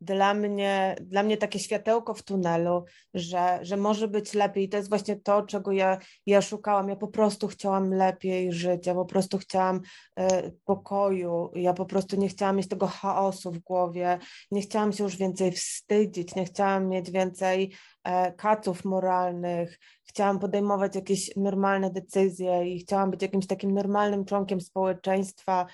dla 0.00 0.34
mnie, 0.34 0.96
dla 1.00 1.22
mnie 1.22 1.36
takie 1.36 1.58
światełko 1.58 2.14
w 2.14 2.22
tunelu, 2.22 2.84
że, 3.14 3.58
że 3.62 3.76
może 3.76 4.08
być 4.08 4.34
lepiej. 4.34 4.64
I 4.64 4.68
to 4.68 4.76
jest 4.76 4.88
właśnie 4.88 5.16
to, 5.16 5.42
czego 5.42 5.72
ja, 5.72 5.98
ja 6.26 6.42
szukałam. 6.42 6.88
Ja 6.88 6.96
po 6.96 7.08
prostu 7.08 7.48
chciałam 7.48 7.94
lepiej 7.94 8.52
żyć, 8.52 8.86
ja 8.86 8.94
po 8.94 9.04
prostu 9.04 9.38
chciałam 9.38 9.80
e, 10.16 10.50
pokoju, 10.64 11.50
ja 11.54 11.72
po 11.72 11.86
prostu 11.86 12.16
nie 12.16 12.28
chciałam 12.28 12.56
mieć 12.56 12.68
tego 12.68 12.86
chaosu 12.86 13.52
w 13.52 13.58
głowie, 13.58 14.18
nie 14.50 14.60
chciałam 14.60 14.92
się 14.92 15.04
już 15.04 15.16
więcej 15.16 15.52
wstydzić, 15.52 16.34
nie 16.34 16.44
chciałam 16.44 16.88
mieć 16.88 17.10
więcej 17.10 17.72
e, 18.04 18.32
kaców 18.32 18.84
moralnych, 18.84 19.78
chciałam 20.04 20.38
podejmować 20.38 20.94
jakieś 20.94 21.36
normalne 21.36 21.90
decyzje 21.90 22.68
i 22.68 22.78
chciałam 22.78 23.10
być 23.10 23.22
jakimś 23.22 23.46
takim 23.46 23.74
normalnym 23.74 24.24
członkiem 24.24 24.60
społeczeństwa 24.60 25.66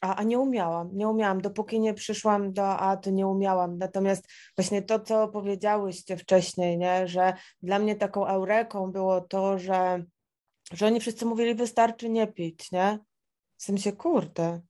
a, 0.00 0.16
a 0.16 0.22
nie 0.22 0.38
umiałam, 0.38 0.90
nie 0.92 1.08
umiałam. 1.08 1.40
Dopóki 1.40 1.80
nie 1.80 1.94
przyszłam 1.94 2.52
do 2.52 2.68
A, 2.68 2.96
to 2.96 3.10
nie 3.10 3.26
umiałam. 3.26 3.78
Natomiast 3.78 4.28
właśnie 4.56 4.82
to, 4.82 5.00
co 5.00 5.28
powiedziałyście 5.28 6.16
wcześniej, 6.16 6.78
nie? 6.78 7.08
że 7.08 7.34
dla 7.62 7.78
mnie 7.78 7.96
taką 7.96 8.26
eureką 8.26 8.92
było 8.92 9.20
to, 9.20 9.58
że, 9.58 10.04
że 10.72 10.86
oni 10.86 11.00
wszyscy 11.00 11.26
mówili, 11.26 11.54
wystarczy 11.54 12.08
nie 12.08 12.26
pić, 12.26 12.72
nie? 12.72 12.98
W 13.56 13.62
sensie, 13.62 13.92
kurde, 13.92 14.60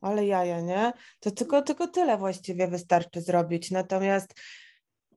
ale 0.00 0.26
jaja, 0.26 0.60
nie? 0.60 0.92
To 1.20 1.30
tylko, 1.30 1.62
tylko 1.62 1.86
tyle 1.86 2.18
właściwie 2.18 2.68
wystarczy 2.68 3.20
zrobić. 3.20 3.70
Natomiast 3.70 4.40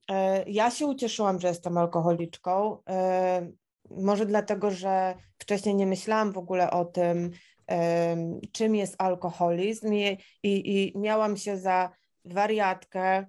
e, 0.09 0.43
ja 0.49 0.71
się 0.71 0.85
ucieszyłam, 0.85 1.39
że 1.39 1.47
jestem 1.47 1.77
alkoholiczką. 1.77 2.77
E, 2.89 3.51
może 3.89 4.25
dlatego, 4.25 4.71
że 4.71 5.15
wcześniej 5.37 5.75
nie 5.75 5.87
myślałam 5.87 6.31
w 6.31 6.37
ogóle 6.37 6.71
o 6.71 6.85
tym, 6.85 7.31
czym 8.51 8.75
jest 8.75 8.95
alkoholizm 8.97 9.93
i, 9.93 10.17
i, 10.43 10.77
i 10.77 10.97
miałam 10.97 11.37
się 11.37 11.57
za 11.57 11.91
wariatkę, 12.25 13.25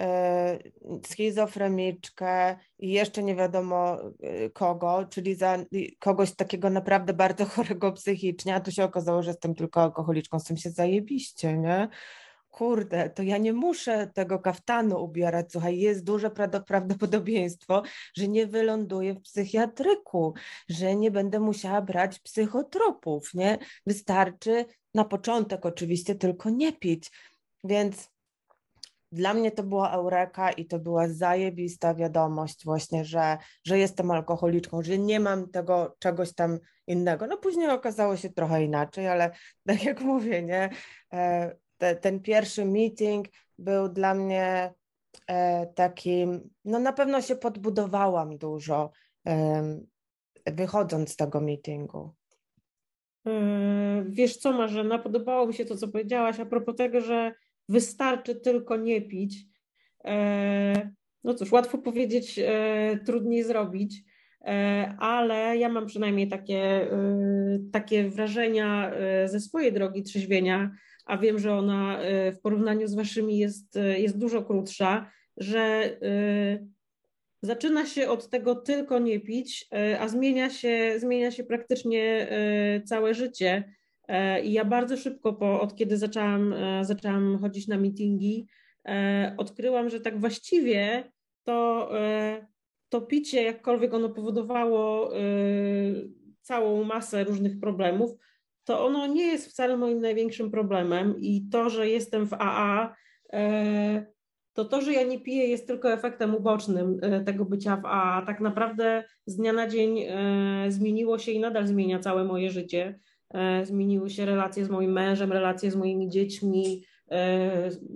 e, 0.00 0.58
schizofreniczkę 1.06 2.56
i 2.78 2.92
jeszcze 2.92 3.22
nie 3.22 3.36
wiadomo 3.36 3.96
e, 4.22 4.50
kogo, 4.50 5.06
czyli 5.10 5.34
za 5.34 5.58
kogoś 5.98 6.34
takiego 6.34 6.70
naprawdę 6.70 7.12
bardzo 7.12 7.44
chorego 7.54 7.92
psychicznie, 7.92 8.54
a 8.54 8.60
tu 8.60 8.70
się 8.70 8.84
okazało, 8.84 9.22
że 9.22 9.30
jestem 9.30 9.54
tylko 9.54 9.82
alkoholiczką, 9.82 10.38
z 10.38 10.44
tym 10.44 10.56
się 10.56 10.70
zajebiście, 10.70 11.58
nie? 11.58 11.88
Kurde, 12.54 13.10
to 13.10 13.22
ja 13.22 13.38
nie 13.38 13.52
muszę 13.52 14.10
tego 14.14 14.38
kaftanu 14.38 15.04
ubierać, 15.04 15.52
słuchaj, 15.52 15.78
jest 15.78 16.04
duże 16.04 16.30
prawdopodobieństwo, 16.66 17.82
że 18.16 18.28
nie 18.28 18.46
wyląduję 18.46 19.14
w 19.14 19.22
psychiatryku, 19.22 20.34
że 20.68 20.96
nie 20.96 21.10
będę 21.10 21.40
musiała 21.40 21.82
brać 21.82 22.18
psychotropów, 22.18 23.34
nie? 23.34 23.58
Wystarczy 23.86 24.64
na 24.94 25.04
początek 25.04 25.66
oczywiście 25.66 26.14
tylko 26.14 26.50
nie 26.50 26.72
pić, 26.72 27.10
więc 27.64 28.10
dla 29.12 29.34
mnie 29.34 29.50
to 29.50 29.62
była 29.62 29.90
eureka 29.90 30.50
i 30.50 30.66
to 30.66 30.78
była 30.78 31.08
zajebista 31.08 31.94
wiadomość 31.94 32.64
właśnie, 32.64 33.04
że, 33.04 33.38
że 33.64 33.78
jestem 33.78 34.10
alkoholiczką, 34.10 34.82
że 34.82 34.98
nie 34.98 35.20
mam 35.20 35.50
tego 35.50 35.96
czegoś 35.98 36.34
tam 36.34 36.58
innego. 36.86 37.26
No 37.26 37.36
później 37.36 37.70
okazało 37.70 38.16
się 38.16 38.30
trochę 38.30 38.64
inaczej, 38.64 39.08
ale 39.08 39.30
tak 39.66 39.84
jak 39.84 40.00
mówię, 40.00 40.42
nie, 40.42 40.70
e, 41.12 41.56
te, 41.78 41.96
ten 41.96 42.20
pierwszy 42.20 42.64
meeting 42.64 43.28
był 43.58 43.88
dla 43.88 44.14
mnie 44.14 44.74
e, 45.26 45.66
takim, 45.66 46.50
no 46.64 46.78
na 46.78 46.92
pewno 46.92 47.22
się 47.22 47.36
podbudowałam 47.36 48.38
dużo, 48.38 48.90
wychodząc 50.46 51.12
z 51.12 51.16
tego 51.16 51.40
meetingu. 51.40 52.14
E, 53.26 54.04
wiesz 54.08 54.36
co, 54.36 54.52
Marzena, 54.52 54.98
podobało 54.98 55.46
mi 55.46 55.54
się 55.54 55.64
to, 55.64 55.76
co 55.76 55.88
powiedziałaś 55.88 56.40
a 56.40 56.46
propos 56.46 56.76
tego, 56.76 57.00
że 57.00 57.32
wystarczy 57.68 58.34
tylko 58.34 58.76
nie 58.76 59.02
pić. 59.02 59.44
E, 60.04 60.90
no 61.24 61.34
cóż, 61.34 61.52
łatwo 61.52 61.78
powiedzieć, 61.78 62.40
trudniej 63.06 63.44
zrobić, 63.44 64.02
ale 64.98 65.56
ja 65.56 65.68
mam 65.68 65.86
przynajmniej 65.86 66.28
takie, 66.28 66.90
takie 67.72 68.10
wrażenia 68.10 68.92
ze 69.24 69.40
swojej 69.40 69.72
drogi 69.72 70.02
trzeźwienia, 70.02 70.70
a 71.04 71.18
wiem, 71.18 71.38
że 71.38 71.54
ona 71.54 71.98
e, 71.98 72.32
w 72.32 72.40
porównaniu 72.40 72.88
z 72.88 72.94
waszymi 72.94 73.38
jest, 73.38 73.76
e, 73.76 74.00
jest 74.00 74.18
dużo 74.18 74.42
krótsza, 74.42 75.10
że 75.36 75.60
e, 75.60 76.66
zaczyna 77.42 77.86
się 77.86 78.08
od 78.08 78.28
tego 78.30 78.54
tylko 78.54 78.98
nie 78.98 79.20
pić, 79.20 79.68
a 80.00 80.08
zmienia 80.08 80.50
się, 80.50 80.94
zmienia 80.98 81.30
się 81.30 81.44
praktycznie 81.44 82.28
całe 82.84 83.14
życie. 83.14 83.64
I 84.44 84.52
ja 84.52 84.64
bardzo 84.64 84.96
szybko, 84.96 85.32
po, 85.32 85.60
od 85.60 85.76
kiedy 85.76 85.96
zaczęłam, 85.96 86.54
zaczęłam 86.82 87.38
chodzić 87.38 87.68
na 87.68 87.78
meetingi, 87.78 88.46
odkryłam, 89.36 89.90
że 89.90 90.00
tak 90.00 90.20
właściwie 90.20 91.04
to, 91.42 91.90
to 92.88 93.00
picie, 93.00 93.42
jakkolwiek 93.42 93.94
ono 93.94 94.08
powodowało 94.08 95.10
całą 96.40 96.84
masę 96.84 97.24
różnych 97.24 97.60
problemów, 97.60 98.10
to 98.64 98.86
ono 98.86 99.06
nie 99.06 99.26
jest 99.26 99.50
wcale 99.50 99.76
moim 99.76 100.00
największym 100.00 100.50
problemem 100.50 101.20
i 101.20 101.48
to, 101.52 101.70
że 101.70 101.88
jestem 101.88 102.26
w 102.26 102.32
AA, 102.32 102.94
e, 103.32 104.06
to 104.52 104.64
to, 104.64 104.80
że 104.80 104.92
ja 104.92 105.02
nie 105.02 105.20
piję 105.20 105.46
jest 105.46 105.66
tylko 105.66 105.92
efektem 105.92 106.34
ubocznym 106.34 106.98
e, 107.02 107.20
tego 107.20 107.44
bycia 107.44 107.76
w 107.76 107.86
AA. 107.86 108.22
Tak 108.26 108.40
naprawdę 108.40 109.04
z 109.26 109.36
dnia 109.36 109.52
na 109.52 109.68
dzień 109.68 109.98
e, 109.98 110.66
zmieniło 110.68 111.18
się 111.18 111.32
i 111.32 111.40
nadal 111.40 111.66
zmienia 111.66 111.98
całe 111.98 112.24
moje 112.24 112.50
życie. 112.50 112.98
Zmieniły 113.62 114.10
się 114.10 114.24
relacje 114.24 114.64
z 114.64 114.70
moim 114.70 114.92
mężem, 114.92 115.32
relacje 115.32 115.70
z 115.70 115.76
moimi 115.76 116.08
dziećmi, 116.08 116.84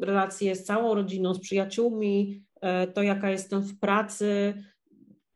relacje 0.00 0.56
z 0.56 0.64
całą 0.64 0.94
rodziną, 0.94 1.34
z 1.34 1.40
przyjaciółmi, 1.40 2.42
to 2.94 3.02
jaka 3.02 3.30
jestem 3.30 3.62
w 3.62 3.78
pracy, 3.78 4.54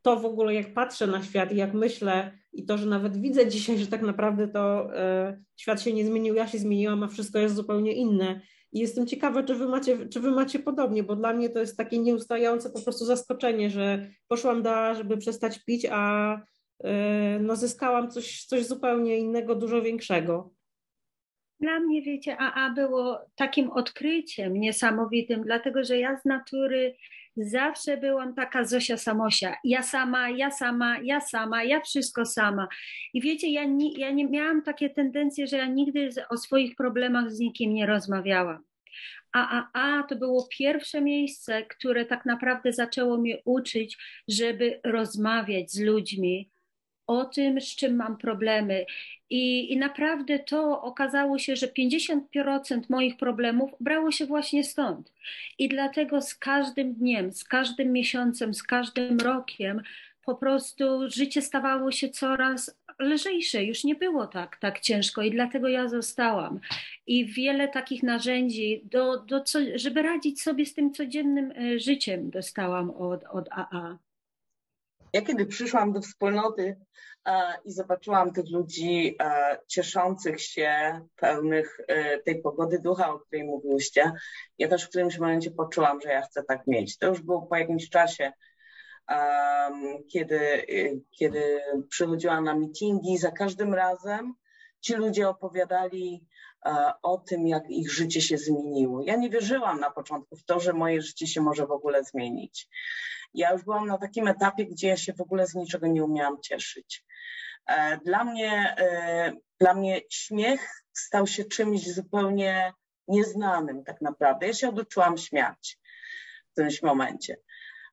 to 0.01 0.15
w 0.15 0.25
ogóle 0.25 0.53
jak 0.53 0.73
patrzę 0.73 1.07
na 1.07 1.23
świat 1.23 1.51
i 1.51 1.55
jak 1.55 1.73
myślę 1.73 2.31
i 2.53 2.65
to, 2.65 2.77
że 2.77 2.85
nawet 2.85 3.17
widzę 3.17 3.47
dzisiaj, 3.47 3.77
że 3.77 3.87
tak 3.87 4.01
naprawdę 4.01 4.47
to 4.47 4.95
e, 4.95 5.37
świat 5.55 5.81
się 5.81 5.93
nie 5.93 6.05
zmienił, 6.05 6.35
ja 6.35 6.47
się 6.47 6.57
zmieniłam, 6.57 7.03
a 7.03 7.07
wszystko 7.07 7.39
jest 7.39 7.55
zupełnie 7.55 7.93
inne. 7.93 8.41
I 8.71 8.79
jestem 8.79 9.07
ciekawa, 9.07 9.43
czy 9.43 9.55
wy, 9.55 9.67
macie, 9.67 10.07
czy 10.07 10.19
wy 10.19 10.31
macie 10.31 10.59
podobnie, 10.59 11.03
bo 11.03 11.15
dla 11.15 11.33
mnie 11.33 11.49
to 11.49 11.59
jest 11.59 11.77
takie 11.77 11.99
nieustające 11.99 12.69
po 12.69 12.81
prostu 12.81 13.05
zaskoczenie, 13.05 13.69
że 13.69 14.07
poszłam 14.27 14.63
do, 14.63 14.95
żeby 14.95 15.17
przestać 15.17 15.65
pić, 15.65 15.87
a 15.91 16.35
e, 16.83 17.39
no, 17.39 17.55
zyskałam 17.55 18.11
coś, 18.11 18.45
coś 18.45 18.65
zupełnie 18.65 19.17
innego, 19.17 19.55
dużo 19.55 19.81
większego. 19.81 20.52
Dla 21.63 21.79
mnie, 21.79 22.01
wiecie, 22.01 22.37
AA 22.37 22.69
było 22.69 23.19
takim 23.35 23.71
odkryciem 23.71 24.53
niesamowitym, 24.53 25.43
dlatego 25.43 25.83
że 25.83 25.97
ja 25.97 26.19
z 26.19 26.25
natury 26.25 26.95
zawsze 27.37 27.97
byłam 27.97 28.35
taka 28.35 28.65
Zosia 28.65 28.97
Samosia. 28.97 29.55
Ja 29.63 29.83
sama, 29.83 30.29
ja 30.29 30.51
sama, 30.51 30.97
ja 31.03 31.21
sama, 31.21 31.63
ja 31.63 31.81
wszystko 31.81 32.25
sama. 32.25 32.67
I 33.13 33.21
wiecie, 33.21 33.49
ja 33.49 33.65
nie, 33.65 33.93
ja 33.97 34.11
nie 34.11 34.29
miałam 34.29 34.61
takie 34.61 34.89
tendencje, 34.89 35.47
że 35.47 35.57
ja 35.57 35.65
nigdy 35.65 36.09
o 36.29 36.37
swoich 36.37 36.75
problemach 36.75 37.31
z 37.31 37.39
nikim 37.39 37.73
nie 37.73 37.85
rozmawiałam. 37.85 38.63
A, 39.33 39.59
a, 39.59 39.69
a 39.73 40.03
to 40.03 40.15
było 40.15 40.47
pierwsze 40.57 41.01
miejsce, 41.01 41.63
które 41.65 42.05
tak 42.05 42.25
naprawdę 42.25 42.73
zaczęło 42.73 43.17
mnie 43.17 43.37
uczyć, 43.45 43.97
żeby 44.27 44.79
rozmawiać 44.83 45.71
z 45.71 45.79
ludźmi, 45.79 46.52
o 47.07 47.25
tym, 47.25 47.61
z 47.61 47.75
czym 47.75 47.95
mam 47.95 48.17
problemy. 48.17 48.85
I, 49.29 49.73
I 49.73 49.77
naprawdę 49.77 50.39
to 50.39 50.81
okazało 50.81 51.39
się, 51.39 51.55
że 51.55 51.67
50% 51.67 52.81
moich 52.89 53.17
problemów 53.17 53.71
brało 53.79 54.11
się 54.11 54.25
właśnie 54.25 54.63
stąd. 54.63 55.13
I 55.59 55.69
dlatego 55.69 56.21
z 56.21 56.35
każdym 56.35 56.93
dniem, 56.93 57.31
z 57.31 57.43
każdym 57.43 57.91
miesiącem, 57.91 58.53
z 58.53 58.63
każdym 58.63 59.19
rokiem 59.19 59.81
po 60.25 60.35
prostu 60.35 61.09
życie 61.09 61.41
stawało 61.41 61.91
się 61.91 62.09
coraz 62.09 62.77
lżejsze, 62.99 63.63
już 63.63 63.83
nie 63.83 63.95
było 63.95 64.27
tak, 64.27 64.57
tak 64.57 64.79
ciężko 64.79 65.21
i 65.21 65.31
dlatego 65.31 65.67
ja 65.67 65.87
zostałam. 65.87 66.59
I 67.07 67.25
wiele 67.25 67.67
takich 67.67 68.03
narzędzi, 68.03 68.81
do, 68.83 69.19
do 69.19 69.41
co, 69.41 69.59
żeby 69.75 70.01
radzić 70.01 70.41
sobie 70.41 70.65
z 70.65 70.73
tym 70.73 70.93
codziennym 70.93 71.51
e, 71.51 71.79
życiem, 71.79 72.29
dostałam 72.29 72.89
od, 72.89 73.23
od 73.23 73.49
AA. 73.51 73.97
Ja 75.13 75.21
kiedy 75.21 75.45
przyszłam 75.45 75.93
do 75.93 76.01
wspólnoty 76.01 76.77
e, 77.25 77.41
i 77.65 77.71
zobaczyłam 77.71 78.33
tych 78.33 78.45
ludzi 78.51 79.15
e, 79.21 79.57
cieszących 79.67 80.41
się, 80.41 80.99
pełnych 81.15 81.79
e, 81.87 82.19
tej 82.19 82.41
pogody 82.41 82.79
ducha, 82.79 83.13
o 83.13 83.19
której 83.19 83.43
mówiłyście, 83.43 84.11
ja 84.57 84.67
też 84.67 84.85
w 84.85 84.89
którymś 84.89 85.17
momencie 85.17 85.51
poczułam, 85.51 86.01
że 86.01 86.09
ja 86.09 86.21
chcę 86.21 86.43
tak 86.43 86.67
mieć. 86.67 86.97
To 86.97 87.07
już 87.07 87.21
było 87.21 87.41
po 87.41 87.57
jakimś 87.57 87.89
czasie, 87.89 88.31
kiedy, 90.11 90.65
kiedy 91.19 91.61
przychodziłam 91.89 92.43
na 92.43 92.55
meetingi, 92.55 93.17
za 93.17 93.31
każdym 93.31 93.73
razem 93.73 94.33
ci 94.81 94.93
ludzie 94.93 95.29
opowiadali 95.29 96.25
o 97.01 97.17
tym, 97.17 97.47
jak 97.47 97.69
ich 97.69 97.91
życie 97.91 98.21
się 98.21 98.37
zmieniło. 98.37 99.03
Ja 99.03 99.15
nie 99.15 99.29
wierzyłam 99.29 99.79
na 99.79 99.91
początku 99.91 100.35
w 100.35 100.45
to, 100.45 100.59
że 100.59 100.73
moje 100.73 101.01
życie 101.01 101.27
się 101.27 101.41
może 101.41 101.65
w 101.65 101.71
ogóle 101.71 102.03
zmienić. 102.03 102.67
Ja 103.33 103.51
już 103.51 103.63
byłam 103.63 103.87
na 103.87 103.97
takim 103.97 104.27
etapie, 104.27 104.65
gdzie 104.65 104.87
ja 104.87 104.97
się 104.97 105.13
w 105.13 105.21
ogóle 105.21 105.47
z 105.47 105.55
niczego 105.55 105.87
nie 105.87 106.03
umiałam 106.03 106.41
cieszyć. 106.41 107.05
E, 107.65 107.97
dla 107.97 108.23
mnie, 108.23 108.75
e, 108.77 109.33
dla 109.59 109.73
mnie 109.73 110.01
śmiech 110.09 110.83
stał 110.93 111.27
się 111.27 111.45
czymś 111.45 111.93
zupełnie 111.93 112.73
nieznanym 113.07 113.83
tak 113.83 114.01
naprawdę. 114.01 114.47
Ja 114.47 114.53
się 114.53 114.69
oduczyłam 114.69 115.17
śmiać 115.17 115.79
w 116.49 116.51
którymś 116.51 116.81
momencie. 116.81 117.37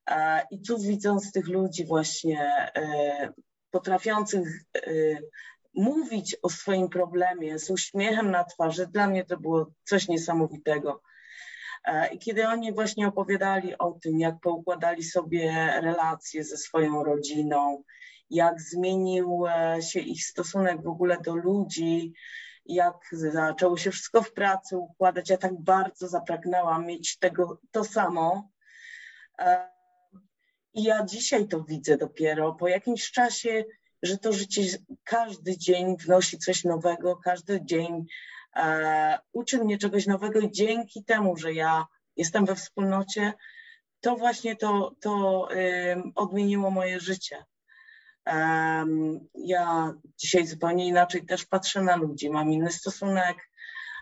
E, 0.09 0.45
I 0.51 0.61
tu 0.61 0.79
widząc 0.79 1.31
tych 1.31 1.47
ludzi 1.47 1.85
właśnie 1.85 2.71
potrafiących 3.71 4.63
mówić 5.73 6.37
o 6.43 6.49
swoim 6.49 6.89
problemie 6.89 7.59
z 7.59 7.69
uśmiechem 7.69 8.31
na 8.31 8.43
twarzy, 8.43 8.87
dla 8.87 9.07
mnie 9.07 9.25
to 9.25 9.37
było 9.37 9.71
coś 9.83 10.07
niesamowitego. 10.07 11.01
E, 11.85 12.13
I 12.13 12.19
kiedy 12.19 12.47
oni 12.47 12.73
właśnie 12.73 13.07
opowiadali 13.07 13.77
o 13.77 13.91
tym, 13.91 14.19
jak 14.19 14.39
poukładali 14.39 15.03
sobie 15.03 15.73
relacje 15.81 16.43
ze 16.43 16.57
swoją 16.57 17.03
rodziną, 17.03 17.83
jak 18.29 18.61
zmienił 18.61 19.45
e, 19.47 19.81
się 19.81 19.99
ich 19.99 20.23
stosunek 20.25 20.83
w 20.83 20.87
ogóle 20.87 21.17
do 21.21 21.35
ludzi, 21.35 22.13
jak 22.65 22.95
zaczęło 23.11 23.77
się 23.77 23.91
wszystko 23.91 24.21
w 24.21 24.33
pracy 24.33 24.77
układać, 24.77 25.29
ja 25.29 25.37
tak 25.37 25.61
bardzo 25.61 26.07
zapragnęłam 26.07 26.85
mieć 26.85 27.17
tego 27.17 27.59
to 27.71 27.83
samo. 27.83 28.49
E, 29.39 29.71
I 30.73 30.83
ja 30.83 31.05
dzisiaj 31.05 31.47
to 31.47 31.63
widzę 31.63 31.97
dopiero 31.97 32.53
po 32.53 32.67
jakimś 32.67 33.11
czasie, 33.11 33.65
że 34.03 34.17
to 34.17 34.33
życie 34.33 34.61
każdy 35.03 35.57
dzień 35.57 35.97
wnosi 35.97 36.37
coś 36.37 36.63
nowego, 36.63 37.15
każdy 37.15 37.65
dzień 37.65 38.05
e, 38.55 39.19
uczy 39.31 39.63
mnie 39.63 39.77
czegoś 39.77 40.07
nowego 40.07 40.39
i 40.39 40.51
dzięki 40.51 41.03
temu, 41.03 41.37
że 41.37 41.53
ja 41.53 41.85
jestem 42.15 42.45
we 42.45 42.55
wspólnocie, 42.55 43.33
to 44.01 44.15
właśnie 44.15 44.55
to, 44.55 44.95
to 45.01 45.47
odmieniło 46.15 46.71
moje 46.71 46.99
życie. 46.99 47.45
Ja 49.35 49.93
dzisiaj 50.17 50.47
zupełnie 50.47 50.87
inaczej 50.87 51.25
też 51.25 51.45
patrzę 51.45 51.81
na 51.81 51.95
ludzi, 51.95 52.29
mam 52.29 52.51
inny 52.51 52.71
stosunek 52.71 53.49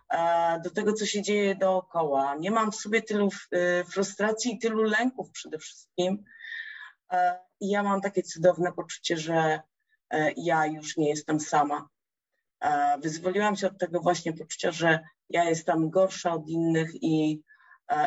e, 0.10 0.60
do 0.64 0.70
tego, 0.70 0.93
co 0.93 1.06
się 1.06 1.22
dzieje 1.22 1.56
dookoła. 1.56 2.36
Nie 2.36 2.52
mam 2.52 2.72
w 2.72 2.76
sobie 2.76 3.02
tylu 3.02 3.30
e, 3.52 3.84
frustracji 3.84 4.54
i 4.54 4.60
tylu 4.60 4.84
lęków 4.84 5.32
przede 5.32 5.58
wszystkim. 5.58 6.24
E, 7.12 7.39
ja 7.62 7.84
mam 7.84 8.02
takie 8.02 8.24
cudowne 8.24 8.74
poczucie, 8.74 9.18
że 9.18 9.60
ja 10.38 10.66
już 10.66 10.97
nie 10.97 11.10
jestem 11.10 11.39
sama 11.39 11.89
wyzwoliłam 13.01 13.55
się 13.55 13.68
od 13.68 13.78
tego 13.78 13.99
właśnie 13.99 14.34
poczucia, 14.34 14.72
że 14.72 14.99
ja 15.30 15.49
jestem 15.49 15.89
gorsza 15.89 16.34
od 16.34 16.49
innych 16.49 17.03
i, 17.03 17.41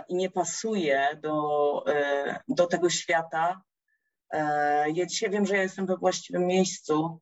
i 0.09 0.15
nie 0.15 0.31
pasuję 0.31 1.19
do, 1.23 1.85
e, 1.87 2.41
do 2.49 2.67
tego 2.67 2.91
świata. 2.91 3.63
E, 4.31 4.91
ja 4.91 5.07
dzisiaj 5.07 5.31
wiem, 5.31 5.47
że 5.47 5.57
ja 5.57 5.63
jestem 5.63 5.87
we 5.87 5.97
właściwym 5.97 6.47
miejscu 6.47 7.21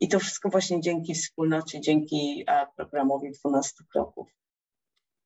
i 0.00 0.08
to 0.08 0.18
wszystko 0.18 0.48
właśnie 0.48 0.80
dzięki 0.80 1.14
wspólnocie, 1.14 1.80
dzięki 1.80 2.44
programowi 2.76 3.30
12 3.30 3.84
kroków. 3.92 4.28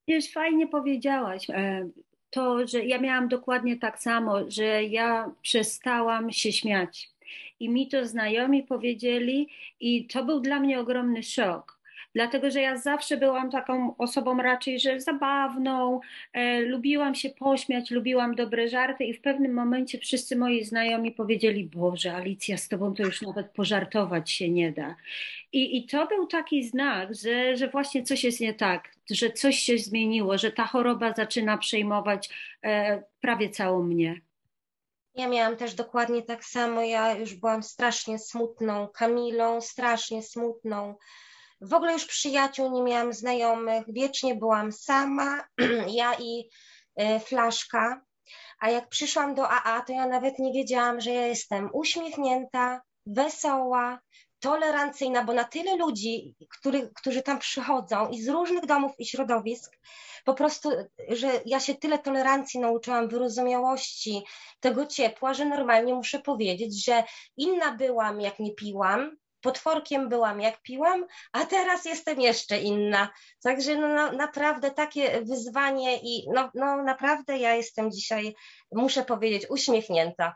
Wiesz, 0.09 0.33
fajnie 0.33 0.69
powiedziałaś 0.69 1.51
e, 1.51 1.89
to, 2.31 2.67
że 2.67 2.85
ja 2.85 3.01
miałam 3.01 3.29
dokładnie 3.29 3.79
tak 3.79 4.03
samo, 4.03 4.51
że 4.51 4.85
ja 4.85 5.35
przestałam 5.43 6.33
się 6.33 6.53
śmiać. 6.53 7.14
I 7.61 7.69
mi 7.69 7.89
to 7.89 8.07
znajomi 8.07 8.63
powiedzieli, 8.63 9.49
i 9.81 10.07
to 10.07 10.25
był 10.25 10.41
dla 10.41 10.61
mnie 10.61 10.81
ogromny 10.81 11.23
szok. 11.23 11.75
Dlatego, 12.15 12.51
że 12.51 12.61
ja 12.61 12.77
zawsze 12.77 13.17
byłam 13.17 13.51
taką 13.51 13.97
osobą 13.97 14.37
raczej, 14.37 14.81
że 14.81 15.01
zabawną, 15.01 16.01
e, 16.33 16.61
lubiłam 16.61 17.15
się 17.15 17.31
pośmiać, 17.31 17.91
lubiłam 17.91 18.35
dobre 18.35 18.69
żarty, 18.69 19.05
i 19.05 19.15
w 19.15 19.21
pewnym 19.21 19.55
momencie 19.55 19.99
wszyscy 19.99 20.37
moi 20.37 20.65
znajomi 20.65 21.13
powiedzieli: 21.13 21.65
Boże, 21.65 22.15
Alicja, 22.15 22.57
z 22.57 22.69
tobą 22.69 22.95
to 22.95 23.03
już 23.03 23.23
nawet 23.23 23.51
pożartować 23.51 24.31
się 24.31 24.49
nie 24.49 24.73
da. 24.73 24.95
I, 25.53 25.79
i 25.79 25.87
to 25.87 26.07
był 26.07 26.27
taki 26.27 26.65
znak, 26.65 27.15
że, 27.15 27.57
że 27.57 27.69
właśnie 27.69 28.03
coś 28.03 28.25
jest 28.25 28.41
nie 28.41 28.55
tak, 28.55 28.95
że 29.11 29.31
coś 29.31 29.59
się 29.59 29.79
zmieniło, 29.79 30.39
że 30.39 30.53
ta 30.53 30.65
choroba 30.67 31.13
zaczyna 31.13 31.59
przejmować 31.59 32.31
e, 32.65 33.03
prawie 33.21 33.51
całą 33.51 33.83
mnie. 33.83 34.21
Ja 35.15 35.29
miałam 35.29 35.57
też 35.57 35.75
dokładnie 35.75 36.23
tak 36.23 36.45
samo. 36.45 36.83
Ja 36.83 37.13
już 37.13 37.35
byłam 37.35 37.63
strasznie 37.63 38.19
smutną 38.19 38.89
Kamilą, 38.89 39.61
strasznie 39.61 40.23
smutną. 40.23 40.95
W 41.61 41.75
ogóle 41.75 41.93
już 41.93 42.07
przyjaciół 42.07 42.73
nie 42.73 42.83
miałam 42.83 43.13
znajomych, 43.13 43.85
wiecznie 43.89 44.35
byłam 44.35 44.73
sama, 44.73 45.45
ja 46.01 46.15
i 46.15 46.49
y, 47.01 47.21
Flaszka. 47.21 48.01
A 48.61 48.71
jak 48.71 48.89
przyszłam 48.89 49.35
do 49.35 49.49
AA, 49.51 49.81
to 49.81 49.93
ja 49.93 50.07
nawet 50.07 50.39
nie 50.39 50.53
wiedziałam, 50.53 51.01
że 51.01 51.11
ja 51.11 51.27
jestem 51.27 51.71
uśmiechnięta, 51.73 52.81
wesoła, 53.07 54.01
tolerancyjna, 54.45 55.25
bo 55.25 55.33
na 55.33 55.45
tyle 55.45 55.77
ludzi, 55.77 56.35
który, 56.51 56.91
którzy 56.95 57.23
tam 57.23 57.39
przychodzą 57.39 58.09
i 58.09 58.23
z 58.23 58.29
różnych 58.29 58.67
domów 58.67 58.93
i 58.99 59.07
środowisk, 59.07 59.77
po 60.25 60.35
prostu, 60.35 60.71
że 61.09 61.29
ja 61.47 61.61
się 61.61 61.75
tyle 61.75 61.99
tolerancji 61.99 62.61
nauczyłam, 62.61 63.09
wyrozumiałości, 63.09 64.23
tego 64.61 64.87
ciepła, 64.87 65.35
że 65.35 65.45
normalnie 65.45 65.95
muszę 65.95 66.19
powiedzieć, 66.19 66.85
że 66.85 67.05
inna 67.37 67.73
byłam, 67.73 68.21
jak 68.21 68.39
nie 68.39 68.55
piłam, 68.55 69.17
potworkiem 69.41 70.09
byłam, 70.09 70.41
jak 70.41 70.63
piłam, 70.63 71.07
a 71.33 71.45
teraz 71.47 71.85
jestem 71.85 72.21
jeszcze 72.21 72.59
inna. 72.59 73.09
Także 73.43 73.77
no, 73.77 74.13
naprawdę 74.13 74.71
takie 74.71 75.23
wyzwanie 75.23 75.97
i 75.97 76.27
no, 76.35 76.51
no 76.55 76.83
naprawdę 76.83 77.39
ja 77.39 77.55
jestem 77.55 77.91
dzisiaj, 77.91 78.35
muszę 78.73 79.05
powiedzieć, 79.05 79.51
uśmiechnięta. 79.51 80.35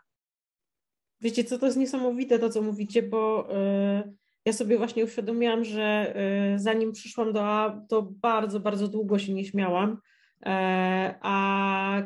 Wiecie, 1.20 1.44
co 1.44 1.58
to 1.58 1.66
jest 1.66 1.78
niesamowite, 1.78 2.38
to 2.38 2.50
co 2.50 2.62
mówicie, 2.62 3.02
bo 3.02 3.48
y, 3.50 4.12
ja 4.44 4.52
sobie 4.52 4.78
właśnie 4.78 5.04
uświadomiłam, 5.04 5.64
że 5.64 6.14
y, 6.54 6.58
zanim 6.58 6.92
przyszłam 6.92 7.32
do 7.32 7.44
A, 7.44 7.80
to 7.88 8.02
bardzo, 8.02 8.60
bardzo 8.60 8.88
długo 8.88 9.18
się 9.18 9.34
nie 9.34 9.44
śmiałam, 9.44 9.98
e, 10.46 11.14
a 11.20 12.02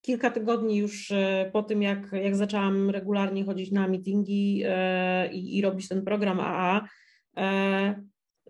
kilka 0.00 0.30
tygodni 0.30 0.76
już 0.76 1.10
e, 1.10 1.50
po 1.52 1.62
tym, 1.62 1.82
jak, 1.82 2.12
jak 2.12 2.36
zaczęłam 2.36 2.90
regularnie 2.90 3.44
chodzić 3.44 3.72
na 3.72 3.88
meetingi 3.88 4.62
e, 4.66 5.32
i, 5.32 5.58
i 5.58 5.62
robić 5.62 5.88
ten 5.88 6.04
program 6.04 6.40
AA, 6.40 6.88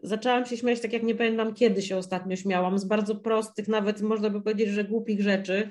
zaczęłam 0.02 0.46
się 0.46 0.56
śmiać 0.56 0.80
tak, 0.80 0.92
jak 0.92 1.02
nie 1.02 1.14
pamiętam, 1.14 1.54
kiedy 1.54 1.82
się 1.82 1.96
ostatnio 1.96 2.36
śmiałam, 2.36 2.78
z 2.78 2.84
bardzo 2.84 3.16
prostych, 3.16 3.68
nawet 3.68 4.02
można 4.02 4.30
by 4.30 4.42
powiedzieć, 4.42 4.68
że 4.68 4.84
głupich 4.84 5.22
rzeczy, 5.22 5.70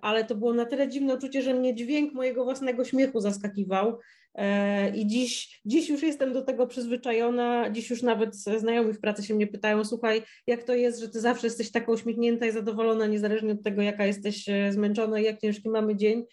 ale 0.00 0.24
to 0.24 0.34
było 0.34 0.54
na 0.54 0.64
tyle 0.64 0.88
dziwne 0.88 1.14
uczucie, 1.14 1.42
że 1.42 1.54
mnie 1.54 1.74
dźwięk 1.74 2.12
mojego 2.14 2.44
własnego 2.44 2.84
śmiechu 2.84 3.20
zaskakiwał. 3.20 3.98
E, 4.34 4.96
I 4.96 5.06
dziś, 5.06 5.60
dziś 5.64 5.88
już 5.88 6.02
jestem 6.02 6.32
do 6.32 6.42
tego 6.42 6.66
przyzwyczajona. 6.66 7.70
Dziś 7.70 7.90
już 7.90 8.02
nawet 8.02 8.36
znajomi 8.36 8.92
w 8.92 9.00
pracy 9.00 9.22
się 9.22 9.34
mnie 9.34 9.46
pytają: 9.46 9.84
Słuchaj, 9.84 10.22
jak 10.46 10.62
to 10.62 10.74
jest, 10.74 11.00
że 11.00 11.08
ty 11.08 11.20
zawsze 11.20 11.46
jesteś 11.46 11.70
taka 11.70 11.92
uśmiechnięta 11.92 12.46
i 12.46 12.52
zadowolona, 12.52 13.06
niezależnie 13.06 13.52
od 13.52 13.62
tego, 13.62 13.82
jaka 13.82 14.06
jesteś 14.06 14.48
e, 14.48 14.72
zmęczona 14.72 15.20
i 15.20 15.24
jak 15.24 15.40
ciężki 15.40 15.68
mamy 15.68 15.96
dzień. 15.96 16.24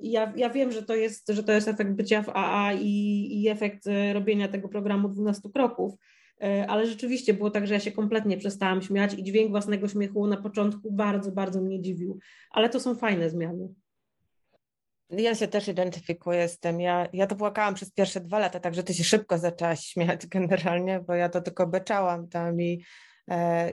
Ja, 0.00 0.32
ja 0.36 0.50
wiem, 0.50 0.72
że 0.72 0.82
to, 0.82 0.94
jest, 0.94 1.28
że 1.28 1.42
to 1.42 1.52
jest 1.52 1.68
efekt 1.68 1.90
bycia 1.90 2.22
w 2.22 2.28
AA 2.28 2.72
i, 2.72 3.28
i 3.32 3.48
efekt 3.48 3.84
robienia 4.12 4.48
tego 4.48 4.68
programu 4.68 5.08
12 5.08 5.48
kroków 5.54 5.94
E, 5.94 5.98
ale 6.68 6.86
rzeczywiście 6.86 7.34
było 7.34 7.50
tak, 7.50 7.66
że 7.66 7.74
ja 7.74 7.80
się 7.80 7.92
kompletnie 7.92 8.36
przestałam 8.36 8.82
śmiać 8.82 9.14
i 9.14 9.24
dźwięk 9.24 9.50
własnego 9.50 9.88
śmiechu 9.88 10.26
na 10.26 10.36
początku 10.36 10.92
bardzo, 10.92 11.32
bardzo 11.32 11.60
mnie 11.60 11.82
dziwił, 11.82 12.18
ale 12.50 12.68
to 12.68 12.80
są 12.80 12.94
fajne 12.94 13.30
zmiany. 13.30 13.68
Ja 15.10 15.34
się 15.34 15.48
też 15.48 15.68
identyfikuję 15.68 16.48
z 16.48 16.58
tym. 16.58 16.80
Ja, 16.80 17.08
ja 17.12 17.26
to 17.26 17.36
płakałam 17.36 17.74
przez 17.74 17.92
pierwsze 17.92 18.20
dwa 18.20 18.38
lata, 18.38 18.60
także 18.60 18.82
ty 18.82 18.94
się 18.94 19.04
szybko 19.04 19.38
zaczęłaś 19.38 19.80
śmiać 19.80 20.26
generalnie, 20.26 21.00
bo 21.00 21.14
ja 21.14 21.28
to 21.28 21.40
tylko 21.40 21.66
beczałam 21.66 22.28
tam 22.28 22.60
E, 22.60 22.62
i 22.62 22.84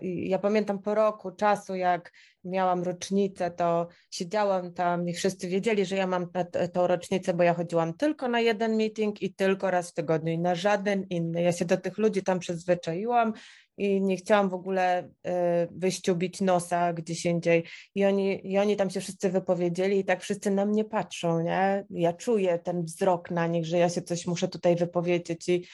Ja 0.02 0.40
pamiętam 0.40 0.80
po 0.80 0.96
roku 0.96 1.32
czasu, 1.32 1.76
jak 1.76 2.12
miałam 2.44 2.84
rocznicę, 2.84 3.52
to 3.52 3.88
siedziałam 4.12 4.74
tam 4.74 5.10
i 5.10 5.14
wszyscy 5.14 5.48
wiedzieli, 5.48 5.86
że 5.86 5.96
ja 5.96 6.08
mam 6.08 6.28
tą 6.74 6.88
rocznicę, 6.88 7.34
bo 7.34 7.44
ja 7.44 7.54
chodziłam 7.54 7.94
tylko 7.94 8.28
na 8.28 8.40
jeden 8.40 8.76
meeting 8.76 9.22
i 9.22 9.34
tylko 9.34 9.72
raz 9.72 9.92
w 9.92 9.94
tygodniu 9.94 10.34
i 10.34 10.40
na 10.40 10.56
żaden 10.56 11.04
inny. 11.10 11.42
Ja 11.42 11.52
się 11.52 11.66
do 11.66 11.78
tych 11.78 11.98
ludzi 11.98 12.24
tam 12.24 12.40
przyzwyczaiłam 12.40 13.34
i 13.78 14.02
nie 14.02 14.18
chciałam 14.18 14.50
w 14.50 14.54
ogóle 14.54 15.10
e, 15.24 15.68
wyściubić 15.72 16.42
nosa 16.42 16.94
gdzieś 16.94 17.26
indziej. 17.26 17.64
I 17.96 18.06
oni, 18.06 18.52
I 18.52 18.58
oni 18.58 18.76
tam 18.76 18.90
się 18.90 19.00
wszyscy 19.00 19.30
wypowiedzieli 19.30 20.00
i 20.00 20.06
tak 20.06 20.22
wszyscy 20.22 20.52
na 20.52 20.66
mnie 20.66 20.86
patrzą, 20.86 21.42
nie? 21.42 21.86
Ja 21.90 22.14
czuję 22.14 22.60
ten 22.60 22.84
wzrok 22.84 23.32
na 23.32 23.48
nich, 23.48 23.66
że 23.66 23.78
ja 23.78 23.90
się 23.90 24.02
coś 24.02 24.28
muszę 24.28 24.48
tutaj 24.48 24.76
wypowiedzieć 24.76 25.50
i 25.50 25.68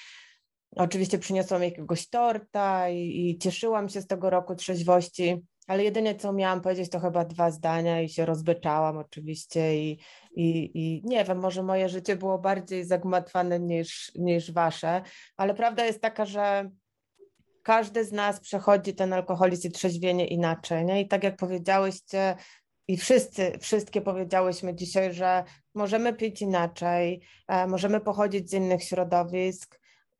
oczywiście 0.78 1.19
przyniosłam 1.19 1.63
jakiegoś 1.63 2.09
torta 2.09 2.89
i, 2.89 3.30
i 3.30 3.38
cieszyłam 3.38 3.89
się 3.89 4.01
z 4.01 4.07
tego 4.07 4.30
roku 4.30 4.55
trzeźwości, 4.55 5.43
ale 5.67 5.84
jedynie 5.84 6.15
co 6.15 6.34
miałam 6.34 6.61
powiedzieć 6.61 6.89
to 6.89 6.99
chyba 6.99 7.25
dwa 7.25 7.51
zdania 7.51 8.01
i 8.01 8.09
się 8.09 8.25
rozbyczałam 8.25 8.97
oczywiście 8.97 9.78
i, 9.78 9.99
i, 10.32 10.71
i 10.73 11.01
nie 11.05 11.25
wiem, 11.25 11.39
może 11.39 11.63
moje 11.63 11.89
życie 11.89 12.15
było 12.15 12.39
bardziej 12.39 12.86
zagmatwane 12.86 13.59
niż, 13.59 14.11
niż 14.15 14.51
wasze, 14.51 15.01
ale 15.38 15.53
prawda 15.53 15.86
jest 15.86 16.01
taka, 16.01 16.25
że 16.25 16.69
każdy 17.63 18.05
z 18.05 18.11
nas 18.11 18.39
przechodzi 18.39 18.95
ten 18.95 19.13
alkoholizm 19.13 19.67
i 19.67 19.71
trzeźwienie 19.71 20.28
inaczej, 20.28 20.86
nie? 20.86 21.01
I 21.01 21.07
tak 21.07 21.23
jak 21.23 21.36
powiedziałyście 21.36 22.36
i 22.88 22.97
wszyscy, 22.97 23.57
wszystkie 23.59 24.01
powiedziałyśmy 24.01 24.75
dzisiaj, 24.75 25.13
że 25.13 25.43
możemy 25.75 26.13
pić 26.13 26.41
inaczej, 26.41 27.21
e, 27.47 27.67
możemy 27.67 28.01
pochodzić 28.01 28.49
z 28.49 28.53
innych 28.53 28.84
środowisk, 28.84 29.76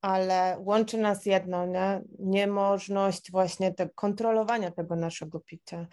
ale 0.08 0.58
łączy 0.60 0.98
nas 0.98 1.26
jedno, 1.26 1.66
nie? 1.66 2.02
Niemożność 2.20 3.32
właśnie 3.32 3.74
te, 3.74 3.90
kontrolowania 3.90 4.72
tego 4.72 4.96
naszego 4.96 5.40
picia. 5.40 5.88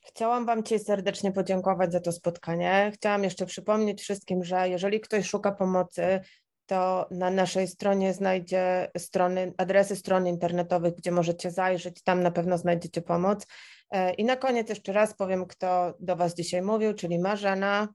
Chciałam 0.00 0.46
Wam 0.46 0.62
Ci 0.62 0.78
serdecznie 0.78 1.32
podziękować 1.32 1.92
za 1.92 2.00
to 2.00 2.12
spotkanie. 2.12 2.90
Chciałam 2.94 3.24
jeszcze 3.24 3.46
przypomnieć 3.46 4.02
wszystkim, 4.02 4.44
że 4.44 4.68
jeżeli 4.68 5.00
ktoś 5.00 5.26
szuka 5.26 5.52
pomocy, 5.52 6.20
to 6.66 7.06
na 7.10 7.30
naszej 7.30 7.68
stronie 7.68 8.14
znajdzie 8.14 8.90
strony, 8.98 9.52
adresy 9.58 9.96
stron 9.96 10.26
internetowych, 10.26 10.94
gdzie 10.94 11.10
możecie 11.10 11.50
zajrzeć, 11.50 12.02
tam 12.02 12.22
na 12.22 12.30
pewno 12.30 12.58
znajdziecie 12.58 13.02
pomoc. 13.02 13.46
E, 13.90 14.14
I 14.14 14.24
na 14.24 14.36
koniec 14.36 14.68
jeszcze 14.68 14.92
raz 14.92 15.14
powiem, 15.14 15.46
kto 15.46 15.94
do 16.00 16.16
Was 16.16 16.34
dzisiaj 16.34 16.62
mówił, 16.62 16.94
czyli 16.94 17.18
Marzena, 17.18 17.88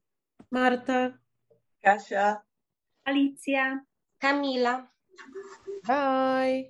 Marta, 0.52 1.12
Kasia. 1.82 2.42
Alicja. 3.04 3.80
Kamila. 4.18 4.97
Bye! 5.86 6.70